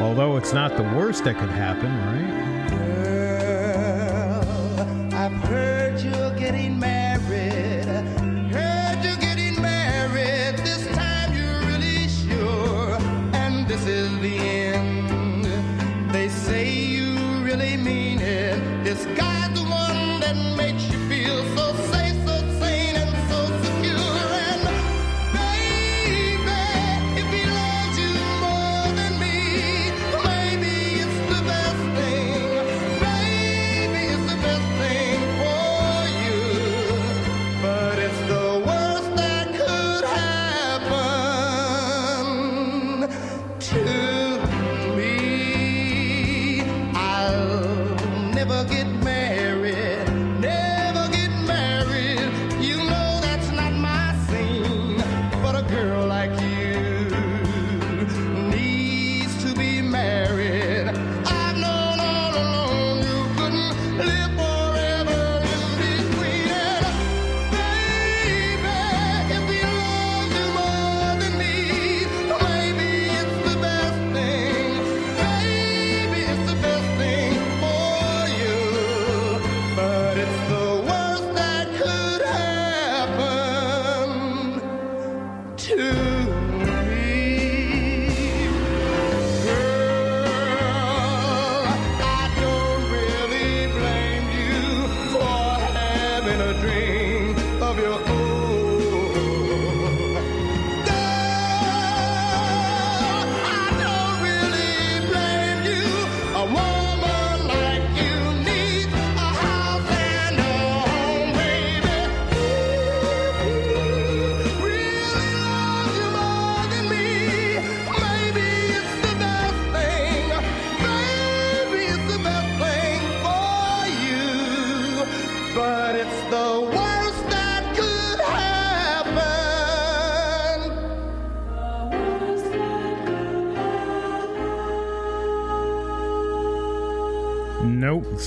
Although 0.00 0.38
it's 0.38 0.54
not 0.54 0.74
the 0.78 0.84
worst 0.84 1.24
that 1.24 1.36
could 1.36 1.50
happen, 1.50 1.90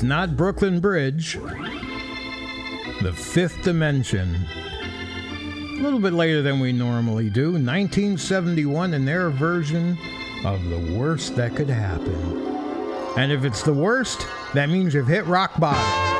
not 0.08 0.38
Brooklyn 0.38 0.80
Bridge. 0.80 1.38
The 3.02 3.14
Fifth 3.14 3.64
Dimension. 3.64 4.36
A 5.78 5.82
little 5.82 6.00
bit 6.00 6.14
later 6.14 6.42
than 6.42 6.60
we 6.60 6.72
normally 6.72 7.30
do, 7.30 7.52
1971 7.52 8.94
in 8.94 9.06
their 9.06 9.30
version 9.30 9.98
of 10.46 10.64
the 10.70 10.98
worst 10.98 11.36
that 11.36 11.56
could 11.56 11.70
happen. 11.70 12.16
And 13.18 13.32
if 13.32 13.44
it's 13.44 13.64
the 13.64 13.74
worst, 13.74 14.28
that 14.54 14.70
means 14.70 14.94
you've 14.94 15.08
hit 15.08 15.26
rock 15.26 15.60
bottom. 15.60 16.16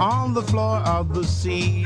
on 0.00 0.32
the 0.32 0.42
floor 0.42 0.78
of 0.78 1.14
the 1.14 1.24
sea. 1.24 1.84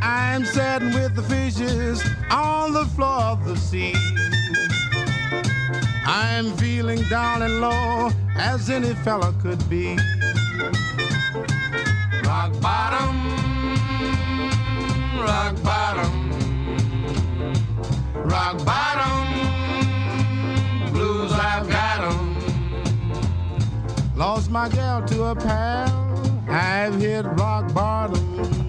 I'm 0.00 0.44
sitting 0.44 0.94
with 0.94 1.16
the 1.16 1.24
fishes 1.24 2.04
on 2.30 2.72
the 2.72 2.86
floor 2.86 3.22
of 3.22 3.44
the 3.44 3.56
sea. 3.56 3.94
I'm 6.06 6.56
feeling 6.56 7.02
down 7.08 7.42
and 7.42 7.60
low 7.60 8.10
as 8.36 8.70
any 8.70 8.94
fella 8.94 9.34
could 9.42 9.68
be. 9.68 9.96
Rock 12.24 12.52
bottom, 12.60 13.16
rock 15.18 15.62
bottom, 15.62 16.30
rock 18.24 18.64
bottom, 18.64 19.26
blues 20.92 21.32
I've 21.32 21.68
got 21.68 22.00
em. 22.12 22.36
Lost 24.16 24.50
my 24.50 24.68
gal 24.68 25.02
to 25.06 25.24
a 25.24 25.34
pal, 25.34 26.44
I've 26.48 26.94
hit 26.94 27.24
rock 27.24 27.72
bottom. 27.74 28.59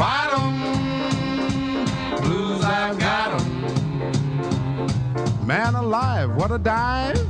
bottom. 0.00 0.54
Blues, 2.22 2.64
I've 2.64 2.98
got 2.98 3.38
them. 3.38 3.46
Man 5.46 5.74
alive, 5.74 6.34
what 6.34 6.50
a 6.50 6.58
dive. 6.58 7.20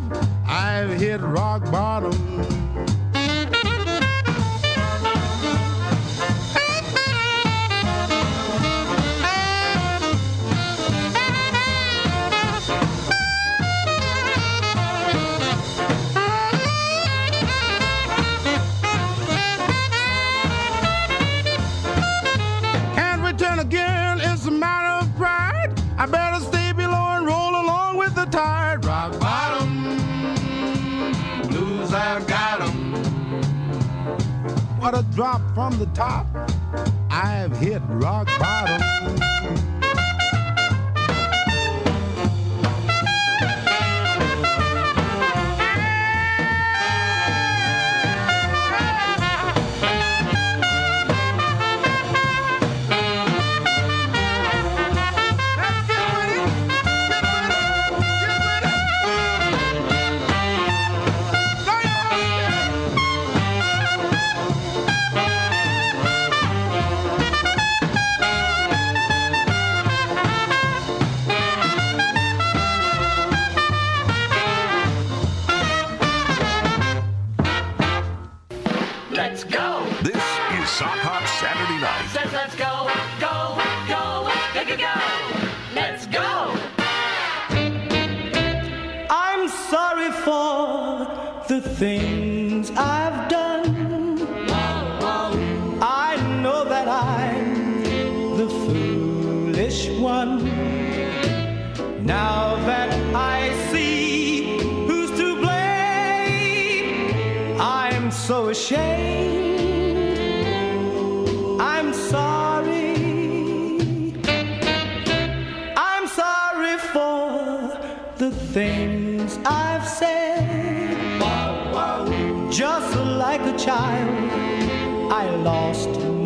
I've 0.47 0.93
hit 1.01 1.21
rock 1.21 1.69
bottom. 1.73 2.60
drop 35.21 35.43
from 35.55 35.79
the 35.79 35.85
top. 35.89 36.27
I've 37.11 37.55
hit 37.59 37.83
rock 37.89 38.27
bottom. 38.39 39.80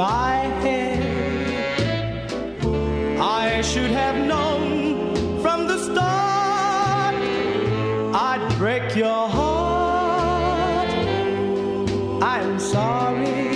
My 0.05 0.37
head. 0.65 1.01
I 3.43 3.63
should 3.71 3.93
have 4.03 4.17
known 4.33 4.69
from 5.43 5.59
the 5.71 5.79
start 5.89 7.15
I'd 8.31 8.45
break 8.63 8.87
your 9.05 9.23
heart. 9.39 10.91
I'm 12.35 12.53
sorry. 12.75 13.53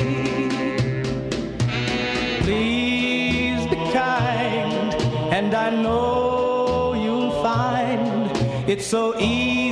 Please 2.45 3.63
be 3.73 3.79
kind, 4.03 4.91
and 5.39 5.51
I 5.67 5.69
know 5.85 6.95
you'll 7.05 7.37
find 7.49 8.31
it's 8.73 8.87
so 8.97 9.03
easy 9.19 9.68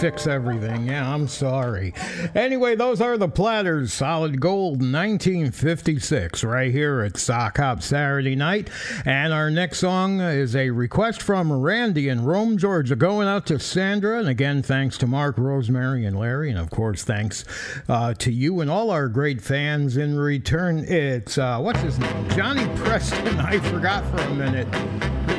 fix 0.00 0.26
everything. 0.26 0.86
Yeah, 0.86 1.10
I'm 1.10 1.26
sorry. 1.26 1.94
Anyway, 2.34 2.76
those 2.76 3.00
are 3.00 3.16
the 3.16 3.28
Platters. 3.28 3.94
Solid 3.94 4.40
Gold 4.40 4.82
1956 4.82 6.44
right 6.44 6.70
here 6.70 7.00
at 7.00 7.16
Sock 7.16 7.56
Hop 7.56 7.82
Saturday 7.82 8.36
night. 8.36 8.68
And 9.06 9.32
our 9.32 9.50
next 9.50 9.78
song 9.78 10.20
is 10.20 10.54
a 10.54 10.68
request 10.70 11.22
from 11.22 11.50
Randy 11.50 12.10
in 12.10 12.24
Rome, 12.24 12.58
Georgia, 12.58 12.94
going 12.94 13.26
out 13.26 13.46
to 13.46 13.58
Sandra. 13.58 14.18
And 14.18 14.28
again, 14.28 14.62
thanks 14.62 14.98
to 14.98 15.06
Mark, 15.06 15.38
Rosemary, 15.38 16.04
and 16.04 16.18
Larry. 16.18 16.50
And 16.50 16.58
of 16.58 16.68
course, 16.70 17.02
thanks 17.02 17.44
uh, 17.88 18.12
to 18.14 18.30
you 18.30 18.60
and 18.60 18.70
all 18.70 18.90
our 18.90 19.08
great 19.08 19.40
fans 19.40 19.96
in 19.96 20.18
return. 20.18 20.80
It's, 20.80 21.38
uh, 21.38 21.58
what's 21.60 21.80
his 21.80 21.98
name? 21.98 22.28
Johnny 22.30 22.66
Preston. 22.76 23.40
I 23.40 23.58
forgot 23.60 24.04
for 24.10 24.18
a 24.18 24.34
minute. 24.34 24.68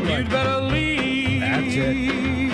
You'd 0.10 0.30
better 0.32 0.62
leave. 0.62 1.42
That's 1.42 1.76
it. 1.76 2.47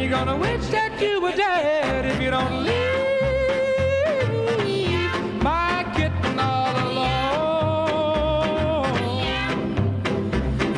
You're 0.00 0.08
gonna 0.10 0.36
wish 0.36 0.66
that 0.68 0.98
you 1.00 1.20
were 1.20 1.36
dead 1.36 2.06
if 2.06 2.22
you 2.22 2.30
don't 2.30 2.64
leave 2.64 2.72
my 5.42 5.84
kitten 5.94 6.38
all 6.38 6.74
alone. 6.88 7.26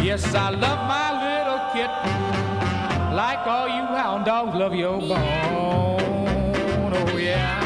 Yes, 0.03 0.35
I 0.35 0.51
love 0.51 0.89
my 0.89 1.09
little 1.27 1.61
kitten, 1.73 2.11
like 3.15 3.47
all 3.47 3.69
you 3.69 3.87
hound 3.95 4.25
dogs 4.25 4.57
love 4.57 4.75
your 4.75 4.99
bone. 4.99 5.21
Oh 6.97 7.17
yeah. 7.17 7.61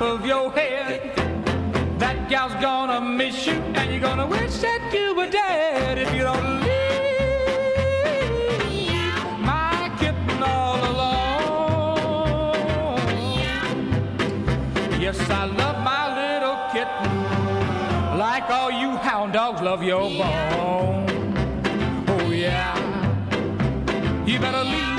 Top 0.00 0.20
of 0.20 0.26
your 0.26 0.50
head. 0.52 1.14
That 1.98 2.28
gal's 2.30 2.54
gonna 2.54 3.00
miss 3.00 3.46
you, 3.46 3.52
and 3.52 3.90
you're 3.90 4.00
gonna 4.00 4.26
wish 4.26 4.58
that 4.58 4.90
you 4.94 5.14
were 5.14 5.28
dead 5.28 5.98
if 5.98 6.12
you 6.14 6.22
don't 6.22 6.60
leave 6.60 7.00
my 9.40 9.90
kitten 9.98 10.42
all 10.42 10.80
alone. 10.92 11.38
Yes, 15.00 15.20
I 15.30 15.44
love 15.44 15.78
my 15.84 16.04
little 16.20 16.56
kitten 16.72 17.10
like 18.18 18.48
all 18.50 18.70
you 18.70 18.90
hound 18.96 19.32
dogs 19.34 19.60
love 19.60 19.82
your 19.82 20.08
bone. 20.18 21.06
Oh 22.08 22.30
yeah, 22.30 22.74
you 24.24 24.38
better 24.38 24.64
leave, 24.64 24.89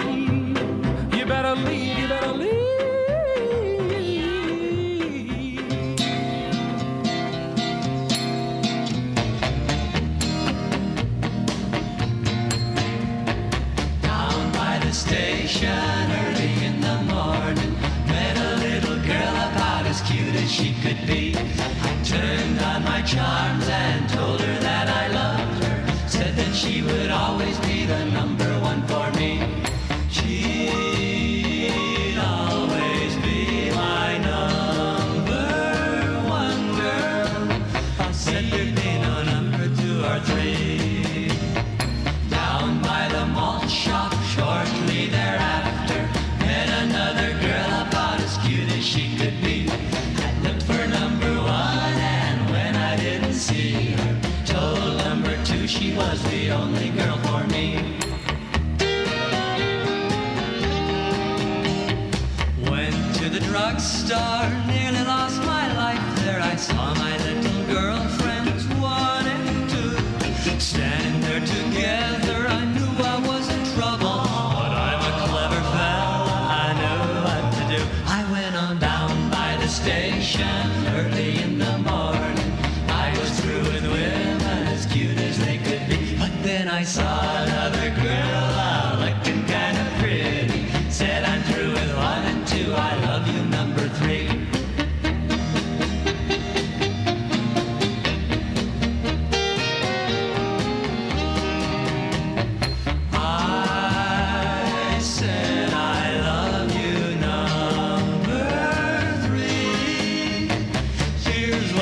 turned 22.12 22.60
on 22.60 22.84
my 22.84 23.02
charms 23.04 23.70
and 23.70 24.01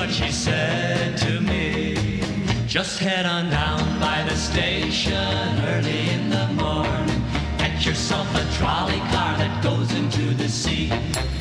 what 0.09 0.15
she 0.15 0.31
said 0.31 1.15
to 1.17 1.39
me. 1.39 2.21
Just 2.65 2.99
head 2.99 3.25
on 3.27 3.49
down 3.49 3.99
by 3.99 4.25
the 4.27 4.35
station 4.35 5.13
early 5.65 6.09
in 6.09 6.29
the 6.29 6.47
morning. 6.53 7.21
Get 7.59 7.85
yourself 7.85 8.27
a 8.33 8.43
trolley 8.57 8.99
car 9.13 9.38
that 9.38 9.63
goes 9.63 9.93
into 9.93 10.33
the 10.33 10.49
sea. 10.49 10.91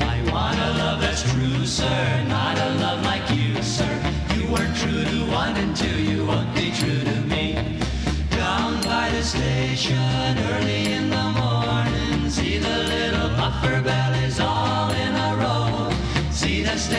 I 0.00 0.16
want 0.30 0.58
a 0.58 0.70
love 0.82 1.00
that's 1.00 1.22
true, 1.32 1.64
sir, 1.64 2.24
not 2.28 2.58
a 2.58 2.74
love 2.74 3.02
like 3.04 3.30
you, 3.30 3.62
sir. 3.62 3.94
You 4.36 4.46
weren't 4.52 4.76
true 4.76 5.04
to 5.04 5.18
one 5.32 5.56
and 5.56 5.74
two, 5.74 6.02
you 6.02 6.26
won't 6.26 6.54
be 6.54 6.70
true 6.70 7.02
to 7.10 7.20
me. 7.22 7.54
Down 8.30 8.82
by 8.82 9.08
the 9.10 9.22
station 9.22 10.38
early 10.52 10.92
in 10.92 11.08
the 11.08 11.26
morning, 11.40 12.28
see 12.28 12.58
the 12.58 12.78
little 12.94 13.30
buffer 13.30 13.80
bellies 13.80 14.40
all 14.40 14.57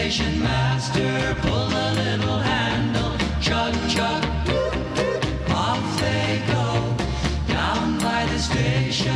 station 0.09 0.41
master 0.41 1.35
pull 1.41 1.67
the 1.67 1.93
little 1.93 2.39
handle, 2.39 3.15
chug 3.39 3.75
chug, 3.87 4.23
off 5.51 5.99
they 6.01 6.41
go. 6.47 6.95
Down 7.47 7.99
by 7.99 8.25
the 8.25 8.39
station 8.39 9.13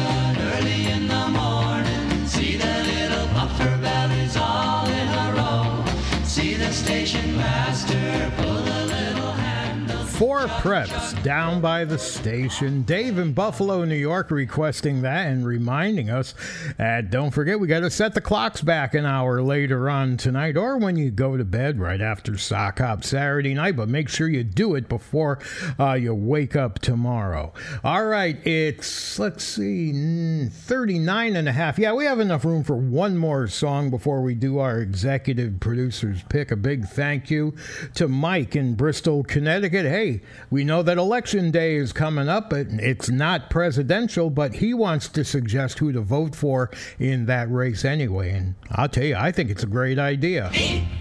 early 0.52 0.86
in 0.92 1.08
the 1.08 1.28
morning, 1.30 2.28
see 2.28 2.58
the 2.58 2.76
little 2.92 3.26
buffer 3.34 3.76
bellies 3.82 4.38
all 4.38 4.86
in 4.86 5.08
a 5.08 5.34
row. 5.36 5.84
See 6.26 6.54
the 6.54 6.72
station 6.72 7.38
master 7.38 8.32
pull 8.38 8.62
the 8.62 8.86
little 8.86 9.32
handle. 9.32 10.06
Four 10.34 10.48
Preps 10.48 11.22
down 11.22 11.62
by 11.62 11.86
the 11.86 12.00
station. 12.00 12.82
Dave 12.82 13.20
in 13.20 13.34
Buffalo, 13.34 13.86
New 13.86 13.94
York, 13.94 14.32
requesting 14.32 15.04
that 15.04 15.28
and 15.28 15.46
reminding 15.46 16.10
us. 16.10 16.34
Uh, 16.80 17.02
don't 17.02 17.30
forget, 17.30 17.60
we 17.60 17.68
got 17.68 17.82
to 17.82 17.92
set 17.92 18.16
the 18.16 18.20
clocks 18.20 18.60
back 18.60 18.96
an 18.96 19.06
hour 19.06 19.44
later 19.44 19.92
on 19.92 20.18
tonight, 20.18 20.58
or 20.58 20.80
when 20.80 20.96
you 20.96 21.12
go 21.12 21.38
to 21.38 21.46
bed 21.46 21.80
right 21.80 22.02
after 22.02 22.36
sock 22.36 22.80
hop 22.80 23.04
Saturday 23.04 23.54
night. 23.54 23.76
But 23.76 23.90
make 23.90 24.10
sure 24.10 24.28
you 24.28 24.44
do 24.44 24.74
it 24.74 24.90
before 24.90 25.38
uh, 25.80 25.94
you 25.94 26.16
wake 26.16 26.56
up 26.56 26.80
tomorrow. 26.80 27.54
All 27.84 28.06
right, 28.06 28.36
it's 28.44 29.20
let's 29.20 29.44
see, 29.44 29.92
mm, 29.94 30.52
39 30.52 31.36
and 31.36 31.48
a 31.48 31.52
half. 31.52 31.78
Yeah, 31.78 31.94
we 31.94 32.06
have 32.06 32.20
enough 32.20 32.44
room 32.44 32.64
for 32.64 32.76
one 32.76 33.20
more 33.20 33.48
song 33.48 33.92
before 33.92 34.24
we 34.24 34.34
do 34.34 34.58
our 34.58 34.80
executive 34.80 35.60
producer's 35.60 36.24
pick. 36.24 36.50
A 36.50 36.56
big 36.56 36.88
thank 36.88 37.30
you 37.30 37.54
to 37.94 38.08
Mike 38.08 38.56
in 38.56 38.74
Bristol, 38.74 39.24
Connecticut. 39.24 39.86
Hey, 39.86 40.23
we 40.50 40.64
know 40.64 40.84
that 40.84 40.98
election 40.98 41.52
day 41.52 41.76
is 41.76 41.94
coming 41.94 42.30
up, 42.30 42.50
but 42.50 42.68
it's 42.70 43.10
not 43.10 43.50
presidential, 43.50 44.30
but 44.30 44.56
he 44.56 44.74
wants 44.74 45.08
to 45.10 45.24
suggest 45.24 45.80
who 45.80 45.92
to 45.92 46.02
vote 46.02 46.36
for 46.36 46.70
in 47.00 47.26
that 47.28 47.52
race 47.52 47.86
anyway. 47.86 48.32
And 48.32 48.56
I'll 48.72 48.90
tell 48.90 49.06
you, 49.06 49.16
I 49.16 49.32
think 49.32 49.50
it's 49.50 49.64
a 49.64 49.68
great 49.68 50.00
idea. 50.00 50.52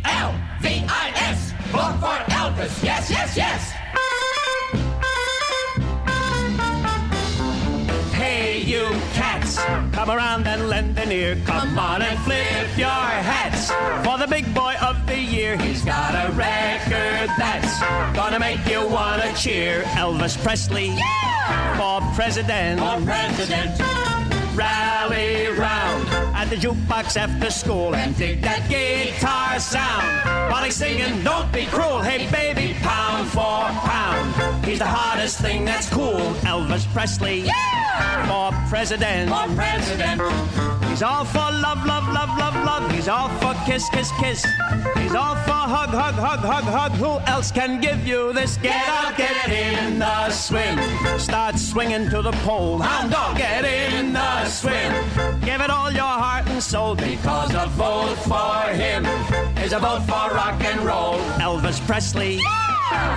L-V-I-S. 0.04 1.52
Vote 1.70 1.98
for 2.00 2.32
Elvis. 2.32 2.82
Yes, 2.84 3.10
yes, 3.10 3.36
yes. 3.36 3.81
Come 9.92 10.10
around 10.10 10.46
and 10.46 10.68
lend 10.68 10.98
an 10.98 11.12
ear. 11.12 11.36
Come 11.44 11.78
on 11.78 12.02
and 12.02 12.18
flip 12.20 12.68
your 12.76 12.88
hats. 12.88 13.70
For 14.04 14.18
the 14.18 14.26
big 14.26 14.52
boy 14.54 14.74
of 14.82 15.06
the 15.06 15.18
year, 15.18 15.56
he's 15.56 15.82
got 15.82 16.14
a 16.14 16.32
record 16.32 17.30
that's 17.38 17.80
gonna 18.16 18.38
make 18.38 18.66
you 18.66 18.86
wanna 18.88 19.32
cheer. 19.34 19.82
Elvis 19.94 20.36
Presley 20.42 20.88
yeah! 20.88 21.78
for 21.78 22.14
president. 22.14 22.80
For 22.80 23.04
president. 23.04 23.80
Rally 24.54 25.46
round 25.48 26.06
at 26.36 26.50
the 26.50 26.56
jukebox 26.56 27.16
after 27.16 27.50
school 27.50 27.94
and 27.94 28.14
dig 28.16 28.42
that 28.42 28.68
guitar 28.68 29.58
sound. 29.58 30.50
While 30.50 30.64
he's 30.64 30.76
singing, 30.76 31.24
don't 31.24 31.50
be 31.52 31.64
cruel. 31.66 32.00
Hey, 32.00 32.30
baby, 32.30 32.74
pound 32.80 33.28
for 33.28 33.64
pound. 33.88 34.64
He's 34.64 34.78
the 34.78 34.86
hottest 34.86 35.40
thing 35.40 35.64
that's 35.64 35.88
cool. 35.88 36.34
Elvis 36.44 36.84
Presley 36.92 37.48
for 38.28 38.52
president. 38.68 39.30
For 39.30 39.54
president. 39.54 40.20
He's 40.92 41.02
all 41.02 41.24
for 41.24 41.38
love, 41.38 41.86
love, 41.86 42.06
love, 42.12 42.36
love, 42.38 42.54
love. 42.64 42.92
He's 42.92 43.08
all 43.08 43.28
for 43.40 43.54
kiss, 43.64 43.88
kiss, 43.90 44.10
kiss. 44.20 44.44
He's 44.98 45.14
all 45.14 45.34
for 45.36 45.62
hug, 45.74 45.88
hug, 45.88 46.14
hug, 46.14 46.40
hug, 46.40 46.64
hug. 46.64 46.92
Who 46.92 47.18
else 47.30 47.50
can 47.50 47.80
give 47.80 48.06
you 48.06 48.32
this? 48.32 48.56
Get 48.58 48.88
up, 48.88 49.16
get 49.16 49.48
in 49.48 49.98
the 49.98 50.30
swing. 50.30 50.78
Start 51.18 51.58
swinging 51.58 52.10
to 52.10 52.20
the 52.20 52.32
pole. 52.44 52.78
Hound 52.78 53.10
dog, 53.10 53.36
get 53.38 53.64
in 53.64 54.12
the 54.12 54.44
swing. 54.46 54.92
Give 55.40 55.60
it 55.60 55.70
all 55.70 55.90
your 55.90 56.02
heart 56.02 56.46
and 56.48 56.62
soul 56.62 56.94
because 56.94 57.54
a 57.54 57.66
vote 57.70 58.16
for 58.16 58.72
him 58.74 59.06
is 59.64 59.72
a 59.72 59.78
vote 59.78 60.02
for 60.02 60.34
rock 60.34 60.62
and 60.62 60.80
roll. 60.80 61.18
Elvis 61.40 61.80
Presley 61.86 62.38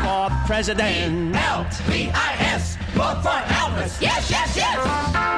for 0.03 0.29
president. 0.45 1.35
E-L-V-I-S, 1.35 2.77
vote 2.93 3.21
for 3.21 3.29
Elvis. 3.29 4.01
Yes, 4.01 4.29
yes, 4.29 4.55
yes. 4.55 5.35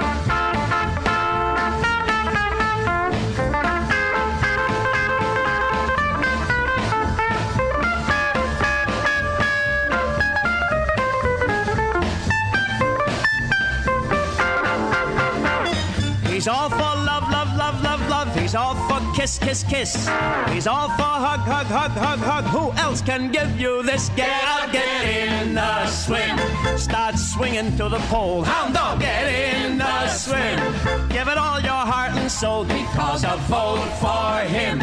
He's 16.38 16.48
all 16.48 16.70
for 16.70 16.78
love, 16.78 17.30
love, 17.32 17.58
love, 17.58 17.82
love, 17.84 18.10
love. 18.10 18.36
He's 18.36 18.54
all 18.54 18.76
kiss, 19.18 19.40
kiss, 19.40 19.64
kiss. 19.64 20.10
He's 20.52 20.68
all 20.68 20.90
for 20.90 21.16
hug, 21.26 21.40
hug, 21.40 21.66
hug, 21.66 21.92
hug, 21.92 22.20
hug. 22.20 22.44
Who 22.46 22.72
else 22.80 23.02
can 23.02 23.32
give 23.32 23.60
you 23.60 23.82
this? 23.82 24.10
Get 24.10 24.30
out, 24.44 24.72
get 24.72 25.06
in 25.06 25.56
the 25.56 25.88
swing. 25.88 26.38
Start 26.78 27.18
swinging 27.18 27.76
to 27.78 27.90
the 27.90 27.98
pole. 28.12 28.44
Hound 28.44 28.76
dog, 28.76 29.00
get 29.00 29.26
in 29.26 29.80
the 29.80 30.08
swing. 30.10 30.60
Give 31.10 31.28
it 31.28 31.38
all 31.38 31.60
your 31.60 31.84
heart 31.92 32.12
and 32.12 32.32
soul 32.32 32.64
because 32.66 33.24
a 33.24 33.38
vote 33.50 33.90
for 34.00 34.48
him 34.48 34.82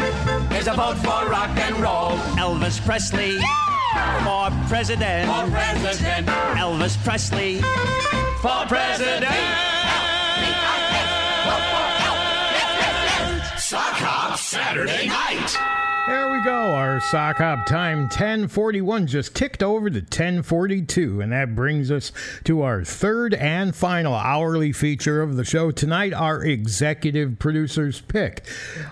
is 0.51 0.67
a 0.67 0.73
vote 0.73 0.97
for 0.97 1.29
rock 1.29 1.55
and 1.57 1.79
roll. 1.79 2.17
Elvis 2.35 2.83
Presley. 2.85 3.39
For 4.25 4.51
president. 4.67 5.31
For 5.31 5.49
president. 5.49 6.27
Elvis 6.59 7.01
Presley. 7.05 7.61
For 8.41 8.65
president. 8.67 9.74
Saturday 14.55 15.09
night. 15.09 15.57
There 16.07 16.31
we 16.31 16.41
go. 16.41 16.53
Our 16.53 17.01
sock 17.01 17.39
hop 17.39 17.65
time 17.65 18.03
1041 18.03 19.05
just 19.05 19.35
ticked 19.35 19.61
over 19.61 19.89
to 19.89 19.99
1042, 19.99 21.19
and 21.19 21.33
that 21.33 21.55
brings 21.55 21.91
us 21.91 22.13
to 22.45 22.61
our 22.61 22.85
third 22.85 23.33
and 23.33 23.75
final 23.75 24.13
hourly 24.13 24.71
feature 24.71 25.21
of 25.21 25.35
the 25.35 25.43
show 25.43 25.71
tonight, 25.71 26.13
our 26.13 26.41
executive 26.41 27.37
producer's 27.37 27.99
pick. 27.99 28.45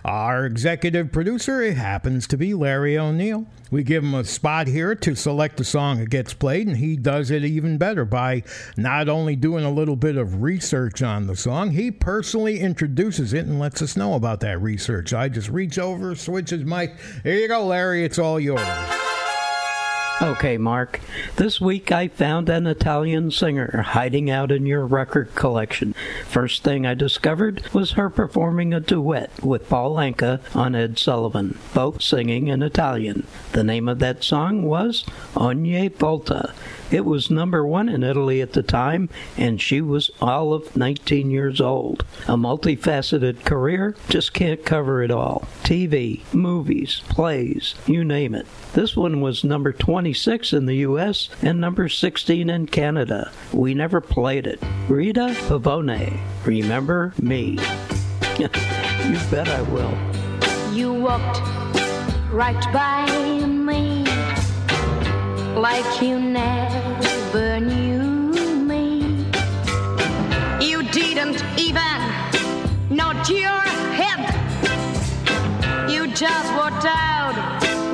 Our 0.04 0.46
executive 0.46 1.14
producer 1.14 1.62
it 1.62 1.78
happens 1.78 2.28
to 2.28 2.36
be 2.38 2.54
Larry 2.54 2.98
O'Neill. 2.98 3.48
We 3.74 3.82
give 3.82 4.04
him 4.04 4.14
a 4.14 4.24
spot 4.24 4.68
here 4.68 4.94
to 4.94 5.16
select 5.16 5.58
the 5.58 5.64
song 5.64 5.98
that 5.98 6.12
gets 6.12 6.32
played, 6.32 6.68
and 6.68 6.78
he 6.78 6.96
does 6.96 7.32
it 7.32 7.44
even 7.44 7.80
better 7.80 8.06
by 8.06 8.44
not 8.78 9.10
only 9.10 9.36
doing 9.36 9.66
a 9.66 9.72
little 9.72 9.96
bit 9.96 10.16
of 10.16 10.44
research 10.44 11.02
on 11.02 11.26
the 11.26 11.36
song, 11.36 11.72
he 11.72 11.90
personally 11.90 12.60
introduces 12.60 13.34
it 13.34 13.48
and 13.48 13.60
lets 13.60 13.82
us 13.82 13.98
know 13.98 14.14
about 14.14 14.42
that 14.42 14.62
research. 14.62 15.12
I 15.12 15.28
just 15.28 15.50
reach 15.50 15.80
over, 15.80 16.14
switch 16.14 16.52
his 16.52 16.64
mic. 16.64 16.94
Here 17.24 17.34
you 17.34 17.48
go, 17.48 17.66
Larry. 17.66 18.06
It's 18.06 18.20
all 18.20 18.40
yours. 18.40 18.62
Okay, 20.22 20.58
Mark. 20.58 21.02
This 21.38 21.60
week 21.60 21.92
I 21.92 22.08
found 22.08 22.48
an 22.48 22.68
Italian 22.68 23.32
singer 23.32 23.82
hiding 23.82 24.30
out 24.30 24.52
in 24.52 24.66
your 24.66 24.86
record 24.86 25.34
collection. 25.34 25.96
First 26.28 26.64
thing 26.64 26.86
I 26.86 26.94
discovered 26.94 27.68
was 27.74 27.94
her 27.94 28.10
performing 28.10 28.74
a 28.74 28.80
duet 28.80 29.32
with 29.44 29.68
Paul 29.68 29.96
Anka 29.96 30.40
on 30.56 30.76
Ed 30.76 31.00
Sullivan, 31.00 31.58
both 31.74 32.02
singing 32.02 32.48
in 32.48 32.62
Italian. 32.62 33.26
The 33.54 33.64
name 33.64 33.90
of 33.90 34.00
that 34.00 34.24
song 34.24 34.64
was 34.64 35.04
Ogni 35.36 35.90
Volta. 35.90 36.54
It 36.92 37.06
was 37.06 37.32
number 37.32 37.66
one 37.66 37.90
in 37.90 38.04
Italy 38.04 38.42
at 38.42 38.54
the 38.54 38.64
time, 38.64 39.10
and 39.38 39.62
she 39.62 39.82
was 39.82 40.12
all 40.22 40.54
of 40.54 40.76
19 40.76 41.30
years 41.32 41.60
old. 41.60 42.06
A 42.28 42.36
multifaceted 42.36 43.46
career, 43.46 43.96
just 44.10 44.34
can't 44.34 44.64
cover 44.66 45.02
it 45.02 45.12
all. 45.12 45.48
TV, 45.64 46.22
movies, 46.34 47.02
plays, 47.10 47.76
you 47.88 48.04
name 48.04 48.36
it. 48.36 48.46
This 48.74 48.96
one 48.96 49.22
was 49.22 49.44
number 49.44 49.72
26 49.72 50.54
in 50.54 50.66
the 50.66 50.78
US 50.78 51.30
and 51.42 51.60
number 51.60 51.90
16 51.90 52.50
in 52.50 52.68
Canada. 52.68 53.32
We 53.52 53.74
never 53.74 54.02
played 54.02 54.48
it. 54.48 54.62
Rita 54.88 55.36
Pavone, 55.48 56.20
remember 56.46 57.14
me. 57.22 57.52
you 58.40 59.20
bet 59.30 59.48
I 59.48 59.62
will. 59.64 59.96
You 60.74 60.94
walked 60.94 61.40
right 62.32 62.74
by 62.74 63.46
me 63.46 64.03
like 65.56 66.02
you 66.02 66.20
never 66.20 67.60
knew 67.60 68.34
me. 68.68 69.26
You 70.60 70.84
didn't 70.84 71.44
even 71.58 72.00
nod 72.90 73.30
your 73.30 73.62
head. 74.00 74.22
You 75.90 76.08
just 76.08 76.54
walked 76.56 76.86
out 76.86 77.36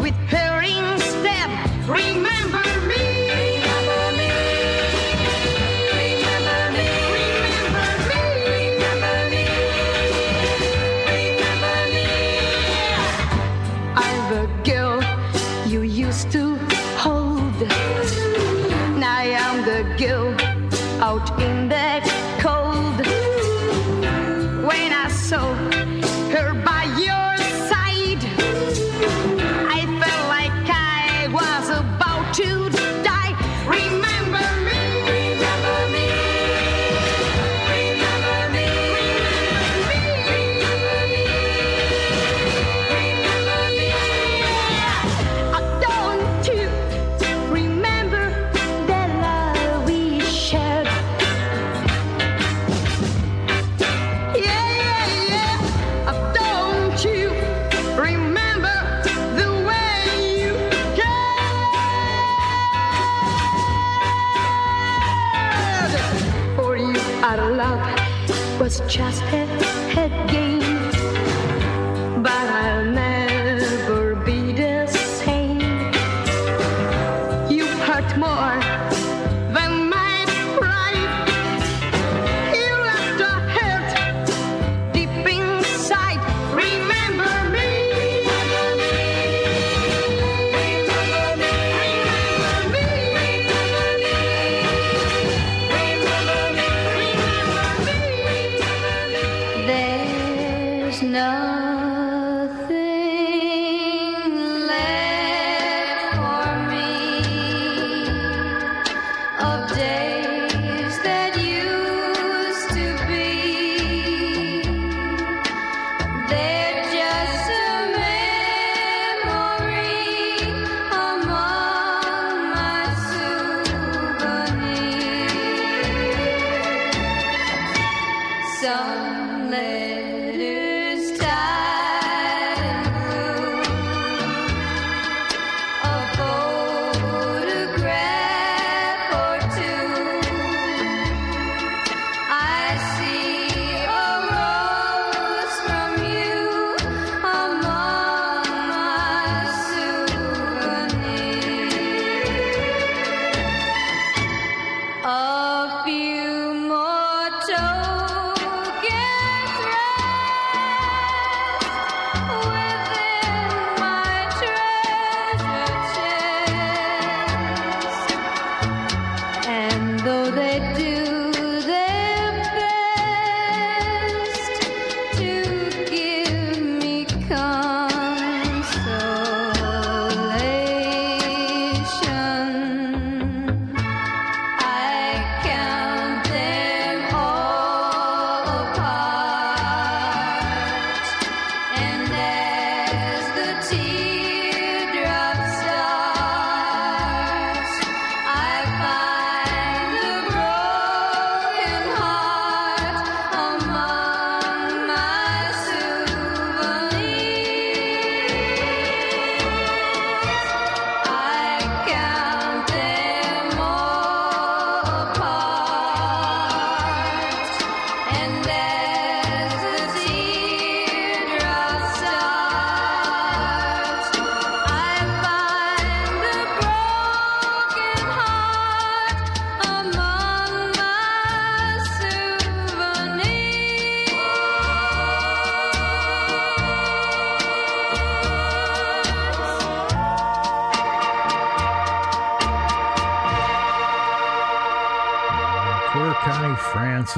with 0.02 0.16
her 0.30 0.62
instead. 0.62 1.50
Remember 1.88 2.39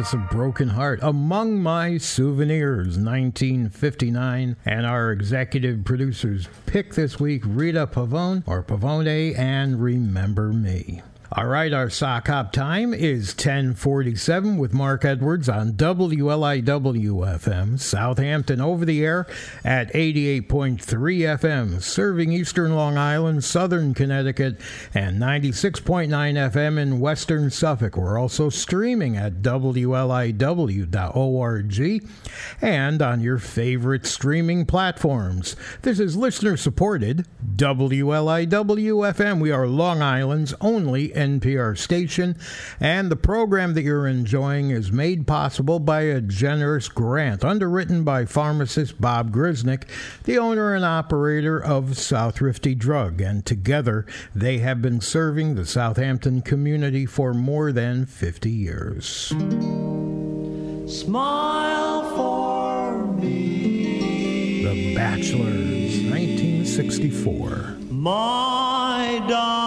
Francis 0.02 0.20
of 0.20 0.30
Broken 0.32 0.70
Heart, 0.70 1.00
Among 1.04 1.62
My 1.62 2.00
Souvenirs, 2.00 2.98
1959. 2.98 4.56
And 4.66 4.86
our 4.88 5.12
executive 5.12 5.86
producers 5.86 6.48
pick 6.66 6.96
this 6.96 7.20
week 7.20 7.44
Rita 7.46 7.86
Pavone, 7.86 8.42
or 8.48 8.64
Pavone, 8.64 9.38
and 9.38 9.80
Remember 9.80 10.54
Me. 10.54 11.04
All 11.34 11.48
right, 11.48 11.72
our 11.72 11.90
sock 11.90 12.28
hop 12.28 12.52
time 12.52 12.94
is 12.94 13.30
1047 13.30 14.58
with 14.58 14.74
Mark 14.74 15.06
Edwards 15.06 15.48
on 15.48 15.72
WLIW-FM, 15.72 16.30
Southampton 17.80 18.60
over 18.60 18.84
the 18.84 19.06
air 19.06 19.26
at 19.64 19.94
88.3 19.94 20.78
FM, 20.82 21.82
serving 21.82 22.34
eastern 22.34 22.76
Long 22.76 22.98
Island, 22.98 23.46
southern 23.46 23.94
Connecticut, 23.94 24.60
and 24.94 25.22
96.9 25.22 26.10
FM 26.10 26.78
in 26.78 27.00
western 27.00 27.50
Suffolk. 27.50 27.96
We're 27.96 28.20
also 28.20 28.50
streaming 28.50 29.16
at 29.16 29.36
WLIW.org 29.36 30.42
and 32.62 33.02
on 33.02 33.22
your 33.22 33.38
favorite 33.38 34.06
streaming 34.06 34.66
platforms. 34.66 35.56
This 35.84 36.02
is 36.02 36.18
listener 36.18 36.58
supported 36.58 37.26
WLIW-FM. 37.56 39.40
We 39.40 39.52
are 39.52 39.68
Long 39.68 40.02
Island's 40.02 40.54
only 40.60 41.21
NPR 41.22 41.78
station, 41.78 42.36
and 42.80 43.10
the 43.12 43.16
program 43.16 43.74
that 43.76 43.84
you're 43.84 44.08
enjoying 44.08 44.72
is 44.72 44.92
made 44.92 45.28
possible 45.28 45.80
by 45.80 46.02
a 46.02 46.20
generous 46.20 46.88
grant 46.90 47.46
underwritten 47.46 48.04
by 48.04 48.26
pharmacist 48.26 49.00
Bob 49.00 49.32
Grisnick, 49.32 49.84
the 50.24 50.38
owner 50.38 50.74
and 50.74 50.84
operator 50.84 51.64
of 51.64 51.98
South 51.98 52.36
Thrifty 52.36 52.76
Drug, 52.76 53.22
and 53.22 53.46
together 53.46 54.06
they 54.36 54.58
have 54.58 54.82
been 54.82 55.00
serving 55.00 55.56
the 55.56 55.66
Southampton 55.66 56.42
community 56.42 57.06
for 57.06 57.34
more 57.34 57.72
than 57.72 58.06
50 58.06 58.50
years. 58.50 59.34
Smile 60.88 62.16
for 62.16 63.06
me. 63.14 64.64
The 64.64 64.96
Bachelors, 64.96 66.02
1964. 66.04 67.78
My 67.90 69.24
darling, 69.28 69.61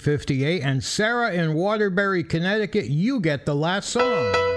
1958, 0.00 0.62
and 0.62 0.82
Sarah 0.82 1.30
in 1.30 1.52
Waterbury, 1.52 2.24
Connecticut. 2.24 2.86
You 2.86 3.20
get 3.20 3.44
the 3.44 3.54
last 3.54 3.90
song. 3.90 4.49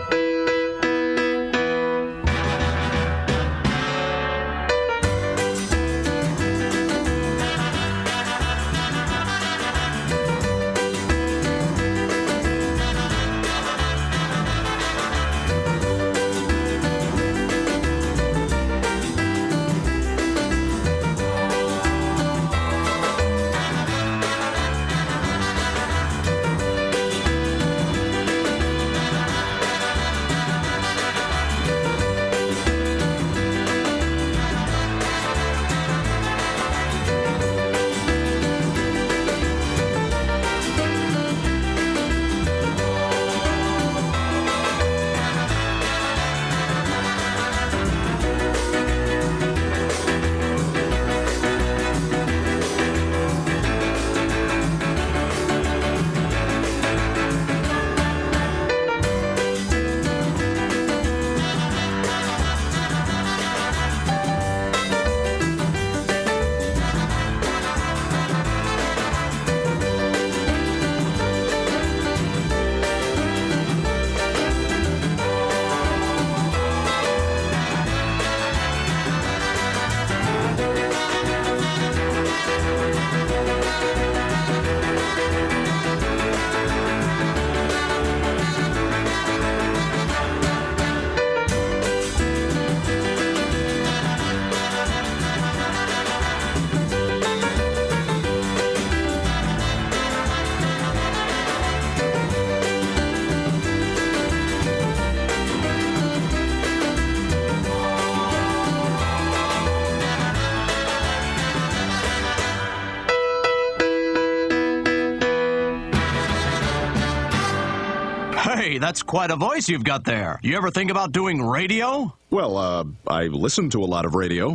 That's 118.94 119.02
quite 119.02 119.32
a 119.32 119.36
voice 119.36 119.68
you've 119.70 119.84
got 119.84 120.04
there. 120.04 120.40
You 120.44 120.56
ever 120.56 120.70
think 120.70 120.92
about 120.92 121.12
doing 121.12 121.42
radio? 121.42 122.16
Well, 122.30 122.58
uh, 122.58 122.84
I 123.08 123.24
listen 123.24 123.72
to 123.72 123.84
a 123.84 123.90
lot 123.90 124.06
of 124.06 124.14
radio. 124.14 124.52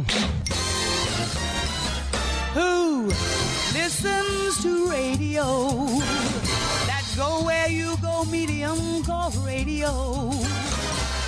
Who 2.54 3.06
listens 3.74 4.62
to 4.62 4.90
radio? 4.90 5.42
That 6.86 7.04
go 7.16 7.42
where 7.44 7.68
you 7.68 7.96
go, 8.00 8.26
medium 8.26 9.02
called 9.02 9.34
radio. 9.44 10.30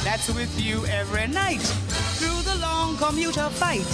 That's 0.04 0.28
with 0.32 0.54
you 0.60 0.86
every 0.86 1.26
night 1.26 1.62
through 2.14 2.42
the 2.42 2.60
long 2.60 2.96
commuter 2.96 3.50
fight, 3.50 3.90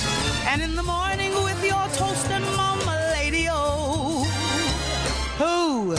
and 0.48 0.60
in 0.60 0.76
the 0.76 0.82
morning 0.82 1.32
with 1.42 1.64
your 1.64 1.88
toast 1.96 2.30
and 2.30 2.44
mama 2.54 3.14
lady. 3.14 3.46
Oh, 3.50 4.24
who 5.38 5.92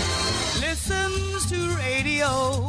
listens 0.61 1.49
to 1.49 1.75
radio? 1.77 2.66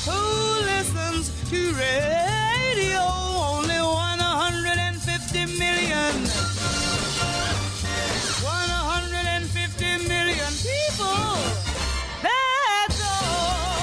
Who 0.07 0.21
listens 0.65 1.31
to 1.51 1.73
radio? 1.75 3.01
Only 3.01 3.81
150 3.81 5.47
million. 5.59 6.15
150 8.43 10.09
million 10.09 10.53
people. 10.63 11.37
That's 12.23 13.01
all. 13.03 13.75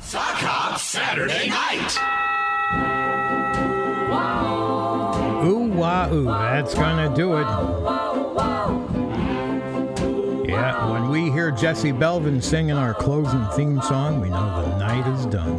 Sock 0.00 0.42
Hop 0.42 0.78
Saturday 0.78 1.48
night. 1.48 1.98
Ooh, 5.42 5.72
wah, 5.72 6.08
ooh. 6.12 6.24
That's 6.24 6.74
gonna 6.74 7.08
do 7.14 7.36
it. 7.38 7.46
Yeah, 10.70 10.92
when 10.92 11.08
we 11.08 11.32
hear 11.32 11.50
Jesse 11.50 11.90
Belvin 11.90 12.40
singing 12.40 12.76
our 12.76 12.94
closing 12.94 13.44
theme 13.56 13.82
song, 13.82 14.20
we 14.20 14.28
know 14.28 14.62
the 14.62 14.78
night 14.78 15.04
is 15.18 15.26
done. 15.26 15.58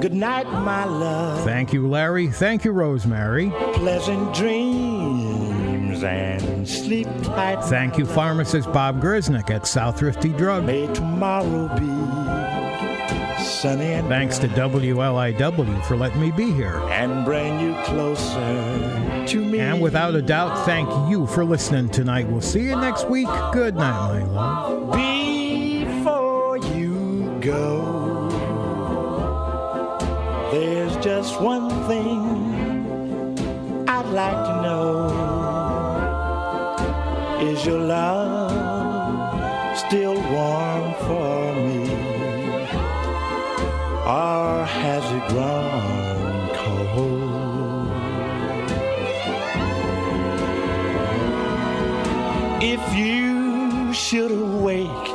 Good 0.00 0.14
night, 0.14 0.46
my 0.46 0.84
love. 0.84 1.42
Thank 1.44 1.72
you, 1.72 1.88
Larry. 1.88 2.28
Thank 2.28 2.64
you, 2.64 2.70
Rosemary. 2.70 3.50
Pleasant 3.72 4.32
dreams 4.36 6.04
and 6.04 6.68
sleep 6.68 7.08
tight. 7.24 7.60
Thank 7.64 7.98
you, 7.98 8.06
pharmacist 8.06 8.72
Bob 8.72 9.02
Grisnick 9.02 9.50
at 9.50 9.66
South 9.66 9.98
Thrifty 9.98 10.28
Drug. 10.28 10.64
May 10.64 10.86
tomorrow 10.94 11.66
be 11.76 11.88
sunny 13.42 13.94
and 13.94 14.06
Thanks 14.08 14.38
to 14.38 14.46
WLIW 14.48 15.84
for 15.86 15.96
letting 15.96 16.20
me 16.20 16.30
be 16.30 16.52
here. 16.52 16.76
and 16.90 17.24
bring 17.24 17.58
you 17.58 17.74
closer 17.82 18.36
to 19.28 19.44
me. 19.44 19.60
And 19.60 19.80
without 19.82 20.14
a 20.14 20.22
doubt, 20.22 20.64
thank 20.64 20.88
you 21.10 21.26
for 21.26 21.44
listening 21.44 21.90
tonight. 21.90 22.26
We'll 22.26 22.40
see 22.40 22.62
you 22.62 22.76
next 22.76 23.08
week. 23.08 23.28
Good 23.52 23.76
night, 23.76 24.22
my 24.22 24.22
love. 24.24 24.92
Before 24.92 26.56
you 26.74 27.38
go, 27.40 28.28
there's 30.50 30.96
just 31.04 31.40
one 31.42 31.68
thing 31.86 33.38
I'd 33.86 34.06
like 34.06 34.46
to 34.46 34.62
know. 34.62 35.08
Is 37.42 37.66
your 37.66 37.80
love 37.80 39.78
still 39.78 40.14
warm 40.14 40.94
for 41.06 41.54
me? 41.54 41.90
Or 44.06 44.64
has 44.64 45.04
it 45.12 45.28
grown 45.28 46.07
If 52.60 52.82
you 52.92 53.92
should 53.92 54.32
awake 54.32 55.08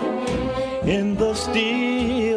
in 0.87 1.17
the 1.17 1.33
still 1.33 2.32